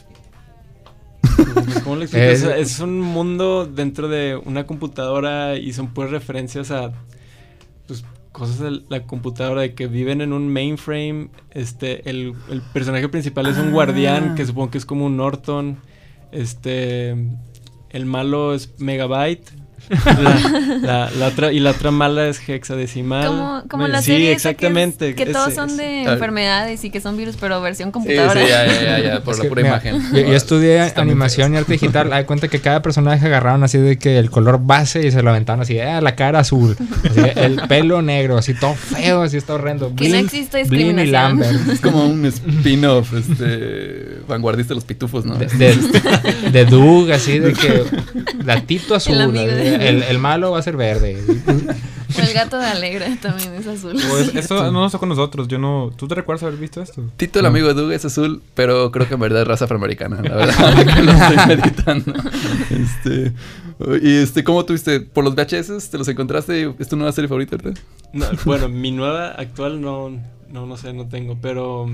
¿Cómo 1.84 1.96
lo? 1.96 2.04
Es- 2.04 2.14
Es, 2.14 2.44
es 2.44 2.80
un 2.80 3.00
mundo 3.00 3.66
dentro 3.66 4.08
de 4.08 4.36
una 4.46 4.66
computadora 4.66 5.58
y 5.58 5.74
son 5.74 5.94
pues 5.94 6.12
referencias 6.12 6.72
a 6.72 6.92
pues, 7.88 8.04
cosas 8.32 8.60
de 8.60 8.82
la 8.90 9.06
computadora 9.06 9.62
de 9.62 9.74
que 9.74 9.88
viven 9.88 10.22
en 10.22 10.34
un 10.34 10.48
mainframe. 10.52 11.30
Este, 11.52 12.10
el, 12.10 12.34
el 12.50 12.62
personaje 12.62 13.10
principal 13.10 13.48
es 13.48 13.58
un 13.58 13.70
Ah. 13.70 13.72
guardián 13.72 14.36
que 14.36 14.46
supongo 14.46 14.72
que 14.72 14.78
es 14.78 14.86
como 14.86 15.06
un 15.06 15.18
Norton. 15.18 15.78
Este, 16.32 17.12
el 17.90 18.06
malo 18.06 18.54
es 18.54 18.74
Megabyte. 18.80 19.50
La, 20.06 20.80
la- 20.82 21.12
la 21.12 21.28
otra, 21.28 21.52
y 21.52 21.60
la 21.60 21.72
otra 21.72 21.92
mala 21.92 22.28
es 22.28 22.40
hexadecimal. 22.48 23.28
Como, 23.28 23.64
como 23.70 23.88
la 23.88 24.02
sí, 24.02 24.12
serie 24.12 24.32
exactamente. 24.32 25.16
Que, 25.16 25.24
es- 25.24 25.28
que 25.28 25.34
todos 25.34 25.48
ese- 25.48 25.56
son 25.56 25.78
de 25.78 26.04
Ah. 26.08 26.14
enfermedades 26.14 26.84
y 26.84 26.90
que 26.90 27.02
son 27.02 27.18
virus, 27.18 27.36
pero 27.40 27.62
versión 27.62 27.90
Sí, 27.90 27.92
sí, 27.92 27.94
computadora. 27.94 28.42
ya, 28.48 28.66
ya, 28.68 28.82
ya, 28.82 29.00
ya, 29.00 29.20
por 29.24 29.34
Es 29.34 29.38
la 29.40 29.44
que, 29.44 29.50
pura 29.50 29.62
mira, 29.64 29.76
imagen. 29.76 30.02
Yo, 30.14 30.20
yo 30.20 30.34
estudié 30.36 30.86
Está 30.86 31.02
animación 31.02 31.54
y 31.54 31.58
arte 31.58 31.74
digital. 31.74 32.12
Hay 32.14 32.26
cuenta 32.26 32.48
que 32.48 32.60
cada 32.60 32.82
personaje 32.82 33.26
agarraron 33.26 33.64
así 33.64 33.78
de 33.78 33.98
que 33.98 34.18
el 34.18 34.30
color 34.30 34.60
base 34.62 35.06
y 35.06 35.12
se 35.12 35.22
lo 35.22 35.30
aventaron 35.30 35.62
así, 35.62 35.80
ah, 35.80 36.02
la 36.02 36.16
cara 36.16 36.40
azul, 36.40 36.76
así, 37.10 37.20
el 37.36 37.62
pelo 37.68 38.02
negro, 38.02 38.38
así 38.38 38.54
todo 38.54 38.74
feo, 38.76 39.22
así 39.24 39.38
está 39.38 39.54
horrendo. 39.56 39.94
Que 39.96 40.10
no 40.10 40.16
existe 40.18 40.64
Blin 40.66 40.82
y 40.82 41.04
discriminación. 41.04 41.40
Lambert. 41.40 41.70
Es 41.70 41.80
como 41.82 42.06
un 42.06 42.26
spin-off 42.26 43.14
este, 43.14 44.20
vanguardista 44.28 44.70
de 44.70 44.76
los 44.76 44.86
pitufos, 44.86 45.26
¿no? 45.26 45.36
De, 45.36 45.46
de, 45.48 46.50
de 46.52 46.66
Doug, 46.66 47.12
así 47.12 47.40
de 47.40 47.54
que 47.54 47.84
gatito 48.44 48.96
azul, 48.96 49.16
El 49.16 49.22
amigo 49.22 49.46
de- 49.56 49.69
el, 49.74 50.04
el 50.04 50.18
malo 50.20 50.52
va 50.52 50.60
a 50.60 50.62
ser 50.64 50.78
verde. 50.78 51.18
O 52.18 52.22
el 52.22 52.34
gato 52.34 52.58
de 52.58 52.66
Alegra 52.66 53.06
también 53.22 53.54
es 53.54 53.68
azul. 53.68 53.96
O 53.96 54.18
es- 54.18 54.34
esto 54.34 54.72
no 54.72 54.82
nos 54.82 54.92
tocó 54.92 55.02
con 55.02 55.10
nosotros. 55.10 55.48
Yo 55.48 55.60
no. 55.60 55.92
¿Tú 55.96 56.08
te 56.08 56.16
recuerdas 56.16 56.42
haber 56.42 56.58
visto 56.58 56.82
esto? 56.82 57.04
Tito, 57.18 57.38
el 57.38 57.44
No. 57.44 57.50
amigo 57.50 57.68
de 57.68 57.76
Doug, 57.76 57.92
es 57.92 58.04
azul, 58.04 58.42
pero 58.56 58.90
creo 58.92 59.08
que 59.08 59.14
en 59.14 59.20
verdad 59.20 59.44
es 59.44 59.48
raza 59.48 59.66
afroamericana, 59.66 60.20
la 60.24 60.36
verdad, 60.36 60.86
que 60.96 61.04
lo 61.04 61.12
estoy 61.12 61.38
meditando. 61.48 62.14
Este, 62.72 63.34
y 64.02 64.16
este, 64.24 64.44
¿cómo 64.44 64.66
tuviste? 64.66 65.02
¿Por 65.02 65.24
los 65.24 65.36
VHS? 65.36 65.90
¿Te 65.92 66.00
los 66.00 66.08
encontraste? 66.08 66.74
¿Es 66.80 66.90
tu 66.90 66.96
nueva 66.96 67.12
serie 67.12 67.28
favorita? 67.28 67.58
No, 68.12 68.26
bueno, 68.44 68.70
mi 68.70 68.92
nueva 68.92 69.28
actual 69.30 69.80
no, 69.80 70.10
no, 70.50 70.66
no 70.66 70.78
sé, 70.78 70.94
no 70.94 71.08
tengo, 71.08 71.38
pero 71.40 71.90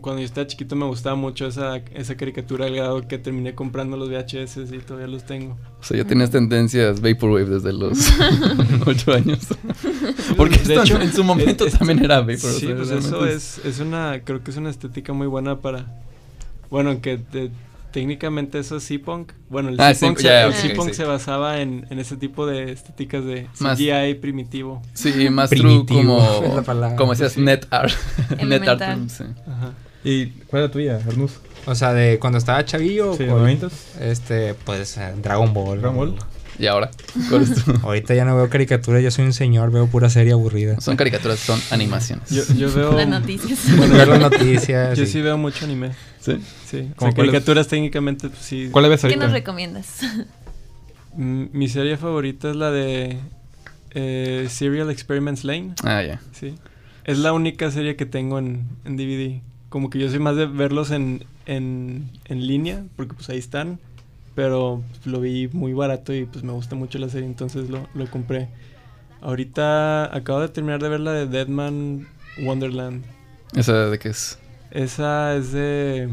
cuando 0.00 0.20
yo 0.20 0.26
estaba 0.26 0.46
chiquito 0.46 0.74
me 0.76 0.86
gustaba 0.86 1.16
mucho 1.16 1.46
esa, 1.46 1.76
esa 1.94 2.16
caricatura 2.16 2.66
al 2.66 2.74
grado 2.74 3.06
que 3.06 3.18
terminé 3.18 3.54
comprando 3.54 3.96
los 3.96 4.08
VHS 4.08 4.72
y 4.72 4.78
todavía 4.78 5.08
los 5.08 5.24
tengo. 5.24 5.56
O 5.80 5.84
sea, 5.84 5.96
ya 5.98 6.04
tenías 6.04 6.30
tendencias 6.30 7.00
Vaporwave 7.00 7.46
desde 7.46 7.72
los 7.72 7.98
8 8.86 9.12
años. 9.12 9.38
Porque 10.36 10.56
De 10.58 10.74
esto 10.74 10.82
hecho, 10.82 11.00
en 11.00 11.12
su 11.12 11.24
momento 11.24 11.66
es- 11.66 11.78
también 11.78 12.04
era 12.04 12.20
Vaporwave. 12.20 12.38
Sí, 12.58 12.66
o 12.72 12.84
sea, 12.84 12.96
pues 12.96 13.04
eso 13.06 13.26
es, 13.26 13.60
es 13.64 13.80
una, 13.80 14.20
creo 14.24 14.42
que 14.42 14.50
es 14.50 14.56
una 14.56 14.70
estética 14.70 15.12
muy 15.12 15.26
buena 15.26 15.60
para, 15.60 15.86
bueno, 16.70 16.90
aunque 16.90 17.18
te- 17.18 17.50
técnicamente 17.92 18.58
eso 18.58 18.78
es 18.78 18.84
C-Punk. 18.84 19.32
Bueno, 19.50 19.68
el 19.68 19.78
Ah, 19.78 19.92
C-Punk 19.92 20.16
sí, 20.16 20.22
se, 20.22 20.28
ya, 20.28 20.44
el 20.44 20.50
ok, 20.52 20.56
C-Punk 20.56 20.88
sí. 20.88 20.94
se 20.94 21.04
basaba 21.04 21.60
en, 21.60 21.86
en 21.90 21.98
ese 21.98 22.16
tipo 22.16 22.46
de 22.46 22.72
estéticas 22.72 23.22
de 23.24 23.48
Más- 23.60 23.76
CGI 23.78 24.14
primitivo. 24.14 24.80
Sí, 24.94 25.28
más 25.28 25.50
true 25.50 25.60
Primitivo, 25.84 26.18
es 26.58 26.66
la 26.68 26.88
como, 26.88 26.96
como 26.96 27.12
decías, 27.12 27.36
net 27.36 27.66
art. 27.70 27.92
net 28.42 28.66
art. 28.66 29.08
Sí. 29.10 29.24
Ajá. 29.46 29.72
¿Y 30.04 30.26
cuál 30.48 30.62
es 30.64 30.68
la 30.68 30.72
tuya, 30.72 30.96
Arnuz? 31.06 31.32
O 31.66 31.74
sea, 31.74 31.92
de 31.92 32.18
cuando 32.18 32.38
estaba 32.38 32.64
chavillo. 32.64 33.12
Sí, 33.14 33.24
con- 33.26 33.38
90 33.38 33.68
Este, 34.00 34.54
pues 34.54 34.96
eh, 34.98 35.12
Dragon 35.22 35.52
Ball. 35.54 35.80
Dragon 35.80 35.96
Ball. 35.96 36.14
Y 36.58 36.66
ahora, 36.66 36.90
¿cuál 37.30 37.42
es 37.42 37.54
tu? 37.64 37.72
Ahorita 37.82 38.14
ya 38.14 38.24
no 38.26 38.36
veo 38.36 38.48
caricaturas, 38.50 39.02
yo 39.02 39.10
soy 39.10 39.24
un 39.24 39.32
señor, 39.32 39.70
veo 39.70 39.86
pura 39.86 40.10
serie 40.10 40.32
aburrida. 40.32 40.80
Son 40.80 40.96
caricaturas, 40.96 41.38
son 41.38 41.58
animaciones. 41.70 42.28
Yo, 42.30 42.42
yo 42.54 42.72
veo... 42.72 42.92
Las 42.92 43.08
noticias. 43.08 43.58
Bueno, 43.76 43.96
las 44.04 44.20
noticias. 44.20 44.98
Yo 44.98 45.06
sí 45.06 45.22
veo 45.22 45.38
mucho 45.38 45.64
anime. 45.64 45.92
¿Sí? 46.20 46.36
Sí. 46.66 46.88
O 46.92 46.96
¿Cómo 46.96 47.10
sea, 47.10 47.14
cuáles? 47.16 47.32
caricaturas 47.32 47.68
técnicamente, 47.68 48.28
pues 48.28 48.42
sí. 48.42 48.68
¿Cuál 48.70 48.88
ves 48.90 49.00
¿Qué 49.00 49.06
ahorita? 49.08 49.24
nos 49.24 49.32
recomiendas? 49.32 50.00
Mm, 51.14 51.48
Mi 51.52 51.68
serie 51.68 51.98
favorita 51.98 52.48
es 52.48 52.56
la 52.56 52.70
de 52.70 53.18
eh, 53.90 54.46
Serial 54.48 54.90
Experiments 54.90 55.44
Lane. 55.44 55.74
Ah, 55.84 56.02
ya. 56.02 56.20
Sí. 56.32 56.54
Es 57.04 57.18
la 57.18 57.34
única 57.34 57.70
serie 57.70 57.96
que 57.96 58.06
tengo 58.06 58.38
en, 58.38 58.66
en 58.86 58.96
DVD. 58.96 59.42
Como 59.72 59.88
que 59.88 59.98
yo 59.98 60.10
soy 60.10 60.18
más 60.18 60.36
de 60.36 60.44
verlos 60.46 60.90
en, 60.90 61.24
en, 61.46 62.10
en 62.26 62.46
línea, 62.46 62.84
porque 62.94 63.14
pues 63.14 63.30
ahí 63.30 63.38
están. 63.38 63.78
Pero 64.34 64.82
lo 65.04 65.20
vi 65.20 65.48
muy 65.52 65.72
barato 65.72 66.12
y 66.14 66.26
pues 66.26 66.44
me 66.44 66.52
gusta 66.52 66.74
mucho 66.76 66.98
la 66.98 67.08
serie, 67.08 67.26
entonces 67.26 67.70
lo, 67.70 67.88
lo 67.94 68.06
compré. 68.10 68.48
Ahorita 69.22 70.14
acabo 70.14 70.40
de 70.40 70.48
terminar 70.48 70.80
de 70.82 70.88
ver 70.90 71.00
la 71.00 71.12
de 71.12 71.26
Deadman 71.26 72.06
Wonderland. 72.38 73.04
¿Esa 73.54 73.86
de 73.90 73.98
qué 73.98 74.10
es? 74.10 74.38
Esa 74.70 75.34
es 75.36 75.52
de... 75.52 76.08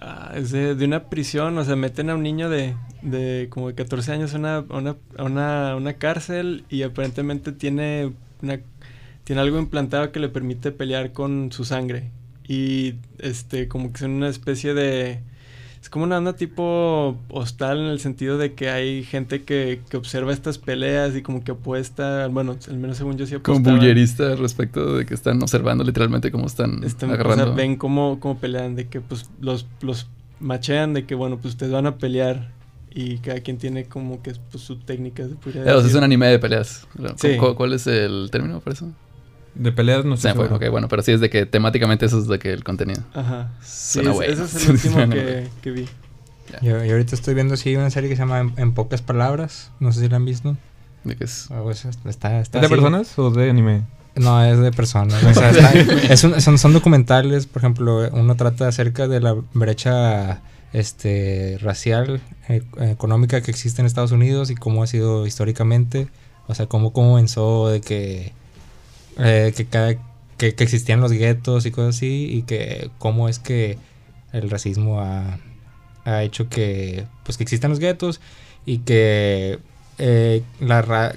ah, 0.00 0.32
es 0.34 0.50
de, 0.50 0.74
de 0.74 0.84
una 0.84 1.04
prisión, 1.10 1.56
o 1.58 1.64
sea, 1.64 1.76
meten 1.76 2.10
a 2.10 2.14
un 2.14 2.22
niño 2.22 2.48
de, 2.50 2.76
de 3.02 3.48
como 3.50 3.68
de 3.68 3.74
14 3.74 4.12
años 4.12 4.34
a 4.34 4.38
una, 4.38 4.64
una, 4.70 4.96
una, 5.18 5.76
una 5.76 5.94
cárcel 5.94 6.64
y 6.70 6.82
aparentemente 6.82 7.52
tiene, 7.52 8.12
una, 8.42 8.60
tiene 9.24 9.40
algo 9.42 9.58
implantado 9.58 10.12
que 10.12 10.20
le 10.20 10.28
permite 10.28 10.72
pelear 10.72 11.12
con 11.12 11.52
su 11.52 11.64
sangre. 11.64 12.10
Y 12.48 12.94
este, 13.18 13.68
como 13.68 13.92
que 13.92 13.98
son 14.00 14.12
una 14.12 14.28
especie 14.28 14.74
de... 14.74 15.20
Es 15.80 15.88
como 15.90 16.04
una 16.04 16.18
onda 16.18 16.32
tipo 16.34 17.16
hostal 17.28 17.78
en 17.78 17.86
el 17.86 18.00
sentido 18.00 18.36
de 18.36 18.54
que 18.54 18.68
hay 18.68 19.04
gente 19.04 19.44
que, 19.44 19.80
que 19.88 19.96
observa 19.96 20.32
estas 20.32 20.58
peleas 20.58 21.14
y 21.14 21.22
como 21.22 21.44
que 21.44 21.52
apuesta, 21.52 22.26
bueno, 22.26 22.56
al 22.68 22.78
menos 22.78 22.96
según 22.96 23.16
yo 23.16 23.26
sí 23.26 23.36
Como 23.36 23.58
apostaba. 23.58 23.76
bullerista 23.78 24.34
respecto 24.34 24.96
de 24.96 25.06
que 25.06 25.14
están 25.14 25.40
observando 25.40 25.84
literalmente 25.84 26.32
cómo 26.32 26.46
están 26.48 26.82
Están, 26.82 27.10
o 27.10 27.14
agarrando. 27.14 27.44
sea, 27.44 27.54
ven 27.54 27.76
cómo, 27.76 28.18
cómo 28.18 28.38
pelean, 28.40 28.74
de 28.74 28.88
que 28.88 29.00
pues 29.00 29.30
los, 29.40 29.66
los 29.80 30.08
machean, 30.40 30.94
de 30.94 31.06
que 31.06 31.14
bueno, 31.14 31.36
pues 31.38 31.54
ustedes 31.54 31.70
van 31.72 31.86
a 31.86 31.96
pelear 31.96 32.50
y 32.92 33.18
cada 33.18 33.38
quien 33.40 33.58
tiene 33.58 33.84
como 33.84 34.20
que 34.20 34.32
pues, 34.50 34.64
su 34.64 34.78
técnica, 34.80 35.28
se 35.28 35.36
podría 35.36 35.62
Eh, 35.64 35.72
o 35.72 35.78
es 35.80 35.94
un 35.94 36.02
anime 36.02 36.26
de 36.26 36.38
peleas. 36.40 36.88
Sí. 37.16 37.36
¿Cu- 37.36 37.54
¿Cuál 37.54 37.74
es 37.74 37.86
el 37.86 38.30
término 38.32 38.58
para 38.60 38.74
eso? 38.74 38.90
De 39.54 39.72
peleas 39.72 40.04
no 40.04 40.16
Se 40.16 40.22
sé. 40.22 40.28
me 40.38 40.46
fue. 40.46 40.56
Ok, 40.56 40.70
bueno, 40.70 40.88
pero 40.88 41.02
sí 41.02 41.12
es 41.12 41.20
de 41.20 41.30
que 41.30 41.46
temáticamente 41.46 42.06
eso 42.06 42.18
es 42.18 42.26
de 42.28 42.38
que 42.38 42.52
el 42.52 42.62
contenido. 42.64 43.02
Ajá. 43.14 43.50
Sí, 43.62 43.94
Suena 43.94 44.10
es- 44.10 44.16
bueno. 44.16 44.32
ese 44.32 44.44
es 44.44 44.64
el 44.64 44.70
último 44.72 45.08
que, 45.62 45.70
vi. 45.70 45.86
Yo, 46.62 46.82
yo 46.84 46.92
ahorita 46.92 47.14
estoy 47.14 47.34
viendo 47.34 47.54
así 47.54 47.76
una 47.76 47.90
serie 47.90 48.08
que 48.08 48.16
se 48.16 48.22
llama 48.22 48.40
En, 48.40 48.52
En 48.56 48.72
pocas 48.72 49.02
palabras. 49.02 49.70
No 49.80 49.92
sé 49.92 50.00
si 50.00 50.08
la 50.08 50.16
han 50.16 50.24
visto. 50.24 50.56
De 51.04 51.14
que 51.16 51.24
es... 51.24 51.48
Ah, 51.50 51.60
pues, 51.62 51.84
está, 51.84 52.40
está 52.40 52.58
¿Es 52.58 52.62
de 52.62 52.68
personas 52.68 53.18
o 53.18 53.30
de 53.30 53.50
anime? 53.50 53.82
No, 54.16 54.42
es 54.44 54.58
de 54.58 54.72
personas. 54.72 55.22
O 55.22 55.34
sea, 55.34 55.50
está- 55.50 55.72
es 56.12 56.24
un- 56.24 56.40
son, 56.40 56.58
son 56.58 56.72
documentales, 56.72 57.46
por 57.46 57.60
ejemplo, 57.60 58.08
uno 58.12 58.34
trata 58.36 58.66
acerca 58.68 59.06
de 59.08 59.20
la 59.20 59.34
brecha 59.54 60.40
este 60.72 61.58
racial, 61.60 62.20
e- 62.48 62.62
económica 62.80 63.40
que 63.42 63.50
existe 63.50 63.80
en 63.82 63.86
Estados 63.86 64.12
Unidos 64.12 64.50
y 64.50 64.54
cómo 64.54 64.82
ha 64.82 64.86
sido 64.86 65.26
históricamente. 65.26 66.08
O 66.46 66.54
sea, 66.54 66.66
cómo 66.66 66.92
comenzó 66.92 67.68
de 67.68 67.80
que, 67.80 68.32
eh, 69.18 69.52
que, 69.56 69.66
cada, 69.66 69.94
que, 70.36 70.54
que 70.54 70.64
existían 70.64 71.00
los 71.00 71.12
guetos 71.12 71.66
y 71.66 71.70
cosas 71.70 71.96
así 71.96 72.28
y 72.32 72.42
que 72.42 72.90
cómo 72.98 73.28
es 73.28 73.38
que 73.38 73.78
el 74.32 74.50
racismo 74.50 75.00
ha, 75.00 75.38
ha 76.04 76.22
hecho 76.22 76.48
que, 76.48 77.04
pues, 77.24 77.36
que 77.36 77.44
existan 77.44 77.70
los 77.70 77.78
guetos 77.80 78.20
y 78.66 78.78
que 78.78 79.58
eh, 79.98 80.42
la, 80.60 80.82
ra- 80.82 81.14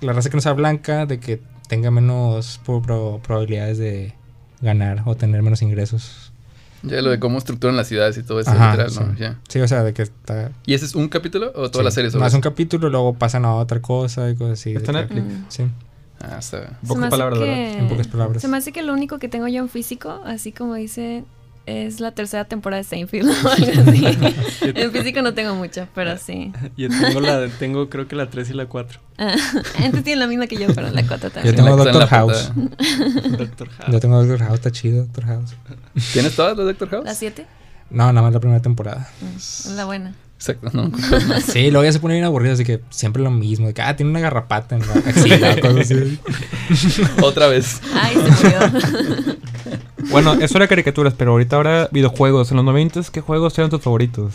la 0.00 0.12
raza 0.12 0.30
que 0.30 0.36
no 0.36 0.40
sea 0.40 0.52
blanca, 0.52 1.06
de 1.06 1.18
que 1.20 1.40
tenga 1.68 1.90
menos 1.90 2.60
pro- 2.64 2.80
pro- 2.82 3.20
probabilidades 3.24 3.78
de 3.78 4.14
ganar 4.60 5.02
o 5.04 5.16
tener 5.16 5.42
menos 5.42 5.60
ingresos. 5.62 6.32
Ya 6.82 7.02
lo 7.02 7.10
de 7.10 7.18
cómo 7.18 7.38
estructuran 7.38 7.74
las 7.76 7.88
ciudades 7.88 8.16
y 8.16 8.22
todo 8.22 8.38
eso, 8.38 8.50
Ajá, 8.50 8.70
literal, 8.70 8.90
sí. 8.90 9.00
¿no? 9.00 9.36
Sí, 9.48 9.58
o 9.60 9.66
sea, 9.66 9.82
de 9.82 9.92
que 9.92 10.02
está... 10.02 10.52
¿Y 10.66 10.74
ese 10.74 10.84
es 10.84 10.94
un 10.94 11.08
capítulo 11.08 11.48
o 11.56 11.68
toda 11.70 11.82
sí, 11.82 11.84
la 11.84 11.90
serie 11.90 12.10
sobre 12.10 12.20
Más 12.20 12.28
eso? 12.30 12.36
un 12.36 12.42
capítulo, 12.42 12.88
luego 12.90 13.14
pasan 13.14 13.44
a 13.44 13.54
otra 13.54 13.80
cosa 13.82 14.30
y 14.30 14.36
cosas 14.36 14.60
así. 14.60 14.74
Está 14.74 14.92
en 14.92 14.98
Netflix. 14.98 15.24
Sí, 15.48 15.64
Ah, 16.20 16.36
está 16.38 16.58
bien. 16.60 16.70
En 16.70 16.80
Se 16.80 16.86
pocas 16.86 17.00
me 17.00 17.06
hace 17.06 17.10
palabras, 17.10 17.38
que- 17.40 17.78
en 17.78 17.88
pocas 17.88 18.08
palabras. 18.08 18.42
Se 18.42 18.48
me 18.48 18.56
hace 18.56 18.72
que 18.72 18.82
lo 18.82 18.92
único 18.92 19.18
que 19.18 19.28
tengo 19.28 19.48
yo 19.48 19.60
en 19.62 19.68
físico, 19.68 20.22
así 20.24 20.50
como 20.52 20.74
dice, 20.74 21.24
es 21.66 21.98
la 22.00 22.12
tercera 22.12 22.44
temporada 22.44 22.82
de 22.82 22.88
Seinfeld 22.88 23.28
en 24.62 24.92
físico 24.92 25.20
no 25.22 25.34
tengo 25.34 25.54
mucho, 25.56 25.88
pero 25.94 26.16
sí. 26.16 26.52
Yo 26.76 26.88
tengo 26.88 27.20
la, 27.20 27.48
tengo 27.58 27.88
creo 27.90 28.06
que 28.08 28.14
la 28.16 28.30
3 28.30 28.50
y 28.50 28.52
la 28.54 28.66
4. 28.66 29.00
Ah, 29.18 29.34
Entonces 29.78 30.04
tiene 30.04 30.20
la 30.20 30.26
misma 30.26 30.46
que 30.46 30.56
yo, 30.56 30.66
pero 30.74 30.90
la 30.90 31.06
cuatro 31.06 31.28
Yo 31.28 31.34
también. 31.34 31.56
tengo 31.56 31.76
La 31.76 31.84
que 31.84 31.90
está 31.90 31.90
en 31.90 31.98
Doctor 31.98 32.08
House. 32.08 33.38
Doctor 33.38 33.68
House. 33.70 33.92
Yo 33.92 34.00
tengo 34.00 34.18
Doctor 34.24 34.46
House, 34.46 34.54
está 34.54 34.70
chido 34.70 35.04
Doctor 35.04 35.24
House. 35.26 35.54
¿Tienes 36.12 36.36
todas 36.36 36.56
las 36.56 36.66
Doctor 36.66 36.88
House? 36.90 37.04
¿La 37.04 37.14
siete? 37.14 37.46
No, 37.90 38.12
nada 38.12 38.22
más 38.22 38.32
la 38.32 38.40
primera 38.40 38.60
temporada. 38.62 39.08
Mm, 39.20 39.36
es 39.36 39.66
la 39.74 39.84
buena. 39.86 40.14
Exacto, 40.36 40.70
¿no? 40.72 40.90
Sí, 41.40 41.70
luego 41.70 41.84
ya 41.84 41.92
se 41.92 41.98
pone 41.98 42.14
bien 42.14 42.26
aburrido, 42.26 42.54
así 42.54 42.64
que 42.64 42.80
siempre 42.90 43.22
lo 43.22 43.30
mismo. 43.30 43.66
De 43.66 43.74
que, 43.74 43.82
ah, 43.82 43.96
tiene 43.96 44.10
una 44.10 44.20
garrapata 44.20 44.76
en 44.76 44.86
la 44.86 44.94
axila, 44.94 45.60
cosas 45.60 45.90
así. 45.90 46.18
Otra 47.22 47.46
vez. 47.48 47.80
Ay, 47.94 48.14
se 48.14 48.30
murió. 48.30 49.36
Bueno, 50.10 50.34
eso 50.34 50.56
era 50.58 50.68
caricaturas, 50.68 51.14
pero 51.14 51.32
ahorita 51.32 51.56
ahora 51.56 51.88
videojuegos. 51.90 52.50
En 52.50 52.58
los 52.58 52.64
90 52.64 53.00
¿qué 53.10 53.20
juegos 53.20 53.58
eran 53.58 53.70
tus 53.70 53.82
favoritos? 53.82 54.34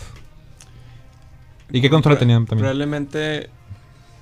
¿Y 1.70 1.80
qué 1.80 1.88
consola 1.88 2.18
tenían 2.18 2.44
también? 2.44 2.64
Probablemente 2.64 3.48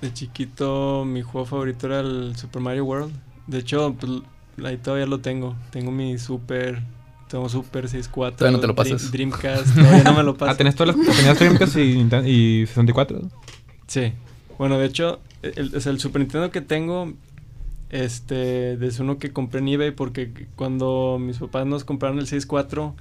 de 0.00 0.12
chiquito 0.14 1.04
mi 1.04 1.22
juego 1.22 1.46
favorito 1.46 1.86
era 1.88 2.00
el 2.00 2.36
Super 2.36 2.62
Mario 2.62 2.84
World. 2.84 3.12
De 3.48 3.58
hecho, 3.58 3.94
pues, 3.98 4.22
ahí 4.64 4.76
todavía 4.76 5.06
lo 5.06 5.18
tengo. 5.20 5.56
Tengo 5.70 5.90
mi 5.90 6.18
Super. 6.18 6.80
Tengo 7.30 7.48
Super 7.48 7.88
64. 7.88 8.36
Todavía 8.38 8.56
no 8.56 8.60
te 8.60 8.66
lo 8.66 8.74
Dream- 8.74 8.92
pasas. 8.94 9.12
Dreamcast. 9.12 9.74
Todavía 9.74 10.02
no 10.04 10.14
me 10.14 10.22
lo 10.24 10.34
paso. 10.38 10.50
Ah, 10.52 10.56
¿tenías 10.56 10.74
todas 10.74 10.96
las, 10.96 11.06
tenías 11.16 11.38
Dreamcast 11.38 11.76
y, 11.76 12.60
y 12.62 12.66
64? 12.66 13.20
Sí. 13.86 14.12
Bueno, 14.58 14.78
de 14.78 14.86
hecho, 14.86 15.20
el 15.42 15.98
Super 16.00 16.20
Nintendo 16.20 16.50
que 16.50 16.60
tengo, 16.60 17.12
este, 17.90 18.72
es 18.84 18.98
uno 19.00 19.18
que 19.18 19.32
compré 19.32 19.60
en 19.60 19.68
eBay 19.68 19.90
porque 19.92 20.46
cuando 20.56 21.18
mis 21.20 21.38
papás 21.38 21.66
nos 21.66 21.84
compraron 21.84 22.18
el 22.18 22.26
64, 22.26 22.94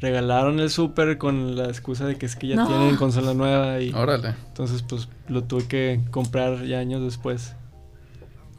regalaron 0.00 0.58
el 0.60 0.70
Super 0.70 1.18
con 1.18 1.56
la 1.56 1.64
excusa 1.66 2.06
de 2.06 2.16
que 2.16 2.26
es 2.26 2.34
que 2.36 2.46
ya 2.48 2.56
No. 2.56 2.66
tienen 2.66 2.96
consola 2.96 3.34
nueva 3.34 3.80
y 3.80 3.92
Órale. 3.92 4.34
entonces 4.48 4.82
pues 4.82 5.08
lo 5.28 5.44
tuve 5.44 5.66
que 5.66 6.00
comprar 6.10 6.64
ya 6.64 6.78
años 6.78 7.02
después. 7.02 7.54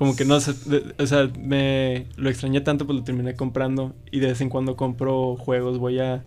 Como 0.02 0.16
que 0.16 0.26
no 0.26 0.40
sé, 0.40 0.56
o 0.98 1.06
sea, 1.06 1.30
me 1.40 2.08
lo 2.16 2.32
extrañé 2.32 2.60
tanto, 2.62 2.88
pues 2.88 2.98
lo 2.98 3.04
terminé 3.04 3.36
comprando 3.36 3.94
y 4.10 4.20
de 4.20 4.30
vez 4.30 4.42
en 4.42 4.50
cuando 4.50 4.76
compro 4.76 5.36
juegos, 5.36 5.78
voy 5.78 6.00
a, 6.00 6.26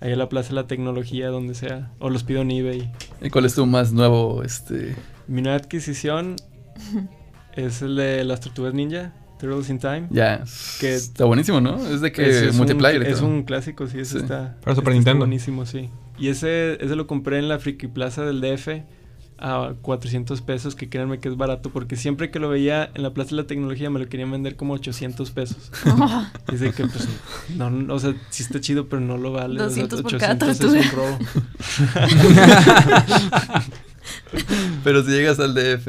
ahí 0.00 0.10
a 0.12 0.16
la 0.16 0.28
Plaza 0.28 0.48
de 0.48 0.56
la 0.56 0.66
Tecnología, 0.66 1.28
donde 1.28 1.54
sea, 1.54 1.92
o 2.00 2.10
los 2.10 2.24
pido 2.24 2.40
en 2.42 2.50
eBay. 2.50 2.90
¿Y 3.20 3.30
cuál 3.30 3.44
es 3.44 3.54
tu 3.54 3.64
más 3.64 3.92
nuevo, 3.92 4.42
este... 4.42 4.96
Mi 5.28 5.40
nueva 5.40 5.56
adquisición 5.56 6.34
es 7.54 7.80
el 7.82 7.94
de 7.94 8.24
las 8.24 8.40
tortugas 8.40 8.74
ninja, 8.74 9.12
Turtles 9.38 9.70
in 9.70 9.78
Time. 9.78 10.08
Ya, 10.10 10.42
Que- 10.80 10.92
está 10.96 11.24
buenísimo, 11.24 11.60
¿no? 11.60 11.76
Es 11.86 12.00
de 12.00 12.10
que 12.10 12.28
Ese 12.28 12.48
es 12.48 12.56
multiplayer. 12.56 13.02
Un, 13.02 13.06
es 13.06 13.20
un 13.20 13.42
clásico, 13.44 13.86
sí, 13.86 14.00
ese 14.00 14.18
Sí. 14.18 14.24
está. 14.24 14.56
Para 14.62 14.74
Super 14.74 14.74
este 14.74 14.80
está 14.80 14.90
Nintendo. 14.94 15.18
buenísimo, 15.20 15.64
sí. 15.64 15.90
Y 16.18 16.26
ese, 16.26 16.74
ese 16.84 16.96
lo 16.96 17.06
compré 17.06 17.38
en 17.38 17.48
la 17.48 17.60
Friki 17.60 17.86
Plaza 17.86 18.24
del 18.24 18.40
DF 18.40 18.82
a 19.44 19.74
400 19.82 20.40
pesos, 20.40 20.76
que 20.76 20.88
créanme 20.88 21.18
que 21.18 21.28
es 21.28 21.36
barato, 21.36 21.70
porque 21.70 21.96
siempre 21.96 22.30
que 22.30 22.38
lo 22.38 22.48
veía 22.48 22.88
en 22.94 23.02
la 23.02 23.12
Plaza 23.12 23.30
de 23.30 23.36
la 23.42 23.46
Tecnología 23.48 23.90
me 23.90 23.98
lo 23.98 24.08
querían 24.08 24.30
vender 24.30 24.54
como 24.54 24.74
800 24.74 25.32
pesos. 25.32 25.72
Dice 26.50 26.70
que, 26.70 26.86
pues, 26.86 27.08
no, 27.56 27.68
no, 27.68 27.92
o 27.94 27.98
sea, 27.98 28.14
sí 28.30 28.44
está 28.44 28.60
chido, 28.60 28.88
pero 28.88 29.00
no 29.02 29.18
lo 29.18 29.32
vale. 29.32 29.54
o 29.60 29.68
sea, 29.68 29.82
200 29.84 30.02
por 30.02 30.16
cada 30.18 30.34
800 30.34 30.74
es 30.74 30.86
un 30.86 30.92
robo. 30.92 31.18
Pero 34.84 35.02
si 35.04 35.10
llegas 35.10 35.38
al 35.38 35.54
DF, 35.54 35.86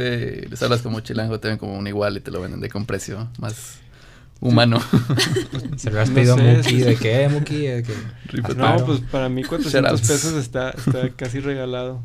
les 0.50 0.62
hablas 0.62 0.82
como 0.82 1.00
chilango, 1.00 1.40
te 1.40 1.48
ven 1.48 1.58
como 1.58 1.78
un 1.78 1.88
igual 1.88 2.18
y 2.18 2.20
te 2.20 2.32
lo 2.32 2.42
venden 2.42 2.60
de 2.60 2.70
con 2.70 2.86
precio 2.86 3.30
más 3.40 3.80
humano. 4.40 4.82
Se 5.78 5.90
lo 5.90 6.02
has 6.02 6.10
No 6.10 6.16
pedido 6.16 6.34
a 6.34 6.38
Muki, 6.38 6.78
¿de 6.80 6.96
qué, 6.96 7.30
Muki? 7.30 7.58
¿De 7.68 7.84
qué? 7.84 7.94
Rifa 8.26 8.54
No, 8.54 8.86
pues 8.86 9.00
para 9.00 9.30
mí 9.30 9.44
400 9.44 9.92
Shoutouts. 9.92 10.08
pesos 10.08 10.34
está, 10.34 10.72
está 10.72 11.10
casi 11.16 11.40
regalado. 11.40 12.02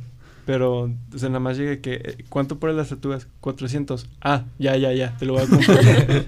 Pero, 0.49 0.90
o 1.14 1.18
sea, 1.18 1.28
nada 1.28 1.40
más 1.40 1.59
llegué 1.59 1.82
que... 1.82 1.96
eh, 1.96 2.24
¿Cuánto 2.30 2.59
por 2.59 2.72
las 2.72 2.88
tortugas? 2.88 3.26
400. 3.42 4.09
Ah, 4.22 4.46
ya, 4.59 4.78
ya, 4.78 4.94
ya, 4.94 5.14
te 5.18 5.26
lo 5.26 5.34
voy 5.34 5.42
a 5.42 5.46
comprar. 5.46 5.84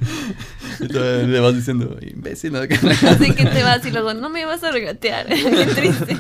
Y 0.81 0.89
todavía 0.89 1.27
le 1.27 1.41
vas 1.41 1.55
diciendo, 1.55 1.97
imbécil, 2.03 2.53
¿no? 2.53 2.59
Así 3.09 3.33
que 3.33 3.47
te 3.47 3.63
vas 3.63 3.85
y 3.87 3.91
luego, 3.91 4.13
no 4.13 4.29
me 4.29 4.45
vas 4.45 4.63
a 4.63 4.73
regatear. 4.73 5.27
Qué 5.29 5.67
triste. 5.75 6.19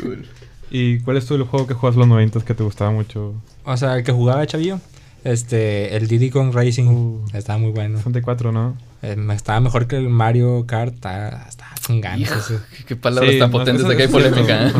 Cool. 0.00 0.26
¿Y 0.70 1.00
cuál 1.00 1.18
es 1.18 1.26
tu 1.26 1.34
el 1.34 1.42
juego 1.42 1.66
que 1.66 1.74
juegas 1.74 1.98
los 1.98 2.08
90 2.08 2.46
que 2.46 2.54
te 2.54 2.62
gustaba 2.62 2.90
mucho? 2.90 3.34
O 3.64 3.76
sea, 3.76 3.98
el 3.98 4.02
que 4.02 4.12
jugaba 4.12 4.46
Chavillo, 4.46 4.80
este, 5.24 5.96
el 5.96 6.08
Diddy 6.08 6.30
Kong 6.30 6.52
Racing, 6.52 6.84
Uh. 6.86 7.24
estaba 7.34 7.58
muy 7.58 7.70
bueno. 7.72 7.96
64, 7.98 8.52
¿no? 8.52 8.76
Eh, 9.02 9.16
estaba 9.34 9.60
mejor 9.60 9.86
que 9.86 9.96
el 9.96 10.08
Mario 10.08 10.64
Kart, 10.66 10.94
estaba, 10.94 11.46
estaba 11.48 11.70
con 11.86 12.00
ganas. 12.00 12.20
Hijo, 12.20 12.60
qué- 12.86 12.96
palabras 12.96 13.32
Sí, 13.32 13.38
tan 13.38 13.50
potentes, 13.50 13.82
eso 13.84 13.92
aquí 13.92 14.02
hay 14.02 14.08
polémica. 14.08 14.66
¿eh? 14.68 14.72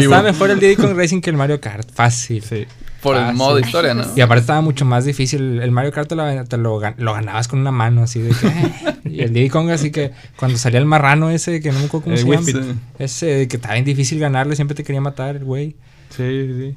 Está, 0.00 0.22
mejor 0.22 0.50
el 0.50 0.60
Diddy 0.60 0.76
Kong 0.76 0.94
Racing 0.96 1.20
que 1.20 1.30
el 1.30 1.36
Mario 1.36 1.60
Kart, 1.60 1.88
fácil. 1.90 2.42
Sí. 2.42 2.66
Por 3.02 3.16
el 3.18 3.34
modo 3.34 3.58
historia, 3.58 3.92
¿no? 3.92 4.02
Y 4.16 4.22
aparte 4.22 4.40
estaba 4.40 4.62
mucho 4.62 4.86
más 4.86 5.04
difícil. 5.04 5.60
El 5.60 5.70
Mario 5.72 5.92
Kart 5.92 6.08
te 6.08 6.14
lo, 6.14 6.44
te 6.46 6.56
lo 6.56 6.80
gan- 6.80 6.94
lo 6.96 7.12
ganabas 7.12 7.48
con 7.48 7.58
una 7.58 7.70
mano, 7.70 8.02
así 8.02 8.20
de 8.20 8.30
que... 8.30 8.46
eh, 8.46 8.94
y 9.04 9.20
el 9.22 9.32
Diddy 9.34 9.50
Kong, 9.50 9.68
así 9.70 9.90
que 9.90 10.12
cuando 10.36 10.56
salía 10.56 10.78
el 10.78 10.86
marrano 10.86 11.28
ese, 11.30 11.60
que 11.60 11.70
no 11.70 11.78
me 11.80 11.84
acuerdo 11.86 12.04
cómo 12.04 12.16
se 12.16 12.24
llama. 12.24 12.74
Ese 12.98 13.26
de 13.26 13.48
que 13.48 13.56
estaba 13.56 13.74
bien 13.74 13.84
difícil 13.84 14.18
ganarle, 14.18 14.56
siempre 14.56 14.74
te 14.74 14.84
quería 14.84 15.02
matar 15.02 15.36
el 15.36 15.44
güey. 15.44 15.76
Sí, 16.10 16.22
sí, 16.22 16.54
sí. 16.58 16.76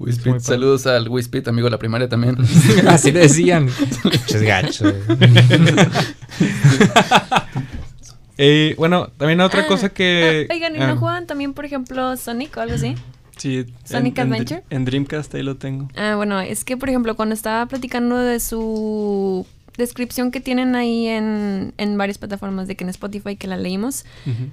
Wispit, 0.00 0.26
padre. 0.26 0.40
saludos 0.40 0.86
al 0.86 1.08
Wispit, 1.08 1.46
amigo 1.48 1.66
de 1.66 1.70
la 1.72 1.78
primaria 1.78 2.08
también. 2.08 2.36
así 2.88 3.12
le 3.12 3.20
decían. 3.20 3.68
Pinches 4.02 4.42
gachos. 4.42 4.94
Eh, 8.42 8.74
bueno, 8.78 9.08
también 9.18 9.40
otra 9.42 9.64
Ah, 9.64 9.66
cosa 9.66 9.90
que... 9.90 10.46
ah, 10.48 10.54
oigan, 10.54 10.74
¿y 10.74 10.78
ah, 10.80 10.86
no 10.86 10.96
juegan 10.96 11.26
también, 11.26 11.52
por 11.52 11.66
ejemplo, 11.66 12.16
Sonic 12.16 12.56
o 12.56 12.60
algo 12.62 12.74
así? 12.74 12.94
Sí, 13.36 13.66
Sonic 13.84 14.16
en, 14.18 14.26
en- 14.28 14.32
Adventure. 14.32 14.62
En, 14.70 14.84
Dreamcast 14.86 15.34
ahí 15.34 15.42
lo 15.42 15.56
tengo. 15.56 15.88
Ah, 15.94 16.14
bueno, 16.16 16.40
es 16.40 16.64
que, 16.64 16.78
por 16.78 16.88
ejemplo, 16.88 17.14
cuando 17.16 17.34
estaba 17.34 17.66
platicando 17.66 18.16
de 18.16 18.40
su 18.40 19.46
descripción 19.76 20.30
que 20.30 20.40
tienen 20.40 20.74
ahí 20.74 21.06
en, 21.06 21.74
en 21.76 21.98
varias 21.98 22.16
plataformas, 22.16 22.66
de 22.66 22.76
que 22.76 22.84
en 22.84 22.90
Spotify 22.90 23.36
que 23.36 23.46
la 23.46 23.58
leímos, 23.58 24.06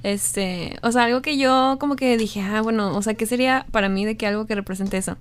este, 0.04 0.78
o 0.84 0.92
sea, 0.92 1.06
algo 1.06 1.22
que 1.22 1.38
yo 1.38 1.78
como 1.80 1.96
que 1.96 2.18
dije, 2.18 2.42
ah, 2.42 2.62
bueno, 2.62 2.94
o 2.96 3.02
sea, 3.02 3.14
¿qué 3.14 3.26
sería 3.26 3.66
para 3.72 3.88
mí 3.88 4.04
de 4.06 4.18
que 4.18 4.28
algo 4.28 4.46
que 4.48 4.56
represente 4.56 4.98
eso? 4.98 5.16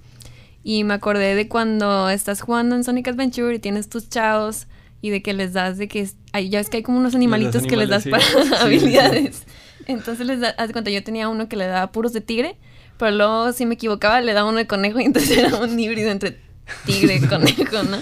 Y 0.69 0.83
me 0.83 0.95
acordé 0.95 1.37
de 1.37 1.47
cuando 1.47 2.11
estás 2.11 2.41
jugando 2.41 2.75
en 2.75 2.83
Sonic 2.83 3.07
Adventure 3.07 3.55
y 3.55 3.61
tienes 3.61 3.89
tus 3.89 4.09
chavos 4.09 4.67
y 5.01 5.11
de 5.11 5.23
que 5.23 5.33
les 5.33 5.53
das 5.53 5.79
de 5.79 5.87
que 5.87 6.01
es- 6.01 6.17
ay, 6.33 6.49
ya 6.49 6.59
es 6.59 6.69
que 6.69 6.79
hay 6.79 6.83
como 6.83 6.99
unos 6.99 7.15
animalitos 7.15 7.63
que 7.69 7.77
les 7.77 7.89
das 7.89 8.03
para 8.11 8.25
sí. 8.43 8.49
Sí, 8.49 8.55
habilidades. 8.59 9.43
Entonces 9.87 10.27
les 10.27 10.41
da, 10.41 10.49
haz 10.59 10.67
de 10.67 10.73
cuenta, 10.73 10.91
yo 10.91 11.05
tenía 11.05 11.29
uno 11.29 11.49
que 11.49 11.55
le 11.55 11.67
daba 11.69 11.93
puros 11.93 12.13
de 12.13 12.21
tigre, 12.21 12.57
pero 12.99 13.13
luego 13.13 13.53
si 13.53 13.65
me 13.65 13.75
equivocaba 13.75 14.21
le 14.21 14.33
daba 14.33 14.49
uno 14.49 14.59
de 14.59 14.67
conejo 14.67 14.99
y 14.99 15.05
entonces 15.11 15.39
era 15.39 15.55
un 15.57 15.79
híbrido 15.79 16.11
entre 16.11 16.37
tigre 16.85 17.15
y 17.19 17.21
conejo, 17.21 17.85
¿no? 17.85 17.99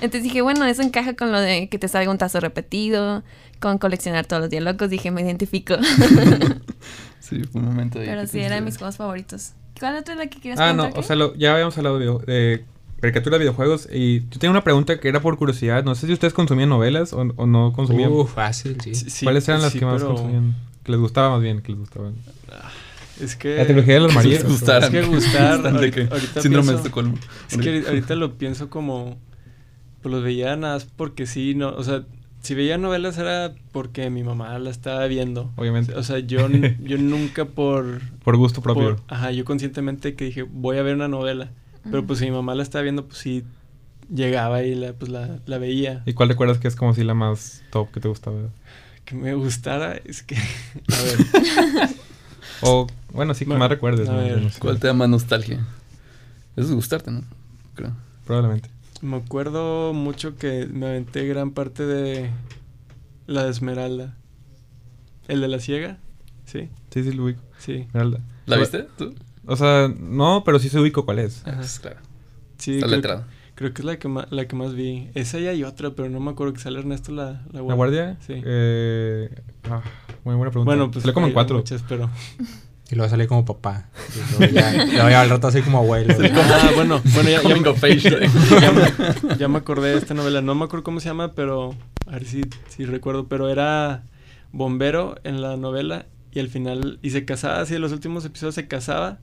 Entonces 0.00 0.22
dije, 0.22 0.40
bueno, 0.40 0.64
eso 0.64 0.80
encaja 0.80 1.14
con 1.16 1.32
lo 1.32 1.38
de 1.40 1.68
que 1.68 1.78
te 1.78 1.86
salga 1.86 2.10
un 2.10 2.16
tazo 2.16 2.40
repetido, 2.40 3.24
con 3.60 3.76
coleccionar 3.76 4.24
todos 4.24 4.40
los 4.40 4.48
diálogos, 4.50 4.88
dije, 4.88 5.10
me 5.10 5.20
identifico. 5.20 5.74
Sí, 7.20 7.42
fue 7.44 7.60
un 7.60 7.66
momento 7.66 7.98
ahí. 7.98 8.06
pero 8.06 8.26
sí, 8.26 8.38
era 8.38 8.54
de 8.54 8.60
mis 8.62 8.78
juegos 8.78 8.96
favoritos. 8.96 9.52
¿Cuál 9.78 9.96
otra 9.96 10.14
es 10.14 10.18
la 10.20 10.26
que 10.28 10.40
quieres 10.40 10.58
Ah, 10.60 10.72
no, 10.72 10.90
o 10.94 11.02
sea, 11.02 11.16
lo- 11.16 11.34
ya 11.36 11.52
habíamos 11.52 11.76
hablado 11.78 11.98
de, 11.98 12.04
video- 12.04 12.18
de 12.20 12.64
caricaturas 13.00 13.38
de 13.38 13.44
videojuegos 13.44 13.88
y 13.92 14.20
yo 14.20 14.38
tenía 14.38 14.50
una 14.50 14.64
pregunta 14.64 14.98
que 14.98 15.08
era 15.08 15.20
por 15.20 15.36
curiosidad. 15.36 15.84
No 15.84 15.94
sé 15.94 16.06
si 16.06 16.12
ustedes 16.12 16.32
consumían 16.32 16.68
novelas 16.70 17.12
o, 17.12 17.18
o 17.36 17.46
no 17.46 17.72
consumían. 17.72 18.10
Uh, 18.12 18.24
fácil, 18.26 18.78
sí. 18.80 19.24
¿Cuáles 19.24 19.46
eran 19.48 19.62
las 19.62 19.72
sí, 19.72 19.78
que 19.78 19.84
más 19.84 19.96
pero 20.02 20.14
consumían? 20.14 20.54
Que 20.82 20.92
les 20.92 21.00
gustaba 21.00 21.30
más 21.30 21.42
bien, 21.42 21.60
que 21.60 21.72
les 21.72 21.78
gustaban. 21.80 22.14
Es 23.20 23.34
que... 23.36 23.56
La 23.56 23.64
trilogía 23.66 23.94
de 23.94 24.00
los 24.00 24.14
gustaran. 24.44 24.84
Es 24.94 25.00
que 25.00 25.06
gustar, 25.06 25.62
de 25.62 25.68
ahorita- 25.70 25.94
que 25.94 26.14
ahorita 26.14 26.42
Síndrome 26.42 26.66
de 26.66 26.72
pienso- 26.72 26.76
Estocolmo. 26.86 27.14
Es 27.50 27.56
que 27.58 27.68
ahorita- 27.68 27.88
ahorita 27.88 28.14
lo 28.14 28.38
pienso 28.38 28.70
como... 28.70 29.16
Pues 30.02 30.14
los 30.14 30.22
veía 30.22 30.54
nada 30.56 30.74
más 30.74 30.84
porque 30.84 31.26
sí, 31.26 31.54
no... 31.54 31.70
O 31.70 31.82
sea, 31.82 32.04
si 32.46 32.54
veía 32.54 32.78
novelas 32.78 33.18
era 33.18 33.52
porque 33.72 34.08
mi 34.10 34.22
mamá 34.22 34.58
la 34.58 34.70
estaba 34.70 35.06
viendo. 35.06 35.50
Obviamente. 35.56 35.94
O 35.94 36.02
sea, 36.02 36.18
yo, 36.20 36.48
yo 36.80 36.98
nunca 36.98 37.44
por... 37.44 38.00
Por 38.24 38.36
gusto 38.36 38.62
propio. 38.62 38.96
por- 38.96 39.02
ajá, 39.08 39.30
yo 39.32 39.44
conscientemente 39.44 40.14
que 40.14 40.24
dije, 40.26 40.42
voy 40.42 40.78
a 40.78 40.82
ver 40.82 40.94
una 40.94 41.08
novela. 41.08 41.50
Pero 41.90 42.04
pues 42.06 42.18
si 42.18 42.24
mi 42.24 42.32
mamá 42.32 42.54
la 42.54 42.62
estaba 42.64 42.82
viendo, 42.82 43.06
pues 43.06 43.18
sí 43.18 43.44
llegaba 44.12 44.62
y 44.62 44.74
la, 44.74 44.92
pues 44.92 45.10
la, 45.10 45.38
la 45.46 45.58
veía. 45.58 46.02
¿Y 46.06 46.14
cuál 46.14 46.28
recuerdas 46.28 46.58
que 46.58 46.66
es 46.68 46.74
como 46.76 46.94
si 46.94 47.04
la 47.04 47.14
más 47.14 47.62
top 47.70 47.90
que 47.92 48.00
te 48.00 48.08
gustaba? 48.08 48.36
Que 49.04 49.14
me 49.14 49.34
gustara, 49.34 49.94
es 50.04 50.22
que... 50.24 50.34
A 50.92 51.02
ver, 51.02 51.90
O, 52.62 52.86
bueno, 53.12 53.34
sí, 53.34 53.44
que 53.44 53.50
Bueno, 53.50 53.60
más 53.60 53.70
recuerdes. 53.70 54.08
a 54.08 54.12
¿no? 54.12 54.18
ver. 54.18 54.40
No 54.42 54.50
sé. 54.50 54.58
¿Cuál 54.58 54.80
te 54.80 54.86
da 54.88 54.94
más 54.94 55.08
nostalgia? 55.08 55.60
Eso 56.56 56.68
es 56.68 56.74
gustarte, 56.74 57.10
¿no? 57.10 57.22
Creo. 57.74 57.92
Probablemente. 58.24 58.68
Me 59.02 59.16
acuerdo 59.16 59.92
mucho 59.92 60.36
que 60.36 60.66
me 60.66 60.86
aventé 60.86 61.26
gran 61.26 61.50
parte 61.52 61.84
de 61.86 62.30
la 63.26 63.44
de 63.44 63.50
Esmeralda. 63.50 64.16
¿El 65.28 65.40
de 65.40 65.48
la 65.48 65.58
ciega? 65.58 65.98
Sí, 66.44 66.68
Sí, 66.90 67.02
sí, 67.02 67.12
lo 67.12 67.24
ubico. 67.24 67.42
sí. 67.58 67.86
Esmeralda. 67.88 68.20
¿La 68.46 68.56
O- 68.56 68.60
viste 68.60 68.86
tú? 68.96 69.14
O 69.46 69.56
sea, 69.56 69.88
no, 69.88 70.42
pero 70.44 70.58
sí 70.58 70.68
se 70.68 70.78
ubico 70.80 71.04
cuál 71.04 71.18
es. 71.20 71.46
Ajá. 71.46 71.56
Pues, 71.58 71.78
claro. 71.80 71.98
Sí, 72.58 72.74
Está 72.76 72.86
creo, 72.86 72.96
letrado. 72.96 73.24
creo 73.54 73.72
que 73.74 73.82
es 73.82 73.86
la 73.86 73.98
que, 73.98 74.08
más, 74.08 74.26
la 74.30 74.46
que 74.48 74.56
más 74.56 74.74
vi. 74.74 75.10
Esa 75.14 75.38
y 75.38 75.46
hay 75.46 75.62
otra, 75.64 75.90
pero 75.90 76.08
no 76.08 76.20
me 76.20 76.30
acuerdo 76.30 76.52
que 76.54 76.60
sale 76.60 76.78
Ernesto 76.78 77.12
la, 77.12 77.42
la 77.52 77.62
¿La 77.62 77.74
guardia? 77.74 78.16
Sí. 78.26 78.34
Eh, 78.44 79.30
ah, 79.70 79.82
muy 80.24 80.34
buena 80.36 80.50
pregunta. 80.50 80.64
bueno, 80.74 80.90
pues 80.90 81.02
Salió 81.02 81.14
como 81.14 81.26
en 81.26 81.32
cuatro. 81.32 81.58
muchas, 81.58 81.82
pero... 81.88 82.08
Y 82.90 82.94
luego 82.94 83.10
salí 83.10 83.26
como 83.26 83.44
papá. 83.44 83.88
Y 84.14 84.38
luego 84.38 84.54
ya, 84.60 84.84
luego 84.84 85.10
ya 85.10 85.20
al 85.22 85.30
rato 85.30 85.48
así 85.48 85.62
como 85.62 85.78
abuelo. 85.78 86.14
Ah, 86.34 86.70
bueno, 86.74 87.00
bueno, 87.14 87.30
ya, 87.30 87.42
ya, 87.42 88.60
ya 88.60 88.72
me, 88.72 89.36
ya 89.36 89.48
me 89.48 89.58
acordé 89.58 89.90
de 89.90 89.98
esta 89.98 90.14
novela. 90.14 90.40
No 90.40 90.54
me 90.54 90.64
acuerdo 90.64 90.84
cómo 90.84 91.00
se 91.00 91.08
llama, 91.08 91.34
pero... 91.34 91.74
A 92.06 92.12
ver 92.12 92.24
si, 92.24 92.42
si 92.68 92.84
recuerdo. 92.84 93.26
Pero 93.28 93.48
era 93.48 94.04
bombero 94.52 95.16
en 95.24 95.42
la 95.42 95.56
novela 95.56 96.06
y 96.32 96.38
al 96.38 96.48
final... 96.48 96.98
Y 97.02 97.10
se 97.10 97.24
casaba, 97.24 97.60
así 97.60 97.74
en 97.74 97.80
los 97.80 97.92
últimos 97.92 98.24
episodios 98.24 98.54
se 98.54 98.68
casaba 98.68 99.18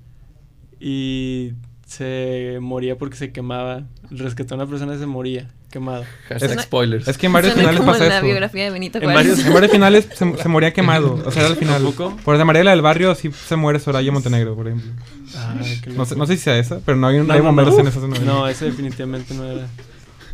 y 0.79 1.53
se 1.85 2.57
moría 2.59 2.97
porque 2.97 3.15
se 3.15 3.31
quemaba. 3.31 3.83
Rescató 4.09 4.55
a 4.55 4.57
una 4.57 4.67
persona 4.67 4.95
y 4.95 4.99
se 4.99 5.05
moría 5.05 5.47
quemado. 5.73 6.05
Hashtag 6.29 6.49
Suena- 6.49 6.61
spoilers. 6.63 7.07
Es 7.07 7.17
que 7.17 7.25
en 7.25 7.33
varios 7.33 7.53
Suena 7.53 7.69
finales 7.69 7.79
como 7.81 7.91
pasa 7.91 8.05
la 8.07 8.17
eso. 8.17 8.25
biografía 8.25 8.63
de 8.63 8.69
Benito 8.69 8.97
En 8.99 9.03
Juárez. 9.03 9.27
varios- 9.31 9.45
En 9.47 9.53
varios 9.53 9.71
finales 9.71 10.07
se, 10.15 10.37
se 10.37 10.47
moría 10.49 10.71
quemado. 10.71 11.21
O 11.25 11.31
sea, 11.31 11.41
era 11.41 11.51
el 11.51 11.57
final. 11.57 11.83
Por 12.23 12.37
de 12.37 12.45
Mariela 12.45 12.71
del 12.71 12.81
Barrio 12.81 13.13
sí 13.15 13.29
se 13.31 13.55
muere 13.57 13.79
Soraya 13.79 14.11
Montenegro, 14.11 14.55
por 14.55 14.67
ejemplo. 14.67 14.91
Ay, 15.35 15.79
qué 15.83 15.89
No 15.89 16.05
sé, 16.05 16.15
no 16.15 16.25
sé 16.27 16.37
si 16.37 16.43
sea 16.43 16.57
esa, 16.57 16.79
pero 16.85 16.95
no 16.97 17.07
hay, 17.07 17.17
no 17.17 17.23
No, 17.25 17.33
hay 17.33 17.41
bomberos 17.41 17.73
no. 17.73 17.81
en 17.81 17.87
esas 17.87 18.03
novelas. 18.03 18.23
No, 18.23 18.47
ese 18.47 18.65
definitivamente 18.65 19.33
no 19.33 19.43
era. 19.43 19.67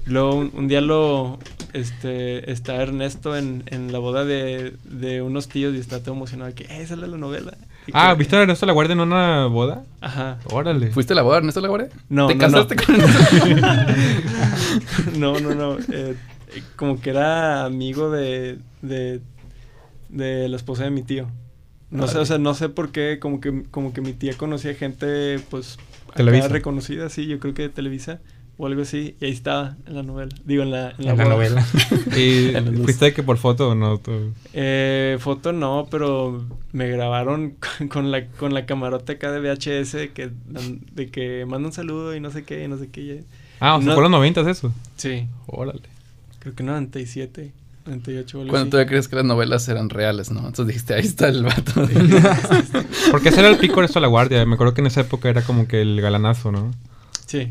Luego 0.05 0.35
un, 0.35 0.51
un 0.55 0.67
día 0.67 0.81
lo 0.81 1.39
este 1.73 2.51
está 2.51 2.75
Ernesto 2.75 3.35
en, 3.37 3.63
en 3.67 3.91
la 3.91 3.99
boda 3.99 4.25
de, 4.25 4.73
de 4.83 5.21
unos 5.21 5.47
tíos 5.47 5.73
y 5.75 5.77
está 5.79 6.01
todo 6.01 6.15
emocionado 6.15 6.53
que 6.55 6.63
"Eh, 6.65 6.81
esa 6.81 6.95
es 6.95 6.99
la 6.99 7.07
novela. 7.07 7.57
Ah, 7.93 8.13
¿viste 8.13 8.35
a 8.35 8.41
Ernesto 8.41 8.65
La 8.65 8.73
Guardia 8.73 8.93
en 8.93 8.99
una 9.01 9.45
boda? 9.47 9.83
Ajá. 10.01 10.39
Órale. 10.51 10.91
¿Fuiste 10.91 11.13
a 11.13 11.15
la 11.15 11.21
boda, 11.21 11.37
Ernesto 11.37 11.61
Laguardia? 11.61 11.89
No, 12.09 12.27
¿Te 12.27 12.35
no, 12.35 12.41
casaste 12.41 12.75
no. 12.75 12.83
con 12.85 12.97
no, 15.19 15.39
no, 15.39 15.55
no. 15.55 15.77
eh, 15.91 16.15
como 16.75 16.99
que 17.01 17.09
era 17.11 17.65
amigo 17.65 18.11
de, 18.11 18.59
de 18.81 19.21
de 20.09 20.49
la 20.49 20.55
esposa 20.55 20.83
de 20.83 20.89
mi 20.91 21.03
tío. 21.03 21.27
No 21.91 22.07
sé, 22.07 22.19
o 22.19 22.25
sea, 22.25 22.37
no 22.37 22.53
sé 22.53 22.69
por 22.69 22.91
qué, 22.91 23.17
como 23.19 23.41
que, 23.41 23.63
como 23.71 23.93
que 23.93 24.01
mi 24.01 24.13
tía 24.13 24.35
conocía 24.37 24.75
gente, 24.75 25.39
pues, 25.49 25.77
acá 26.07 26.17
Televisa. 26.17 26.47
reconocida, 26.47 27.09
sí, 27.09 27.25
yo 27.27 27.39
creo 27.39 27.53
que 27.55 27.63
de 27.63 27.69
Televisa 27.69 28.19
o 28.61 28.67
algo 28.67 28.81
así, 28.81 29.15
y 29.21 29.25
ahí 29.25 29.31
estaba 29.31 29.77
en 29.87 29.95
la 29.95 30.03
novela, 30.03 30.35
digo, 30.43 30.63
en 30.63 30.71
la, 30.71 30.89
en 30.91 31.05
la 31.05 31.11
En 31.13 31.17
la 31.17 31.25
novela. 31.25 31.65
¿Y 32.17 32.51
fuiste 32.83 33.05
de 33.05 33.13
que 33.13 33.23
por 33.23 33.37
foto 33.37 33.69
o 33.69 33.75
no? 33.75 33.97
Tú- 33.99 34.33
Eh, 34.53 35.17
foto 35.21 35.53
no, 35.53 35.87
pero 35.89 36.43
me 36.73 36.87
grabaron 36.89 37.55
con, 37.79 37.87
con 37.87 38.11
la 38.11 38.27
con 38.27 38.53
la 38.53 38.65
camarota 38.65 39.13
acá 39.13 39.31
de 39.31 39.39
VHS 39.39 39.93
de 39.93 40.11
que 40.11 40.29
de 40.93 41.07
que 41.09 41.45
manda 41.47 41.67
un 41.69 41.73
saludo 41.73 42.13
y 42.15 42.19
no 42.19 42.29
sé 42.31 42.43
qué, 42.43 42.65
y 42.65 42.67
no 42.67 42.77
sé 42.77 42.89
qué. 42.89 43.01
y- 43.01 43.23
Ah, 43.61 43.75
o 43.75 43.79
sea, 43.79 43.87
No- 43.89 43.93
por 43.95 44.03
los 44.03 44.11
noventas 44.11 44.45
eso. 44.45 44.73
Sí, 44.97 45.25
Órale. 45.47 45.81
creo 46.39 46.53
que 46.53 46.63
97. 46.63 47.51
38 47.85 48.37
o 48.37 48.41
algo 48.41 48.51
Cuando 48.51 48.63
así. 48.65 48.69
todavía 48.71 48.89
crees 48.89 49.07
que 49.07 49.15
las 49.15 49.25
novelas 49.25 49.67
eran 49.69 49.89
reales, 49.89 50.29
¿no? 50.31 50.39
Entonces 50.41 50.67
dijiste, 50.67 50.93
ahí 50.93 51.01
está 51.05 51.27
el 51.29 51.43
vato. 51.43 51.71
Porque 53.11 53.29
ese 53.29 53.39
era 53.39 53.49
el 53.49 53.57
pico 53.57 53.79
de 53.79 53.85
esto 53.87 53.99
a 53.99 54.01
la 54.01 54.07
guardia. 54.09 54.45
Me 54.45 54.55
acuerdo 54.55 54.73
que 54.73 54.81
en 54.81 54.87
esa 54.87 55.01
época 55.01 55.29
era 55.29 55.41
como 55.41 55.67
que 55.67 55.81
el 55.81 55.99
galanazo, 56.01 56.51
¿no? 56.51 56.71
Sí, 57.25 57.49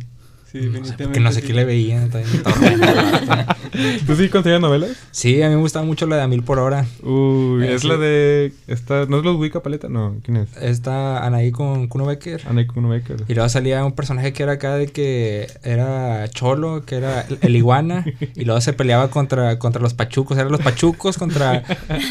sí, 0.53 0.59
No 0.72 0.84
sé, 0.84 0.94
porque 0.99 1.20
no 1.20 1.32
sé 1.32 1.40
sí. 1.40 1.46
qué 1.46 1.53
le 1.55 1.64
vato. 1.64 2.18
¿Tú 4.07 4.16
sí 4.16 4.28
conseguías 4.28 4.61
novelas? 4.61 4.90
Sí, 5.11 5.42
a 5.42 5.49
mí 5.49 5.55
me 5.55 5.61
gustaba 5.61 5.84
mucho 5.84 6.07
la 6.07 6.16
de 6.16 6.22
a 6.22 6.28
mil 6.28 6.42
por 6.42 6.59
hora. 6.59 6.86
Uy, 7.03 7.64
Eh, 7.64 7.74
es 7.74 7.82
sí. 7.82 7.88
la 7.88 7.96
de. 7.96 8.53
Esta, 8.66 9.07
¿No 9.07 9.18
es 9.18 9.24
los 9.24 9.36
Wicca 9.36 9.62
Paleta? 9.62 9.88
No, 9.88 10.16
¿quién 10.24 10.38
es? 10.38 10.57
Esta 10.57 11.24
Anaí 11.24 11.51
con 11.53 11.86
Kuno 11.88 12.07
Becker. 12.07 12.42
Anne 12.49 12.66
Kuno 12.66 12.88
Becker. 12.88 13.24
Y 13.28 13.34
luego 13.34 13.49
salía 13.49 13.84
un 13.84 13.92
personaje 13.92 14.32
que 14.32 14.42
era 14.42 14.53
acá 14.53 14.74
de 14.76 14.88
que 14.88 15.46
era 15.62 16.28
Cholo, 16.30 16.84
que 16.84 16.96
era 16.96 17.22
el, 17.28 17.38
el 17.42 17.57
iguana, 17.57 18.05
y 18.34 18.44
luego 18.44 18.61
se 18.61 18.72
peleaba 18.72 19.11
contra, 19.11 19.59
contra 19.59 19.80
los 19.82 19.94
pachucos, 19.94 20.38
eran 20.38 20.51
los 20.51 20.61
pachucos 20.61 21.18
contra, 21.18 21.62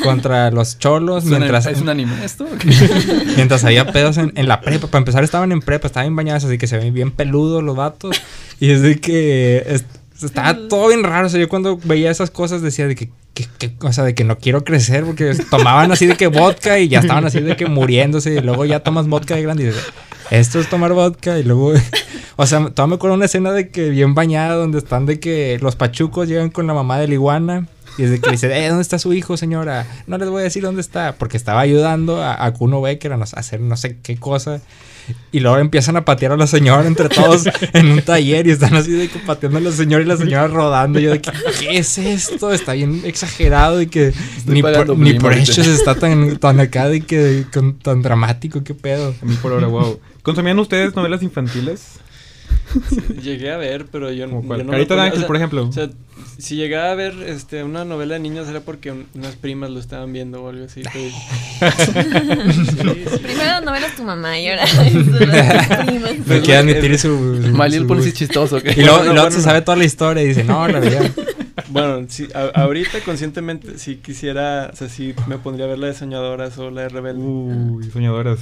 contra 0.04 0.52
los 0.52 0.78
cholos, 0.80 1.24
¿Es, 1.26 1.32
un- 1.32 1.38
mientras, 1.38 1.66
¿Es 1.66 1.82
un 1.82 1.90
anime 1.90 2.24
esto? 2.24 2.48
mientras 3.36 3.64
había 3.64 3.92
pedos 3.92 4.18
en, 4.18 4.32
en 4.36 4.48
la 4.48 4.62
prepa. 4.62 4.88
Para 4.88 5.00
empezar 5.00 5.24
estaban 5.24 5.52
en 5.52 5.62
prepa, 5.62 5.88
estaban 5.88 6.08
bien 6.08 6.16
bañados, 6.16 6.44
así 6.46 6.58
que 6.58 6.68
se 6.68 6.78
ven 6.78 6.94
bien 6.94 7.12
peludos 7.12 7.64
los 7.64 7.76
vatos. 7.76 8.22
Y 8.60 8.72
es 8.72 8.82
de 8.82 9.00
que 9.00 9.64
es- 9.68 9.86
estaba 10.24 10.58
todo 10.68 10.88
bien 10.88 11.04
raro. 11.04 11.28
O 11.28 11.30
sea, 11.30 11.40
yo 11.40 11.48
cuando 11.48 11.78
veía 11.84 12.10
esas 12.10 12.32
cosas 12.32 12.62
decía 12.64 12.88
de 12.88 12.96
que, 12.96 13.10
que, 13.36 13.46
que- 13.60 13.72
o 13.86 13.94
sea, 13.94 14.04
de 14.04 14.16
que 14.16 14.24
no 14.24 14.40
quiero 14.40 14.64
crecer 14.64 15.04
porque 15.06 15.36
tomaban 15.52 15.92
así 15.92 16.08
de 16.08 16.16
que 16.18 16.26
vodka 16.28 16.80
y 16.80 16.88
ya 16.88 17.00
estaban 17.02 17.24
así 17.26 17.40
de 17.40 17.56
que 17.56 17.68
muriéndose. 17.68 18.34
Y 18.34 18.40
luego 18.40 18.66
ya 18.66 18.80
tomas 18.80 19.08
vodka 19.08 19.36
de 19.36 19.44
grande 19.44 19.64
y 19.64 19.66
dices, 19.68 19.84
esto 20.32 20.60
es 20.60 20.68
tomar 20.70 20.94
vodka. 20.94 21.38
Y 21.38 21.44
luego, 21.44 21.72
o 22.36 22.46
sea, 22.48 22.60
todavía 22.72 22.88
me 22.88 22.96
acuerdo 22.96 23.16
una 23.16 23.26
escena 23.26 23.52
de 23.52 23.70
que 23.70 23.90
bien 23.92 24.16
bañada 24.16 24.56
donde 24.56 24.80
están 24.80 25.06
de 25.06 25.20
que 25.20 25.60
los 25.62 25.76
pachucos 25.76 26.28
llegan 26.28 26.50
con 26.50 26.66
la 26.66 26.74
mamá 26.74 26.98
de 26.98 27.08
la 27.08 27.14
iguana. 27.14 27.68
Y 28.00 28.04
es 28.04 28.10
de 28.12 28.20
que 28.20 28.30
dice, 28.32 28.48
eh, 28.56 28.68
¿dónde 28.70 28.82
está 28.84 28.98
su 29.00 29.14
hijo, 29.14 29.38
señora? 29.38 29.86
No 30.08 30.18
les 30.18 30.30
voy 30.30 30.42
a 30.42 30.44
decir 30.44 30.62
dónde 30.64 30.82
está, 30.82 31.14
porque 31.16 31.36
estaba 31.38 31.62
ayudando 31.62 32.22
a, 32.24 32.44
a 32.46 32.54
Kuno 32.54 32.80
Becker 32.82 33.12
a 33.14 33.16
hacer 33.18 33.60
no 33.60 33.76
sé 33.78 33.98
qué 34.04 34.18
cosa. 34.18 34.62
Y 35.32 35.40
luego 35.40 35.58
empiezan 35.58 35.96
a 35.98 36.04
patear 36.06 36.32
a 36.34 36.38
la 36.38 36.48
señora 36.48 36.86
entre 36.88 37.10
todos 37.10 37.44
en 37.74 37.92
un 37.92 38.02
taller 38.02 38.48
y 38.48 38.52
están 38.52 38.76
así 38.76 38.92
de 38.92 39.08
que 39.08 39.20
pateando 39.20 39.58
a 39.60 39.62
la 39.62 39.72
señora 39.72 40.04
y 40.04 40.08
la 40.08 40.18
señora 40.18 40.48
rodando. 40.48 41.00
Y 41.00 41.04
yo 41.04 41.12
de 41.12 41.22
que, 41.22 41.32
¿qué 41.60 41.78
es 41.78 41.98
esto? 41.98 42.52
Está 42.52 42.74
bien 42.74 43.02
exagerado 43.06 43.82
y 43.82 43.88
que 43.88 44.14
ni 44.46 44.62
por, 44.62 44.98
ni 44.98 45.14
por 45.20 45.34
hechos 45.34 45.68
está 45.68 45.96
tan, 45.96 46.38
tan 46.38 46.60
acá 46.60 46.90
de 46.90 47.02
que 47.02 47.46
con- 47.54 47.78
tan 47.80 48.02
dramático, 48.02 48.64
qué 48.64 48.74
pedo. 48.74 49.14
A 49.22 49.26
mí 49.26 49.36
por 49.42 49.52
ahora, 49.54 49.68
wow. 49.68 50.00
¿Consumían 50.24 50.60
ustedes 50.60 50.96
novelas 50.96 51.24
infantiles? 51.24 52.00
Llegué 53.24 53.52
a 53.52 53.58
ver, 53.58 53.86
pero 53.92 54.12
yo, 54.12 54.28
Como 54.28 54.42
yo 54.42 54.48
cuál? 54.48 54.66
no 54.66 54.72
Carita 54.72 54.96
de 54.96 55.02
Ángel, 55.02 55.18
o 55.18 55.20
sea, 55.20 55.28
por 55.28 55.36
ejemplo. 55.36 55.68
O 55.68 55.72
sea, 55.72 55.90
si 56.38 56.56
llegaba 56.56 56.92
a 56.92 56.96
ver 56.96 57.14
este, 57.26 57.64
una 57.64 57.86
novela 57.86 58.16
de 58.16 58.20
niños 58.20 58.48
era 58.48 58.60
porque 58.62 58.92
un- 58.92 59.06
unas 59.16 59.36
primas 59.36 59.70
lo 59.70 59.80
estaban 59.80 60.12
viendo 60.14 60.44
o 60.44 60.50
algo 60.50 60.66
así. 60.66 60.82
pero- 60.84 61.10
Sí, 61.86 61.92
sí. 63.12 63.18
Primero 63.24 63.62
novelas 63.62 63.96
tu 63.96 64.04
mamá 64.04 64.38
y 64.40 64.48
ahora 64.50 64.66
primas. 65.86 66.28
Me 66.28 66.42
quiere 66.42 66.58
admitir 66.58 66.98
su... 67.00 67.08
su- 67.44 67.52
Malil 67.52 67.82
su- 67.82 67.88
Policy 67.88 68.12
chistoso, 68.14 68.62
¿qué? 68.62 68.72
Y 68.72 68.84
luego, 68.84 68.98
y 68.98 68.98
Bueno, 68.98 69.04
luego 69.14 69.14
bueno, 69.14 69.32
se 69.32 69.38
no. 69.38 69.44
sabe 69.44 69.62
toda 69.62 69.78
la 69.78 69.86
historia 69.86 70.24
y 70.24 70.28
dice, 70.28 70.44
no, 70.44 70.68
la 70.68 70.80
veía. 70.80 71.02
Bueno, 71.70 72.06
sí, 72.08 72.28
a- 72.34 72.62
ahorita 72.62 73.00
conscientemente 73.02 73.78
si 73.78 73.96
quisiera, 73.98 74.70
o 74.72 74.76
sea, 74.76 74.88
sí 74.90 75.14
me 75.28 75.38
pondría 75.38 75.66
a 75.66 75.70
ver 75.70 75.80
la 75.80 75.88
de 75.88 75.96
Soñadoras 75.96 76.58
o 76.60 76.70
la 76.72 76.84
de 76.84 76.90
Rebelde. 76.90 77.20
Uy, 77.22 77.90
soñadoras. 77.92 78.40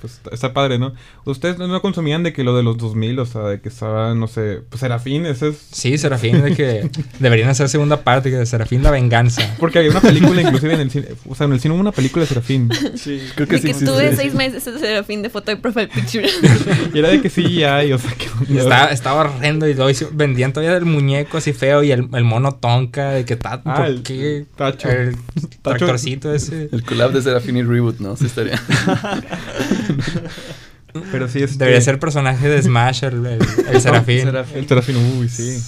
Pues 0.00 0.20
está, 0.32 0.52
padre, 0.52 0.78
¿no? 0.78 0.92
¿Ustedes 1.24 1.58
no, 1.58 1.80
consumían 1.82 2.22
de 2.22 2.32
que 2.32 2.44
lo 2.44 2.56
de 2.56 2.62
los 2.62 2.78
2000, 2.78 3.18
o 3.18 3.26
sea, 3.26 3.42
de 3.42 3.60
que 3.60 3.68
estaba, 3.68 4.14
no 4.14 4.26
sé, 4.28 4.60
pues 4.68 4.80
Serafín, 4.80 5.26
ese 5.26 5.48
es... 5.48 5.56
Sí, 5.72 5.98
Serafín, 5.98 6.42
de 6.42 6.54
que 6.54 6.90
deberían 7.18 7.48
hacer 7.50 7.68
segunda 7.68 8.02
parte, 8.02 8.30
que 8.30 8.46
Serafín 8.46 8.82
la 8.82 8.90
venganza. 8.90 9.42
Porque 9.58 9.78
había 9.78 9.90
una 9.90 10.00
película 10.00 10.40
inclusive 10.42 10.74
en 10.74 10.80
el 10.80 10.90
cine, 10.90 11.06
o 11.28 11.34
sea, 11.34 11.46
en 11.46 11.52
el 11.52 11.60
cine 11.60 11.74
hubo 11.74 11.80
una 11.80 11.92
película 11.92 12.22
de 12.22 12.28
Serafín. 12.28 12.70
Sí, 12.96 13.20
Creo 13.34 13.48
que 13.48 13.54
De 13.56 13.58
sí 13.60 13.64
que 13.66 13.70
existe. 13.72 13.86
tuve 13.92 14.14
seis 14.16 14.34
meses 14.34 14.64
de 14.64 14.78
serafín 14.78 15.22
de 15.22 15.30
foto 15.30 15.50
de 15.50 15.56
profile 15.56 15.88
picture. 15.88 16.28
Y 16.94 16.98
era 16.98 17.08
de 17.08 17.20
que 17.20 17.28
sí 17.30 17.62
hay, 17.64 17.92
o 17.92 17.98
sea, 17.98 18.12
que... 18.12 18.26
Y 18.52 18.58
estaba, 18.58 18.86
estaba 18.90 19.20
horrendo 19.22 19.66
y 19.68 19.74
luego 19.74 19.90
hizo- 19.90 20.08
vendían 20.12 20.52
todavía 20.52 20.76
el 20.76 20.84
muñeco 20.84 21.38
así 21.38 21.52
feo 21.52 21.82
y 21.82 21.90
el, 21.92 22.08
el 22.14 22.24
mono 22.24 22.52
tonka 22.54 23.10
de 23.10 23.24
que 23.24 23.34
está 23.34 23.60
Ah, 23.64 23.74
¿por 23.76 23.86
el- 23.86 24.02
qué? 24.02 24.46
Tacho. 24.56 24.88
El 24.88 25.16
Tacho. 25.16 25.48
tractorcito 25.62 26.32
ese. 26.32 26.68
El 26.72 26.82
collab 26.84 27.12
de 27.12 27.22
Serafín 27.22 27.56
y 27.56 27.62
Reboot, 27.62 27.98
¿no? 27.98 28.16
Sí 28.16 28.26
estaría. 28.26 28.60
Pero 31.12 31.28
sí, 31.28 31.42
este... 31.42 31.58
Debería 31.58 31.80
ser 31.80 31.98
personaje 31.98 32.48
de 32.48 32.62
Smash 32.62 33.04
el, 33.04 33.24
el, 33.26 33.38
el 33.72 33.80
Serafín. 33.80 34.22
Serafín. 34.22 34.58
El 34.58 34.66
Serafín, 34.68 34.96
uy, 35.18 35.28
sí. 35.28 35.58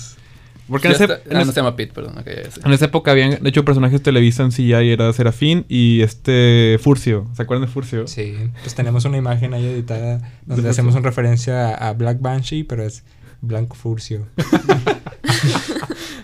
Porque 0.69 0.87
en, 0.89 0.95
ese- 0.95 1.05
está- 1.05 1.17
en 1.29 1.37
ah, 1.37 1.41
ese- 1.41 1.47
no 1.47 1.53
se 1.53 1.61
llama 1.61 1.77
Pete, 1.77 1.93
perdón. 1.93 2.17
ok, 2.19 2.27
ya 2.27 2.51
sé. 2.51 2.61
en 2.65 2.73
esa 2.73 2.85
época 2.87 3.11
habían 3.11 3.45
hecho 3.47 3.65
personajes 3.65 4.01
Televisa 4.03 4.45
en 4.45 4.51
CGI, 4.51 4.91
era 4.93 5.13
Serafín 5.13 5.67
y 5.69 6.01
este 6.03 6.79
Furcio. 6.81 7.29
¿Se 7.35 7.43
acuerdan 7.43 7.67
de 7.67 7.73
Furcio? 7.73 8.07
Sí, 8.07 8.37
pues 8.63 8.75
tenemos 8.75 9.05
una 9.05 9.17
imagen 9.19 9.53
ahí 9.53 9.67
editada 9.67 10.21
donde 10.47 10.63
De 10.63 10.71
hacemos 10.71 10.95
una 10.95 11.03
referencia 11.03 11.71
a, 11.75 11.89
a 11.89 11.93
Black 11.93 12.21
Banshee, 12.21 12.63
pero 12.65 12.85
es 12.85 13.03
Blanco 13.41 13.75
Furcio. 13.75 14.27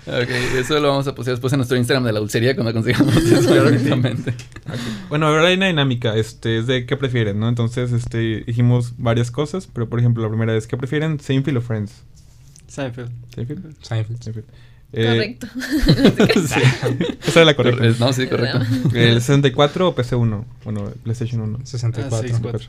Ok, 0.06 0.30
eso 0.58 0.78
lo 0.78 0.88
vamos 0.88 1.06
a 1.08 1.14
postear 1.14 1.34
después 1.36 1.52
en 1.52 1.58
nuestro 1.58 1.76
Instagram 1.76 2.04
de 2.04 2.12
la 2.12 2.20
dulcería 2.20 2.54
cuando 2.54 2.72
consigamos 2.72 3.16
eso. 3.16 3.48
Claro 3.50 3.70
que 3.70 3.78
sí. 3.78 3.84
directamente. 3.84 4.34
Bueno, 5.08 5.26
ahora 5.26 5.48
hay 5.48 5.56
una 5.56 5.66
dinámica, 5.66 6.14
este, 6.16 6.58
es 6.58 6.66
de 6.66 6.86
qué 6.86 6.96
prefieren, 6.96 7.40
¿no? 7.40 7.48
Entonces, 7.48 7.90
este, 7.92 8.44
dijimos 8.46 8.94
varias 8.98 9.30
cosas, 9.30 9.68
pero 9.72 9.88
por 9.88 9.98
ejemplo, 9.98 10.22
la 10.22 10.28
primera 10.28 10.54
es, 10.56 10.66
¿qué 10.66 10.76
prefieren? 10.76 11.18
¿Seinfeld 11.18 11.56
o 11.58 11.60
Friends? 11.60 12.02
Seinfeld. 12.68 13.10
¿Seinfeld? 13.34 13.74
Seinfeld. 13.82 14.22
Seinfeld. 14.22 14.46
Eh, 14.92 15.04
Correcto. 15.04 15.46
Esa 17.26 17.40
era 17.40 17.44
la 17.44 17.54
correcta. 17.56 17.82
Corre- 17.82 17.98
No, 17.98 18.12
sí, 18.12 18.26
correcto. 18.28 18.60
¿El 18.94 19.20
64 19.20 19.88
o 19.88 19.94
PC1? 19.96 20.44
Bueno, 20.64 20.92
PlayStation 21.02 21.40
1. 21.40 21.58
64. 21.64 22.16
Ah, 22.16 22.22
64. 22.22 22.68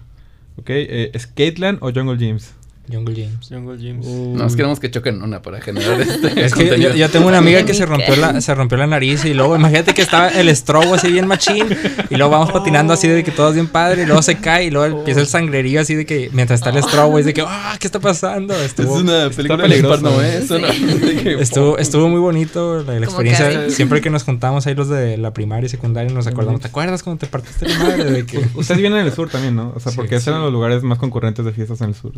Ok, 0.57 0.69
eh, 0.71 1.11
¿es 1.13 1.27
Caitlyn 1.27 1.77
o 1.81 1.91
Jungle 1.93 2.17
James? 2.19 2.53
Jungle 2.91 3.15
James. 3.15 3.47
Jungle 3.49 3.77
James. 3.77 4.05
Nos 4.05 4.55
queremos 4.55 4.79
que 4.79 4.89
choquen 4.89 5.21
una 5.21 5.41
para 5.41 5.59
generar 5.61 5.99
este 6.01 6.45
Es 6.45 6.53
que 6.53 6.79
yo, 6.97 7.09
tengo 7.09 7.27
una 7.27 7.39
amiga 7.39 7.63
que 7.65 7.73
se 7.73 7.85
rompió 7.85 8.15
la, 8.15 8.39
se 8.41 8.55
rompió 8.55 8.77
la 8.77 8.87
nariz 8.87 9.25
y 9.25 9.33
luego 9.33 9.55
imagínate 9.55 9.93
que 9.93 10.01
estaba 10.01 10.29
el 10.29 10.47
estrobo 10.49 10.93
así 10.95 11.11
bien 11.11 11.27
machín 11.27 11.65
y 12.09 12.15
luego 12.15 12.31
vamos 12.31 12.51
patinando 12.51 12.93
así 12.93 13.07
de 13.07 13.23
que 13.23 13.31
todo 13.31 13.49
es 13.49 13.55
bien 13.55 13.67
padre 13.67 14.03
y 14.03 14.05
luego 14.05 14.21
se 14.21 14.35
cae 14.37 14.65
y 14.65 14.69
luego 14.71 14.99
empieza 14.99 15.19
el 15.19 15.27
sangrerío 15.27 15.81
así 15.81 15.95
de 15.95 16.05
que 16.05 16.29
mientras 16.33 16.59
está 16.59 16.69
el 16.69 16.77
estrobo 16.77 17.19
es 17.19 17.25
de 17.25 17.33
que 17.33 17.43
¡ah! 17.45 17.75
¿qué 17.79 17.87
está 17.87 17.99
pasando? 17.99 18.53
Es 18.55 18.67
Estuvo, 18.67 18.95
una 18.95 19.29
película 19.29 19.63
peligroso. 19.63 20.03
peligrosa, 20.03 20.57
¿no? 20.59 20.71
¿eh? 20.71 21.19
Que- 21.23 21.41
estuvo, 21.41 21.77
estuvo 21.77 22.07
muy 22.09 22.19
bonito 22.19 22.83
la, 22.83 22.97
experiencia. 22.97 23.69
Siempre 23.69 24.01
que 24.01 24.09
nos 24.09 24.23
juntamos 24.23 24.65
ahí 24.67 24.75
los 24.75 24.89
de 24.89 25.17
la 25.17 25.33
primaria 25.33 25.65
y 25.65 25.69
secundaria 25.69 26.11
nos 26.13 26.27
acordamos. 26.27 26.61
¿Te 26.61 26.67
acuerdas 26.67 27.03
cuando 27.03 27.19
te 27.19 27.27
partiste 27.27 27.67
la 27.67 27.77
madre? 27.79 28.03
De 28.11 28.25
que... 28.25 28.39
Ustedes 28.55 28.79
vienen 28.79 28.99
en 28.99 29.05
el 29.07 29.13
sur 29.13 29.29
también, 29.29 29.55
¿no? 29.55 29.73
O 29.75 29.79
sea, 29.79 29.91
Sí, 29.91 29.95
porque 29.95 30.15
esos 30.15 30.25
sí. 30.25 30.29
eran 30.29 30.41
los 30.41 30.51
lugares 30.51 30.83
más 30.83 30.97
concurrentes 30.97 31.43
de 31.45 31.51
fiestas 31.51 31.81
en 31.81 31.89
el 31.89 31.95
sur. 31.95 32.13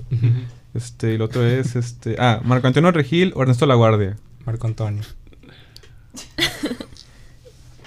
Este, 0.74 1.12
y 1.12 1.16
el 1.16 1.22
otro 1.22 1.44
es, 1.46 1.76
este... 1.76 2.16
Ah, 2.20 2.42
Marco 2.44 2.68
Antonio 2.68 2.92
Regil 2.92 3.34
o 3.36 3.42
Ernesto 3.42 3.66
Laguardia. 3.66 4.18
Marco 4.46 4.68
Antonio. 4.68 5.04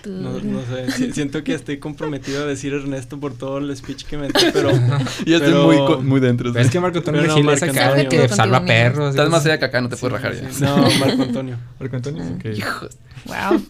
No, 0.04 0.32
no 0.40 0.60
sé, 0.66 0.90
si- 0.90 1.12
siento 1.12 1.44
que 1.44 1.54
estoy 1.54 1.78
comprometido 1.78 2.42
a 2.42 2.46
decir 2.46 2.72
Ernesto 2.74 3.20
por 3.20 3.34
todo 3.34 3.58
el 3.58 3.76
speech 3.76 4.04
que 4.04 4.16
me 4.16 4.26
metí, 4.26 4.46
pero... 4.52 4.72
Yo 5.24 5.36
estoy 5.36 5.52
pero- 5.52 5.96
muy, 5.98 6.04
muy 6.04 6.18
dentro. 6.20 6.52
¿Ves 6.52 6.70
que 6.70 6.80
Marco 6.80 6.98
Antonio 6.98 7.22
no, 7.22 7.36
es 7.36 7.44
Marco 7.44 7.64
acá 7.66 7.72
de 7.94 8.00
Antonio. 8.02 8.08
que 8.10 8.28
salva 8.28 8.64
perros? 8.64 9.10
Estás 9.10 9.30
más 9.30 9.46
allá 9.46 9.60
que 9.60 9.64
acá, 9.66 9.80
no 9.80 9.88
te 9.88 9.94
Sí, 9.94 10.00
puedes 10.00 10.20
rajar 10.20 10.34
ya. 10.34 10.50
sí, 10.50 10.60
No, 10.64 10.76
Marco 10.98 11.22
Antonio. 11.22 11.56
Marco 11.78 11.94
Antonio, 11.96 12.24
ok. 12.34 12.44
Hijo, 12.46 12.88
Wow. 13.26 13.62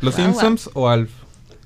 ¿Los 0.00 0.16
Wow, 0.16 0.24
Simpsons 0.24 0.70
o 0.72 0.88
Alf? 0.88 1.10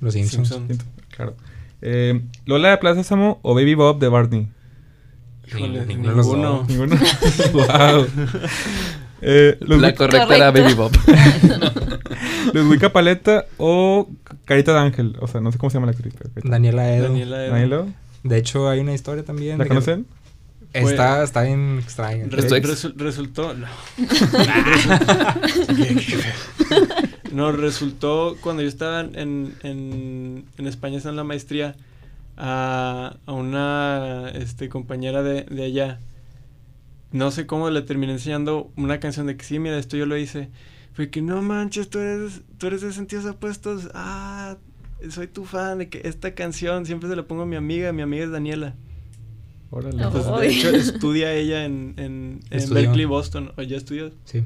Los 0.01 0.15
Simpsons. 0.15 0.49
Simpson. 0.49 0.79
Claro. 1.15 1.37
Eh, 1.81 2.23
¿Lola 2.45 2.71
de 2.71 2.79
Plaza 2.79 3.05
Sésamo 3.05 3.39
o 3.43 3.55
Baby 3.55 3.75
Bob 3.75 4.01
de 4.01 4.09
Barney? 4.09 4.49
Híjole, 5.49 5.87
Ninguno 5.87 6.11
de 6.11 6.17
los 6.17 6.27
ninguno. 6.27 6.65
Ninguno. 6.69 6.97
wow. 7.53 8.07
Eh, 9.21 9.57
los, 9.61 9.81
La 9.81 9.95
correcta 9.95 10.35
era 10.37 10.51
Baby 10.51 10.75
Bob. 10.75 10.93
los 12.53 12.67
Wicca 12.67 12.93
Paleta 12.93 13.47
o 13.57 14.09
Carita 14.45 14.73
de 14.73 14.79
Ángel. 14.81 15.17
O 15.21 15.29
sea, 15.29 15.41
no 15.41 15.53
sé 15.53 15.59
cómo 15.59 15.71
se 15.71 15.75
llama 15.75 15.87
la 15.87 15.93
actriz. 15.93 16.15
Daniela 16.43 16.93
Edo. 16.95 17.05
Daniela 17.05 17.45
Edo. 17.45 17.53
¿Daniela? 17.53 17.87
De 18.25 18.39
hecho, 18.39 18.69
hay 18.69 18.81
una 18.81 18.95
historia 18.95 19.25
también. 19.25 19.59
¿La 19.59 19.67
conocen? 19.67 20.07
Está, 20.73 21.23
está 21.23 21.43
bien 21.43 21.79
extraña. 21.83 22.25
Resu- 22.27 22.95
resultó. 22.97 23.53
No. 23.55 23.67
no, 27.33 27.53
resultó 27.53 28.37
cuando 28.41 28.63
yo 28.63 28.69
estaba 28.69 29.01
en, 29.01 29.55
en, 29.63 30.45
en 30.57 30.67
España, 30.67 30.97
estaba 30.97 31.13
en 31.13 31.17
la 31.17 31.25
maestría, 31.25 31.75
a, 32.37 33.17
a 33.27 33.33
una 33.33 34.31
este, 34.35 34.69
compañera 34.69 35.23
de, 35.23 35.43
de 35.45 35.65
allá. 35.65 36.01
No 37.11 37.31
sé 37.31 37.47
cómo 37.47 37.69
le 37.71 37.83
terminé 37.83 38.13
enseñando 38.13 38.71
una 38.77 38.99
canción 39.01 39.27
de 39.27 39.37
que 39.37 39.45
sí, 39.45 39.59
mira, 39.59 39.79
esto 39.79 39.97
yo 39.97 40.07
lo 40.07 40.17
hice. 40.17 40.49
Fue 40.95 41.11
que 41.11 41.23
no 41.23 41.43
manches, 41.43 41.89
tú 41.91 41.99
eres, 41.99 42.43
tú 42.59 42.67
eres 42.67 42.81
de 42.83 42.93
sentidos 42.93 43.25
opuestos. 43.27 43.91
Ah, 43.95 44.57
soy 45.11 45.27
tu 45.27 45.45
fan 45.45 45.79
de 45.79 45.89
que 45.89 46.03
esta 46.05 46.35
canción 46.35 46.87
siempre 46.87 47.09
se 47.09 47.17
la 47.17 47.23
pongo 47.25 47.43
a 47.43 47.47
mi 47.47 47.57
amiga. 47.57 47.93
Mi 47.93 48.03
amiga 48.03 48.25
es 48.25 48.31
Daniela. 48.31 48.75
Órale. 49.71 50.05
Oh. 50.05 50.39
De 50.39 50.49
hecho, 50.49 50.69
estudia 50.71 51.33
ella 51.35 51.65
en, 51.65 51.95
en, 51.97 52.41
en. 52.51 52.71
Berkeley, 52.75 53.07
Boston. 53.07 53.53
¿O 53.57 53.63
ya 53.63 53.77
estudió? 53.79 54.11
Sí. 54.25 54.45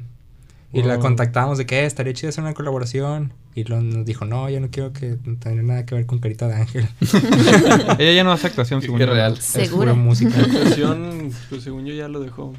Y 0.73 0.83
la 0.83 0.99
contactamos 0.99 1.57
de 1.57 1.65
que 1.65 1.79
"Eh, 1.81 1.85
estaría 1.85 2.13
chido 2.13 2.29
hacer 2.29 2.43
una 2.43 2.53
colaboración. 2.53 3.33
Y 3.57 3.63
luego 3.63 3.81
nos 3.81 4.05
dijo, 4.05 4.23
no, 4.23 4.47
yo 4.51 4.59
no 4.59 4.69
quiero 4.69 4.93
que 4.93 5.17
tenga 5.39 5.63
nada 5.63 5.83
que 5.87 5.95
ver 5.95 6.05
con 6.05 6.19
Carita 6.19 6.47
de 6.47 6.53
Ángel. 6.57 6.87
Ella 7.97 8.11
ya 8.13 8.23
no 8.23 8.31
hace 8.31 8.45
actuación, 8.45 8.83
según 8.83 8.99
Qué 8.99 9.07
yo. 9.07 9.13
real. 9.13 9.33
Es 9.33 9.45
Seguro. 9.45 9.95
música. 9.95 10.29
La 10.37 10.43
actuación, 10.43 11.31
pues 11.49 11.63
según 11.63 11.83
yo 11.87 11.93
ya 11.95 12.07
lo 12.07 12.19
dejó. 12.19 12.53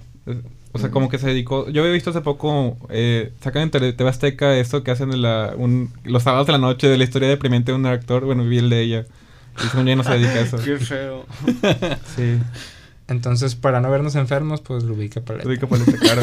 O 0.72 0.78
sea, 0.80 0.90
como 0.90 1.08
que 1.08 1.18
se 1.18 1.28
dedicó. 1.28 1.68
Yo 1.70 1.82
había 1.82 1.92
visto 1.94 2.10
hace 2.10 2.20
poco. 2.20 2.76
Eh, 2.90 3.32
sacan 3.40 3.62
en 3.62 3.70
TV 3.70 4.08
Azteca 4.08 4.56
esto 4.56 4.82
que 4.82 4.90
hacen 4.90 5.10
de 5.10 5.18
la, 5.18 5.54
un- 5.56 5.92
los 6.02 6.24
sábados 6.24 6.48
de 6.48 6.52
la 6.54 6.58
noche 6.58 6.88
de 6.88 6.98
la 6.98 7.04
historia 7.04 7.28
deprimente 7.28 7.70
de 7.70 7.78
un 7.78 7.86
actor. 7.86 8.24
Bueno, 8.24 8.44
vi 8.44 8.58
el 8.58 8.68
de 8.68 8.80
ella. 8.82 9.06
Y 9.64 9.68
según 9.68 9.86
yo 9.86 9.90
ya 9.90 9.96
no 9.96 10.02
se 10.02 10.12
dedica 10.14 10.32
a 10.32 10.40
eso. 10.40 10.56
Qué 10.64 10.78
feo. 10.78 11.26
Sí. 12.16 12.38
Entonces, 13.06 13.54
para 13.54 13.80
no 13.80 13.88
vernos 13.88 14.16
enfermos, 14.16 14.62
pues 14.62 14.82
lo 14.82 14.94
ubica 14.94 15.20
paleta. 15.20 15.48
dedica 15.48 15.68
por 15.68 15.78
este 15.78 15.92
claro. 15.96 16.22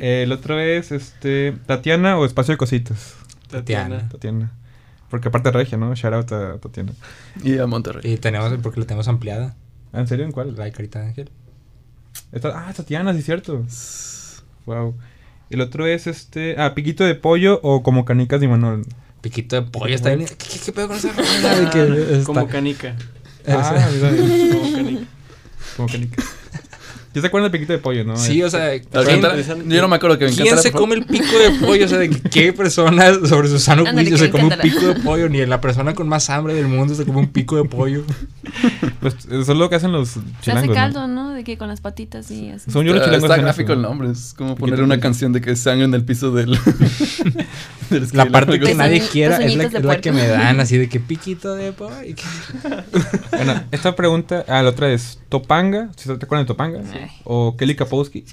Eh, 0.00 0.24
el 0.24 0.32
otro 0.32 0.58
es 0.58 0.90
este 0.90 1.54
Tatiana 1.66 2.18
o 2.18 2.26
Espacio 2.26 2.52
de 2.54 2.58
Cositas. 2.58 3.14
Tatiana. 3.52 4.08
Tatiana. 4.08 4.52
Porque 5.10 5.28
aparte 5.28 5.50
regia, 5.50 5.76
¿no? 5.78 5.94
Shout 5.94 6.14
out 6.14 6.32
a 6.32 6.58
Tatiana. 6.58 6.92
Y 7.44 7.58
a 7.58 7.66
Monterrey. 7.66 8.12
Y 8.12 8.16
tenemos, 8.16 8.52
porque 8.62 8.80
la 8.80 8.86
tenemos 8.86 9.08
ampliada, 9.08 9.54
Ah, 9.92 10.00
¿En 10.00 10.06
serio? 10.08 10.24
¿En 10.24 10.32
cuál? 10.32 10.56
la 10.56 10.64
de 10.64 10.72
Carita 10.72 11.00
de 11.00 11.06
Ángel. 11.08 11.30
Esta- 12.32 12.66
ah, 12.68 12.72
Tatiana, 12.72 13.12
sí 13.12 13.18
es 13.18 13.24
cierto. 13.26 13.64
Wow. 14.66 14.94
El 15.50 15.60
otro 15.60 15.86
es 15.86 16.06
este. 16.06 16.56
Ah, 16.58 16.74
piquito 16.74 17.04
de 17.04 17.14
pollo 17.14 17.60
o 17.62 17.82
como 17.82 18.04
canicas 18.06 18.40
de 18.40 18.48
Manuel. 18.48 18.86
Piquito 19.20 19.56
de 19.56 19.62
pollo 19.70 19.94
está 19.94 20.14
bien. 20.14 20.26
¿Qué, 20.26 20.34
qué, 20.36 20.58
qué 20.64 20.72
pedo 20.72 20.88
con 20.88 20.96
esa 20.96 21.12
rola? 21.16 21.60
De 21.60 21.70
que 21.70 22.12
está- 22.14 22.24
Como 22.24 22.48
canica. 22.48 22.96
Ah, 23.46 23.86
mira, 23.92 24.08
Como 24.52 24.72
canica. 24.72 25.06
como 25.76 25.88
canicas. 25.88 26.24
¿Ya 27.14 27.20
se 27.20 27.26
acuerdan 27.26 27.50
del 27.50 27.60
piquito 27.60 27.74
de 27.74 27.78
pollo, 27.78 28.04
no? 28.04 28.16
Sí, 28.16 28.42
o 28.42 28.48
sea, 28.48 28.70
¿Te 28.70 28.80
¿quién, 28.80 29.18
encanta? 29.18 29.36
Yo 29.66 29.82
no 29.82 29.88
me 29.88 29.96
acuerdo 29.96 30.18
que 30.18 30.26
me 30.26 30.32
quién 30.32 30.56
se 30.58 30.72
come 30.72 30.94
el 30.94 31.04
pico 31.04 31.38
de 31.38 31.50
pollo? 31.60 31.84
O 31.84 31.88
sea, 31.88 31.98
de 31.98 32.08
qué 32.30 32.52
persona 32.54 33.12
sobre 33.26 33.48
su 33.48 33.58
sano 33.58 33.84
juicio 33.84 34.16
se 34.16 34.30
come 34.30 34.44
un 34.44 34.54
pico 34.62 34.80
de 34.86 34.94
pollo. 35.00 35.28
Ni 35.28 35.44
la 35.44 35.60
persona 35.60 35.94
con 35.94 36.08
más 36.08 36.30
hambre 36.30 36.54
del 36.54 36.68
mundo 36.68 36.94
se 36.94 37.04
come 37.04 37.18
un 37.18 37.28
pico 37.28 37.56
de 37.56 37.64
pollo. 37.64 38.04
Pues 39.00 39.16
eso 39.30 39.52
es 39.52 39.58
lo 39.58 39.68
que 39.68 39.74
hacen 39.76 39.90
los 39.90 40.10
Se 40.10 40.20
hace 40.20 40.30
chilangos. 40.42 40.68
¿no? 40.68 40.74
caldo, 40.74 41.08
¿no? 41.08 41.30
De 41.30 41.42
que 41.42 41.58
con 41.58 41.66
las 41.68 41.80
patitas 41.80 42.30
y 42.30 42.50
así. 42.50 42.70
Según 42.70 42.86
yo, 42.86 42.92
los 42.92 43.00
Está, 43.02 43.10
chilangos 43.10 43.30
está 43.30 43.42
gráfico 43.42 43.72
eso. 43.72 43.80
el 43.80 43.82
nombre. 43.82 44.10
Es 44.10 44.32
como 44.36 44.54
poner 44.54 44.80
una 44.82 45.00
canción 45.00 45.32
de 45.32 45.40
que 45.40 45.56
sangre 45.56 45.84
en 45.86 45.94
el 45.94 46.04
piso 46.04 46.30
del. 46.30 46.56
del 47.90 48.00
La 48.00 48.04
esqueleto, 48.06 48.32
parte 48.32 48.60
que 48.60 48.74
nadie 48.74 49.00
quiera 49.00 49.36
es 49.38 49.54
la, 49.56 49.64
es 49.64 49.72
la 49.84 50.00
que 50.00 50.12
me 50.12 50.26
dan, 50.26 50.60
así 50.60 50.78
de 50.78 50.88
que 50.88 51.00
piquito 51.00 51.54
de 51.54 51.72
que- 51.72 52.22
Bueno, 53.36 53.62
esta 53.70 53.94
pregunta, 53.96 54.44
ah, 54.48 54.62
la 54.62 54.70
otra 54.70 54.92
es 54.92 55.18
Topanga, 55.28 55.90
si 55.96 56.08
te 56.08 56.24
acuerdan 56.24 56.44
de 56.44 56.48
Topanga, 56.48 56.80
Ay. 56.92 57.08
o 57.24 57.56
Kelly 57.56 57.74
Kapowski. 57.76 58.24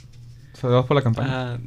Saludos 0.60 0.86
por 0.86 0.96
la 0.96 1.02
campaña. 1.02 1.54
Ah, 1.54 1.58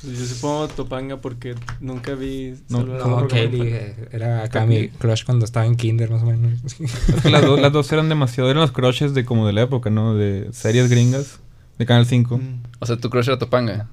pues 0.00 0.18
yo 0.18 0.26
supongo 0.26 0.68
Topanga 0.68 1.16
porque 1.16 1.54
nunca 1.80 2.14
vi. 2.14 2.54
No, 2.68 2.86
Como. 3.00 3.26
Kelly, 3.26 3.62
eh, 3.64 4.08
era 4.12 4.44
acá 4.44 4.64
mi 4.64 4.88
crush 4.88 5.24
cuando 5.24 5.44
estaba 5.44 5.66
en 5.66 5.74
kinder, 5.76 6.08
más 6.10 6.22
o 6.22 6.26
menos. 6.26 6.52
Es 6.64 7.22
que 7.22 7.30
las, 7.30 7.42
dos- 7.42 7.60
las 7.60 7.72
dos 7.72 7.90
eran 7.92 8.08
demasiado, 8.08 8.48
eran 8.50 8.60
los 8.60 8.70
crushes 8.72 9.12
de 9.14 9.24
como 9.24 9.46
de 9.46 9.52
la 9.52 9.62
época, 9.62 9.90
¿no? 9.90 10.14
De 10.14 10.48
series 10.52 10.88
gringas, 10.88 11.40
de 11.78 11.86
Canal 11.86 12.06
5. 12.06 12.38
Mm. 12.38 12.62
O 12.80 12.86
sea, 12.86 12.96
tu 12.96 13.08
crush 13.10 13.28
era 13.28 13.38
Topanga. 13.38 13.88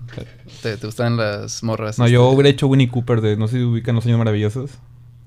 ¿Te, 0.62 0.78
te 0.78 0.86
gustaban 0.86 1.18
las 1.18 1.64
morras? 1.64 1.98
No, 2.00 2.06
este? 2.06 2.14
yo 2.14 2.28
hubiera 2.30 2.50
hecho 2.50 2.68
Winnie 2.68 2.90
Cooper 2.90 3.22
de, 3.22 3.38
no 3.38 3.48
sé 3.48 3.58
si 3.58 3.64
ubican 3.64 3.96
Los 3.96 4.06
Años 4.06 4.18
Maravillosos. 4.18 4.72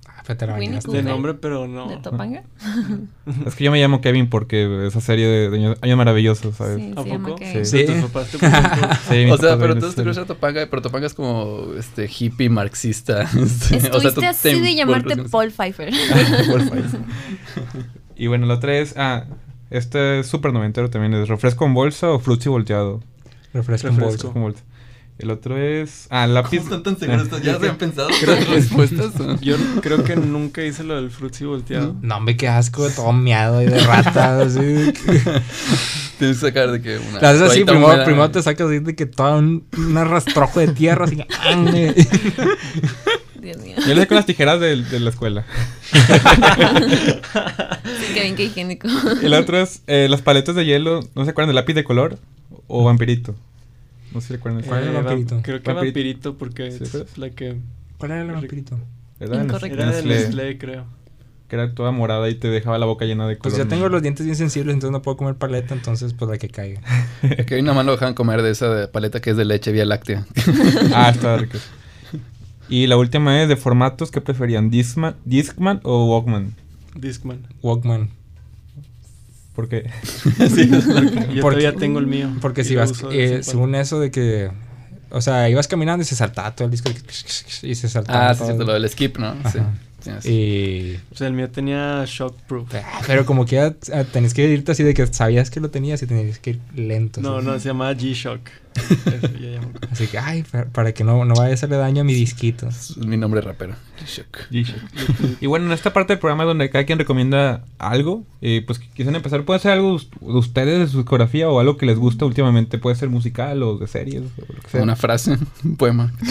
Ah, 0.07 0.23
pero 0.27 0.37
te 0.39 0.47
la 0.47 0.55
Winnie 0.55 0.69
bañaste. 0.71 0.91
De 0.91 1.03
nombre, 1.03 1.35
pero 1.35 1.67
no. 1.69 1.89
¿De 1.89 1.97
Topanga? 1.99 2.43
Es 3.47 3.55
que 3.55 3.65
yo 3.65 3.71
me 3.71 3.81
llamo 3.81 4.01
Kevin 4.01 4.29
porque 4.31 4.87
esa 4.87 5.01
serie 5.01 5.27
de, 5.27 5.51
de 5.51 5.77
Años, 5.81 5.97
Maravillosos, 5.97 6.57
¿sabes? 6.57 6.77
Sí, 6.79 6.93
¿A 6.97 7.03
se 7.03 7.09
llama 7.09 7.29
poco? 7.29 7.39
que... 7.41 7.65
Sí. 7.65 7.79
Sí. 7.79 7.87
Tus 7.87 8.11
papás 8.11 8.31
te 8.31 8.39
pusieron 8.39 8.63
por- 8.63 8.97
Sí, 8.97 9.25
mis 9.25 9.33
O 9.33 9.37
sea, 9.37 9.49
papás 9.51 9.59
pero 9.59 9.59
ven 9.59 9.71
entonces 9.73 9.91
esa 9.91 9.97
tu 9.97 10.03
crush 10.03 10.15
serie. 10.15 10.21
era 10.21 10.27
Topanga, 10.27 10.67
pero 10.71 10.83
Topanga 10.83 11.07
es 11.07 11.15
como 11.15 11.67
este 11.79 12.09
hippie 12.19 12.49
marxista. 12.51 13.23
este, 13.23 13.39
o 13.41 13.47
sea, 13.47 13.79
Estuviste 13.79 14.13
tú 14.13 14.21
te 14.21 14.27
así 14.27 14.61
de 14.61 14.75
llamarte 14.75 15.17
Paul 15.31 15.51
Pfeiffer. 15.51 15.93
Y 18.17 18.27
bueno, 18.27 18.47
la 18.47 18.55
otra 18.55 18.77
es, 18.79 18.95
ah, 18.97 19.25
este 19.71 20.21
es 20.21 20.27
súper 20.27 20.53
noventero 20.53 20.91
también, 20.91 21.15
es 21.15 21.29
refresco 21.29 21.65
en 21.67 21.75
bolsa 21.75 22.11
o 22.11 22.19
frutzi 22.19 22.49
volteado. 22.49 23.01
Refresco 23.53 23.89
en 23.89 23.97
Refresco. 23.97 24.01
bolsa. 24.05 24.17
Refresco 24.17 24.37
en 24.39 24.43
bolsa. 24.43 24.63
El 25.19 25.33
otro 25.33 25.57
es, 25.59 26.07
ah, 26.11 26.29
lápiz. 26.29 26.59
¿Cómo 26.61 26.77
están 26.77 26.83
tan 26.85 26.97
seguros? 26.99 27.29
¿Ya 27.43 27.51
se 27.53 27.57
habían 27.57 27.77
pensado 27.77 28.09
las 28.27 28.49
respuestas? 28.49 29.13
Yo 29.41 29.57
creo 29.83 30.05
que 30.05 30.15
nunca 30.15 30.63
hice 30.63 30.85
lo 30.85 30.95
del 30.95 31.11
frutzi 31.11 31.45
volteado. 31.45 31.97
No, 32.03 32.19
hombre, 32.19 32.37
qué 32.37 32.47
asco, 32.47 32.89
todo 32.91 33.13
miado 33.13 33.61
y 33.61 33.67
de 33.67 33.81
rata. 33.81 34.41
así 34.43 34.61
de 34.61 34.93
que- 34.93 35.43
Tienes 36.19 36.39
que 36.39 36.47
sacar 36.49 36.71
de 36.73 36.81
que 36.83 36.99
una. 36.99 37.21
La 37.21 37.31
haces 37.31 37.43
así, 37.43 37.65
primero, 37.65 38.05
primero 38.05 38.31
te 38.31 38.43
sacas 38.43 38.67
así 38.69 38.79
de 38.81 38.95
que 38.97 39.07
todo 39.07 39.39
un, 39.39 39.67
un 39.77 39.97
arrastrojo 39.97 40.59
de 40.61 40.69
tierra, 40.69 41.05
así. 41.05 41.25
¡Ande! 43.53 43.65
Dios 43.65 43.77
mío. 43.79 43.87
Yo 43.89 43.95
le 43.95 44.07
con 44.07 44.17
las 44.17 44.27
tijeras 44.27 44.61
de, 44.61 44.83
de 44.83 45.01
la 45.01 45.11
escuela. 45.11 45.45
Sí, 46.69 48.15
que 48.15 48.23
bien, 48.23 48.37
qué 48.37 48.45
higiénico. 48.45 48.89
El 49.23 49.35
otro 49.35 49.59
es 49.61 49.83
eh, 49.87 50.07
las 50.11 50.23
paletas 50.23 50.55
de 50.55 50.65
hielo, 50.65 51.01
¿no 51.15 51.25
se 51.25 51.31
acuerdan 51.31 51.49
de 51.49 51.55
lápiz 51.55 51.75
de 51.75 51.85
color? 51.85 52.19
O 52.67 52.85
vampirito. 52.85 53.35
No 54.13 54.21
sé 54.21 54.29
si 54.29 54.33
recuerdan. 54.35 54.63
¿Cuál 54.63 54.81
era 54.83 54.91
el 54.91 54.97
va- 54.97 55.01
vampirito? 55.03 55.41
Creo 55.43 55.63
que 55.63 55.73
Vampirito. 55.73 55.99
vampirito 55.99 56.39
porque 56.39 56.71
Sí, 56.73 56.85
es 56.85 56.91
pues. 56.91 57.19
la 57.19 57.31
que 57.31 57.57
¿Cuál 57.99 58.13
era 58.13 58.23
el 58.23 58.31
vampirito? 58.33 58.79
Era 59.21 59.39
de 59.39 59.45
Incorrecto. 59.45 59.77
era 59.83 59.91
de 59.93 60.03
Nestlé, 60.05 60.59
creo. 60.59 60.85
Que 61.49 61.57
era 61.57 61.75
toda 61.75 61.91
morada 61.93 62.29
y 62.29 62.35
te 62.35 62.49
dejaba 62.49 62.79
la 62.79 62.85
boca 62.87 63.05
llena 63.07 63.27
de 63.27 63.39
color. 63.39 63.53
Pues 63.55 63.57
yo 63.65 63.69
tengo 63.69 63.89
los 63.89 64.03
dientes 64.03 64.25
bien 64.27 64.37
sensibles, 64.37 64.75
entonces 64.75 64.93
no 64.93 65.01
puedo 65.03 65.17
comer 65.17 65.35
paleta, 65.35 65.73
entonces 65.75 66.13
pues 66.15 66.31
la 66.31 66.37
que 66.39 66.49
caiga. 66.49 66.81
Que 67.47 67.55
hoy 67.55 67.63
nada 67.63 67.75
más 67.75 67.87
lo 67.87 67.93
dejan 67.93 68.13
comer 68.15 68.43
de 68.43 68.51
esa 68.51 68.69
de 68.75 68.87
paleta 68.89 69.21
que 69.21 69.31
es 69.31 69.37
de 69.37 69.45
leche 69.47 69.73
vía 69.73 69.85
láctea. 69.87 70.27
Ah, 70.95 71.11
está 71.11 71.37
rico. 71.39 71.59
Y 72.69 72.87
la 72.87 72.97
última 72.97 73.43
es 73.43 73.49
de 73.49 73.57
formatos, 73.57 74.11
¿qué 74.11 74.21
preferían? 74.21 74.71
¿Discman, 74.71 75.17
Discman 75.25 75.81
o 75.85 76.05
Walkman? 76.07 76.55
Discman. 76.95 77.47
Walkman. 77.63 78.11
¿Por 79.55 79.69
qué? 79.69 79.91
Yo 80.39 81.41
Porque- 81.41 81.41
todavía 81.41 81.75
tengo 81.75 81.99
el 81.99 82.07
mío. 82.07 82.31
Porque 82.41 82.65
si 82.65 82.77
vas, 82.77 82.93
eh, 83.11 83.41
según 83.43 83.75
eso 83.75 83.99
de 84.01 84.11
que, 84.11 84.51
o 85.11 85.21
sea, 85.21 85.49
ibas 85.49 85.67
caminando 85.67 86.03
y 86.03 86.07
se 86.07 86.15
saltaba 86.15 86.55
todo 86.55 86.67
el 86.67 86.71
disco 86.71 86.91
y 87.63 87.75
se 87.75 87.89
saltaba. 87.89 88.29
ah, 88.31 88.35
sí, 88.35 88.39
todo. 88.39 88.49
cierto, 88.49 88.65
lo 88.65 88.73
del 88.75 88.89
skip, 88.89 89.17
¿no? 89.19 89.29
Ajá. 89.29 89.51
Sí, 89.51 89.59
Y. 90.25 90.97
O 91.13 91.17
sea, 91.17 91.27
el 91.27 91.33
mío 91.33 91.51
tenía 91.51 92.05
shockproof. 92.07 92.75
ah, 92.75 93.01
pero 93.07 93.25
como 93.27 93.45
que 93.47 93.57
ya 93.57 93.75
ah, 93.93 94.05
tenías 94.05 94.35
que 94.35 94.49
irte 94.49 94.73
así 94.73 94.83
de 94.83 94.95
que 94.95 95.07
sabías 95.07 95.51
que 95.51 95.61
lo 95.61 95.71
tenías 95.71 96.03
y 96.03 96.07
tenías 96.07 96.39
que 96.39 96.51
ir 96.51 96.61
lento. 96.75 97.21
No, 97.21 97.39
así. 97.39 97.47
no, 97.47 97.59
se 97.59 97.69
llamaba 97.69 97.93
G-Shock. 97.93 98.41
Así 99.91 100.07
que, 100.07 100.19
ay, 100.19 100.45
para, 100.73 100.93
que 100.93 101.03
no, 101.03 101.25
no 101.25 101.35
vaya 101.35 101.51
a 101.51 101.55
hacerle 101.55 101.77
daño 101.77 102.03
a 102.03 102.05
mi 102.05 102.15
disquito. 102.15 102.69
Es 102.69 102.97
mi 102.97 103.17
nombre 103.17 103.41
rapero. 103.41 103.75
Shock. 104.07 104.39
y 105.41 105.47
bueno, 105.47 105.67
en 105.67 105.73
esta 105.73 105.93
parte 105.93 106.13
del 106.13 106.21
programa 106.21 106.45
donde 106.45 106.71
cada 106.71 106.85
quien 106.85 106.99
recomienda 106.99 107.65
algo, 107.79 108.25
eh, 108.41 108.63
pues 108.67 108.79
quisieran 108.79 109.17
empezar, 109.17 109.45
puede 109.45 109.61
ser 109.61 109.73
algo 109.73 109.99
de 109.99 110.33
ustedes, 110.33 110.79
de 110.79 110.87
su 110.87 110.99
discografía 110.99 111.49
o 111.49 111.59
algo 111.59 111.77
que 111.77 111.87
les 111.87 111.99
gusta 111.99 112.25
últimamente, 112.25 112.79
puede 112.79 112.97
ser 112.97 113.09
musical 113.09 113.63
o 113.63 113.79
de 113.79 113.87
series 113.87 114.23
o 114.23 114.53
lo 114.53 114.61
que 114.61 114.69
sea. 114.71 114.83
Una 114.83 114.97
frase, 114.97 115.39
un 115.65 115.77
poema. 115.77 116.13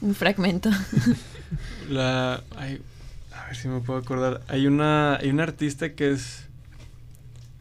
Un 0.00 0.14
fragmento. 0.14 0.70
La, 1.88 2.42
ay, 2.56 2.80
a 3.32 3.46
ver 3.46 3.56
si 3.56 3.68
me 3.68 3.80
puedo 3.80 3.98
acordar. 3.98 4.42
Hay 4.48 4.66
una, 4.66 5.16
hay 5.16 5.30
una 5.30 5.44
artista 5.44 5.94
que 5.94 6.10
es 6.10 6.46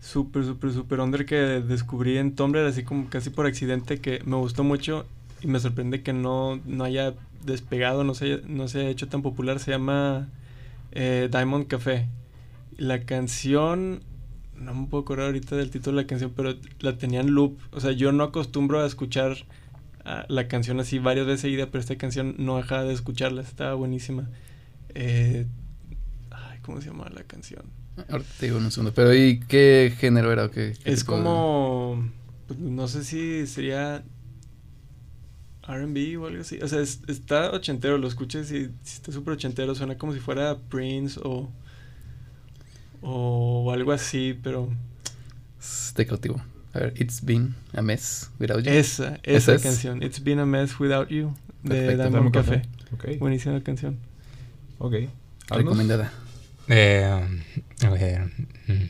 súper, 0.01 0.45
súper, 0.45 0.71
súper 0.71 0.99
under 0.99 1.25
que 1.25 1.35
descubrí 1.35 2.17
en 2.17 2.35
Tumblr 2.35 2.65
así 2.65 2.83
como 2.83 3.09
casi 3.09 3.29
por 3.29 3.45
accidente 3.45 3.99
que 3.99 4.21
me 4.25 4.37
gustó 4.37 4.63
mucho 4.63 5.05
y 5.41 5.47
me 5.47 5.59
sorprende 5.59 6.01
que 6.01 6.13
no, 6.13 6.59
no 6.65 6.83
haya 6.83 7.13
despegado, 7.43 8.03
no 8.03 8.13
se 8.13 8.41
no 8.47 8.67
se 8.67 8.79
haya 8.81 8.89
hecho 8.89 9.07
tan 9.07 9.21
popular. 9.21 9.59
Se 9.59 9.71
llama 9.71 10.29
eh, 10.91 11.29
Diamond 11.31 11.67
Café. 11.67 12.07
La 12.77 13.01
canción, 13.01 14.01
no 14.55 14.73
me 14.73 14.87
puedo 14.87 15.01
acordar 15.03 15.27
ahorita 15.27 15.55
del 15.55 15.71
título 15.71 15.97
de 15.97 16.03
la 16.03 16.07
canción, 16.07 16.33
pero 16.35 16.55
la 16.79 16.97
tenía 16.97 17.21
en 17.21 17.31
loop. 17.31 17.57
O 17.71 17.79
sea, 17.79 17.91
yo 17.91 18.11
no 18.11 18.23
acostumbro 18.23 18.81
a 18.81 18.85
escuchar 18.85 19.35
la 20.29 20.47
canción 20.47 20.79
así 20.79 20.99
varias 20.99 21.25
veces 21.25 21.41
seguida, 21.41 21.65
pero 21.67 21.79
esta 21.81 21.97
canción 21.97 22.35
no 22.37 22.57
dejaba 22.57 22.83
de 22.83 22.93
escucharla, 22.93 23.41
estaba 23.41 23.73
buenísima. 23.73 24.29
Eh, 24.95 25.45
ay, 26.31 26.59
¿cómo 26.61 26.79
se 26.81 26.87
llama 26.87 27.09
la 27.13 27.23
canción? 27.23 27.63
Ahorita 28.09 28.29
te 28.39 28.45
digo 28.45 28.57
en 28.59 28.65
un 28.65 28.71
segundo. 28.71 28.93
Pero 28.93 29.13
¿y 29.13 29.39
qué 29.41 29.93
género 29.97 30.31
era 30.31 30.49
qué? 30.49 30.75
qué 30.83 30.91
Es 30.91 30.99
de- 30.99 31.05
como, 31.05 32.09
pues, 32.47 32.59
no 32.59 32.87
sé 32.87 33.03
si 33.03 33.45
sería 33.47 34.03
R&B 35.67 36.17
o 36.17 36.27
algo 36.27 36.41
así. 36.41 36.59
O 36.61 36.67
sea, 36.67 36.79
es- 36.79 37.01
está 37.07 37.51
ochentero, 37.51 37.97
lo 37.97 38.07
escuches 38.07 38.49
y 38.51 38.65
si 38.83 38.95
está 38.97 39.11
súper 39.11 39.33
ochentero, 39.33 39.75
suena 39.75 39.97
como 39.97 40.13
si 40.13 40.19
fuera 40.19 40.57
Prince 40.69 41.19
o, 41.23 41.49
o 43.01 43.71
algo 43.71 43.91
así, 43.91 44.37
pero 44.41 44.69
Está 45.59 46.05
cautivo. 46.05 46.41
A 46.77 46.79
ver, 46.81 46.93
It's 46.97 47.23
Been 47.25 47.55
a 47.73 47.81
Mess 47.81 48.29
Without 48.39 48.63
You. 48.63 48.71
esa, 48.71 49.15
¿Esa 49.23 49.53
esa 49.53 49.53
es? 49.55 49.61
canción, 49.63 50.03
It's 50.03 50.23
Been 50.23 50.37
a 50.39 50.45
Mess 50.45 50.79
Without 50.79 51.09
You, 51.09 51.33
de 51.63 51.69
Perfecto, 51.75 52.09
Diamond 52.09 52.31
Café. 52.33 52.61
Buenísima 53.19 53.61
canción. 53.63 53.97
ok. 54.77 54.93
Recomendada. 55.49 56.11
Eh, 56.67 57.03
a 57.83 57.89
ver, 57.89 58.25
mm, 58.67 58.89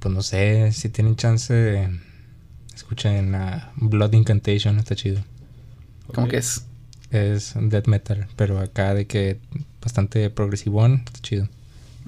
pues 0.00 0.14
no 0.14 0.22
sé, 0.22 0.72
si 0.72 0.88
tienen 0.88 1.14
chance, 1.16 1.88
escuchen 2.74 3.34
a 3.36 3.72
Blood 3.76 4.14
Incantation, 4.14 4.78
está 4.78 4.96
chido. 4.96 5.22
¿Cómo 6.08 6.26
que 6.28 6.38
es? 6.38 6.66
es 7.10 7.54
death 7.56 7.86
metal, 7.86 8.26
pero 8.34 8.58
acá 8.58 8.94
de 8.94 9.06
que 9.06 9.38
bastante 9.80 10.28
progresivón, 10.30 11.02
está 11.06 11.20
chido. 11.20 11.48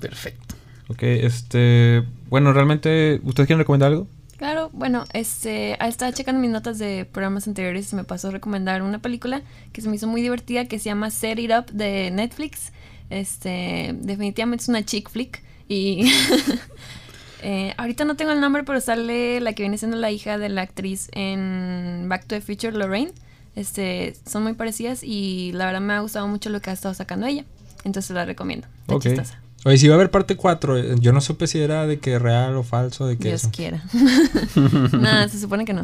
Perfecto. 0.00 0.56
Ok, 0.88 1.02
este. 1.02 2.02
Bueno, 2.28 2.52
realmente, 2.52 3.20
¿ustedes 3.22 3.46
quieren 3.46 3.60
recomendar 3.60 3.92
algo? 3.92 4.08
Claro, 4.36 4.68
bueno, 4.72 5.04
este, 5.14 5.82
estaba 5.82 6.12
checando 6.12 6.40
mis 6.40 6.50
notas 6.50 6.78
de 6.78 7.06
programas 7.10 7.48
anteriores 7.48 7.90
y 7.92 7.96
me 7.96 8.04
pasó 8.04 8.28
a 8.28 8.30
recomendar 8.32 8.82
una 8.82 8.98
película 8.98 9.40
que 9.72 9.80
se 9.80 9.88
me 9.88 9.96
hizo 9.96 10.06
muy 10.06 10.20
divertida 10.20 10.66
que 10.66 10.78
se 10.78 10.86
llama 10.86 11.10
Set 11.10 11.38
It 11.38 11.50
Up 11.58 11.72
de 11.72 12.10
Netflix. 12.10 12.72
Este, 13.08 13.94
definitivamente 13.98 14.62
es 14.62 14.68
una 14.68 14.84
chick 14.84 15.08
flick 15.08 15.42
y 15.68 16.10
eh, 17.42 17.72
ahorita 17.78 18.04
no 18.04 18.16
tengo 18.16 18.32
el 18.32 18.40
nombre, 18.40 18.62
pero 18.64 18.80
sale 18.82 19.40
la 19.40 19.54
que 19.54 19.62
viene 19.62 19.78
siendo 19.78 19.96
la 19.96 20.10
hija 20.10 20.36
de 20.36 20.50
la 20.50 20.62
actriz 20.62 21.08
en 21.12 22.06
Back 22.08 22.26
to 22.26 22.34
the 22.34 22.40
Future, 22.42 22.76
Lorraine. 22.76 23.12
Este, 23.54 24.14
son 24.26 24.42
muy 24.42 24.52
parecidas 24.52 25.02
y 25.02 25.52
la 25.52 25.64
verdad 25.64 25.80
me 25.80 25.94
ha 25.94 26.00
gustado 26.00 26.28
mucho 26.28 26.50
lo 26.50 26.60
que 26.60 26.68
ha 26.68 26.74
estado 26.74 26.92
sacando 26.92 27.26
ella. 27.26 27.46
Entonces 27.84 28.10
la 28.10 28.26
recomiendo. 28.26 28.66
Está 28.82 28.98
chistosa. 28.98 29.45
Oye, 29.66 29.78
si 29.78 29.88
va 29.88 29.94
a 29.94 29.96
haber 29.96 30.12
parte 30.12 30.36
4, 30.36 30.94
yo 30.94 31.12
no 31.12 31.20
supe 31.20 31.48
si 31.48 31.58
era 31.58 31.88
de 31.88 31.98
que 31.98 32.20
real 32.20 32.54
o 32.54 32.62
falso, 32.62 33.04
de 33.08 33.18
que 33.18 33.30
Dios 33.30 33.42
eso. 33.42 33.50
quiera. 33.52 33.82
Nada, 34.92 35.28
se 35.28 35.40
supone 35.40 35.64
que 35.64 35.72
no. 35.72 35.82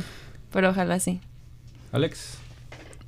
Pero 0.53 0.71
ojalá 0.71 1.01
sí. 1.01 1.21
Alex. 1.91 2.39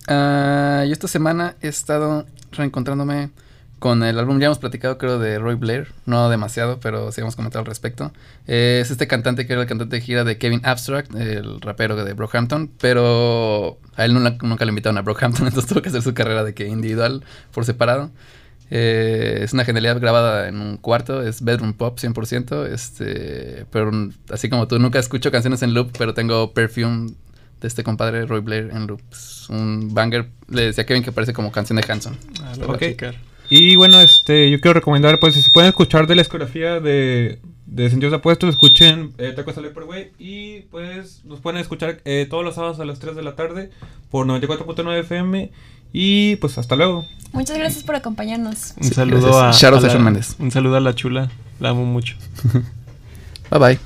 Ah, 0.09 0.83
yo 0.85 0.93
esta 0.93 1.07
semana 1.07 1.55
he 1.63 1.69
estado 1.69 2.27
reencontrándome 2.51 3.31
con 3.79 4.03
el 4.03 4.19
álbum, 4.19 4.41
ya 4.41 4.47
hemos 4.47 4.59
platicado 4.59 4.99
creo 4.99 5.21
de 5.21 5.39
Roy 5.39 5.55
Blair, 5.55 5.93
no 6.07 6.29
demasiado, 6.29 6.81
pero 6.81 7.13
sí 7.13 7.21
hemos 7.21 7.37
comentado 7.37 7.61
al 7.61 7.67
respecto. 7.67 8.13
Eh, 8.49 8.81
es 8.83 8.91
este 8.91 9.07
cantante 9.07 9.47
que 9.47 9.53
era 9.53 9.63
el 9.63 9.69
cantante 9.69 9.95
de 9.95 10.03
gira 10.03 10.25
de 10.25 10.39
Kevin 10.39 10.61
Abstract, 10.65 11.15
el 11.15 11.61
rapero 11.61 12.05
de 12.05 12.15
Brockhampton, 12.15 12.73
pero 12.81 13.79
a 13.95 14.07
él 14.07 14.13
nunca, 14.13 14.39
nunca 14.43 14.65
le 14.65 14.71
invitaron 14.71 14.99
a 14.99 15.03
Brockhampton, 15.03 15.47
entonces 15.47 15.71
tuvo 15.71 15.83
que 15.83 15.91
hacer 15.91 16.03
su 16.03 16.15
carrera 16.15 16.43
de 16.43 16.53
que 16.53 16.67
individual 16.67 17.23
por 17.53 17.65
separado. 17.65 18.11
Eh, 18.71 19.41
es 19.43 19.53
una 19.53 19.65
genialidad 19.65 20.01
grabada 20.01 20.49
en 20.49 20.61
un 20.61 20.77
cuarto, 20.79 21.23
es 21.23 21.43
bedroom 21.43 21.75
pop 21.75 21.99
100%, 21.99 22.67
este, 22.67 23.67
pero 23.71 23.91
así 24.31 24.49
como 24.49 24.67
tú, 24.67 24.79
nunca 24.79 24.99
escucho 24.99 25.31
canciones 25.31 25.63
en 25.63 25.75
loop, 25.75 25.91
pero 25.99 26.15
tengo 26.15 26.53
Perfume 26.53 27.13
de 27.61 27.69
este 27.69 27.85
compadre 27.85 28.27
Roy 28.27 28.41
Blair 28.41 28.71
en 28.73 28.87
loop. 28.87 29.01
Es 29.13 29.47
un 29.49 29.93
banger, 29.95 30.29
le 30.49 30.63
decía 30.67 30.83
a 30.83 30.87
Kevin 30.87 31.03
que 31.03 31.13
parece 31.13 31.33
como 31.33 31.53
canción 31.53 31.77
de 31.79 31.85
Hanson. 31.91 32.17
Ah, 32.43 32.53
lo 32.59 32.67
voy 32.67 32.77
Ok. 32.77 32.83
a 32.83 32.87
checar. 32.87 33.15
Y 33.51 33.77
bueno, 33.77 34.01
este, 34.01 34.51
yo 34.51 34.59
quiero 34.61 34.73
recomendar, 34.75 35.21
pues, 35.21 35.35
si 35.35 35.43
se 35.43 35.51
pueden 35.51 35.69
escuchar 35.69 36.07
de 36.07 36.15
la 36.15 36.23
discografía 36.23 36.81
de, 36.81 37.41
de 37.67 37.91
Sentidos 37.91 38.15
Apuestos, 38.15 38.49
escuchen 38.49 39.13
eh, 39.19 39.33
Taco 39.37 39.53
Sale 39.53 39.69
por 39.69 39.85
Way. 39.85 40.13
Y 40.19 40.61
pues, 40.71 41.23
nos 41.27 41.41
pueden 41.41 41.61
escuchar 41.61 42.01
eh, 42.07 42.27
todos 42.29 42.43
los 42.43 42.55
sábados 42.55 42.81
a 42.81 42.87
las 42.87 42.99
3 43.01 43.15
de 43.15 43.23
la 43.23 43.37
tarde 43.37 43.71
por 44.11 44.27
94.9 44.27 45.01
FM. 45.01 45.51
Y 45.97 46.35
pues, 46.37 46.59
hasta 46.59 46.75
luego. 46.75 47.07
Muchas 47.33 47.57
gracias 47.57 47.85
por 47.85 47.95
acompañarnos. 47.95 48.75
Un 48.77 48.85
Sí, 48.89 48.95
saludo 48.95 49.21
gracias. 49.33 49.63
a, 49.63 49.67
a 49.69 49.69
a 49.79 49.81
la- 50.01 50.21
un 50.41 50.51
saludo 50.51 50.77
a 50.77 50.81
la 50.81 50.95
chula. 50.95 51.31
La 51.61 51.69
amo 51.71 51.85
mucho. 51.87 52.17
Bye 53.51 53.59
bye. 53.61 53.79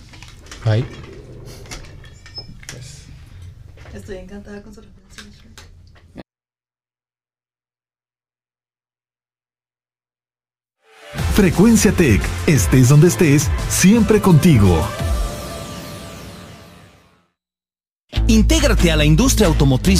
Ay. 0.64 0.84
Estoy 3.92 4.16
encantada 4.16 4.62
con 4.62 4.74
su 4.74 4.80
referencia. 4.80 5.50
Frecuencia 11.34 11.92
Tech, 11.92 12.20
estés 12.46 12.88
donde 12.88 13.09
estés, 13.09 13.48
siempre 13.68 14.20
contigo. 14.20 14.86
Intégrate 18.26 18.90
a 18.92 18.96
la 18.96 19.04
industria 19.04 19.46
automotriz 19.46 19.96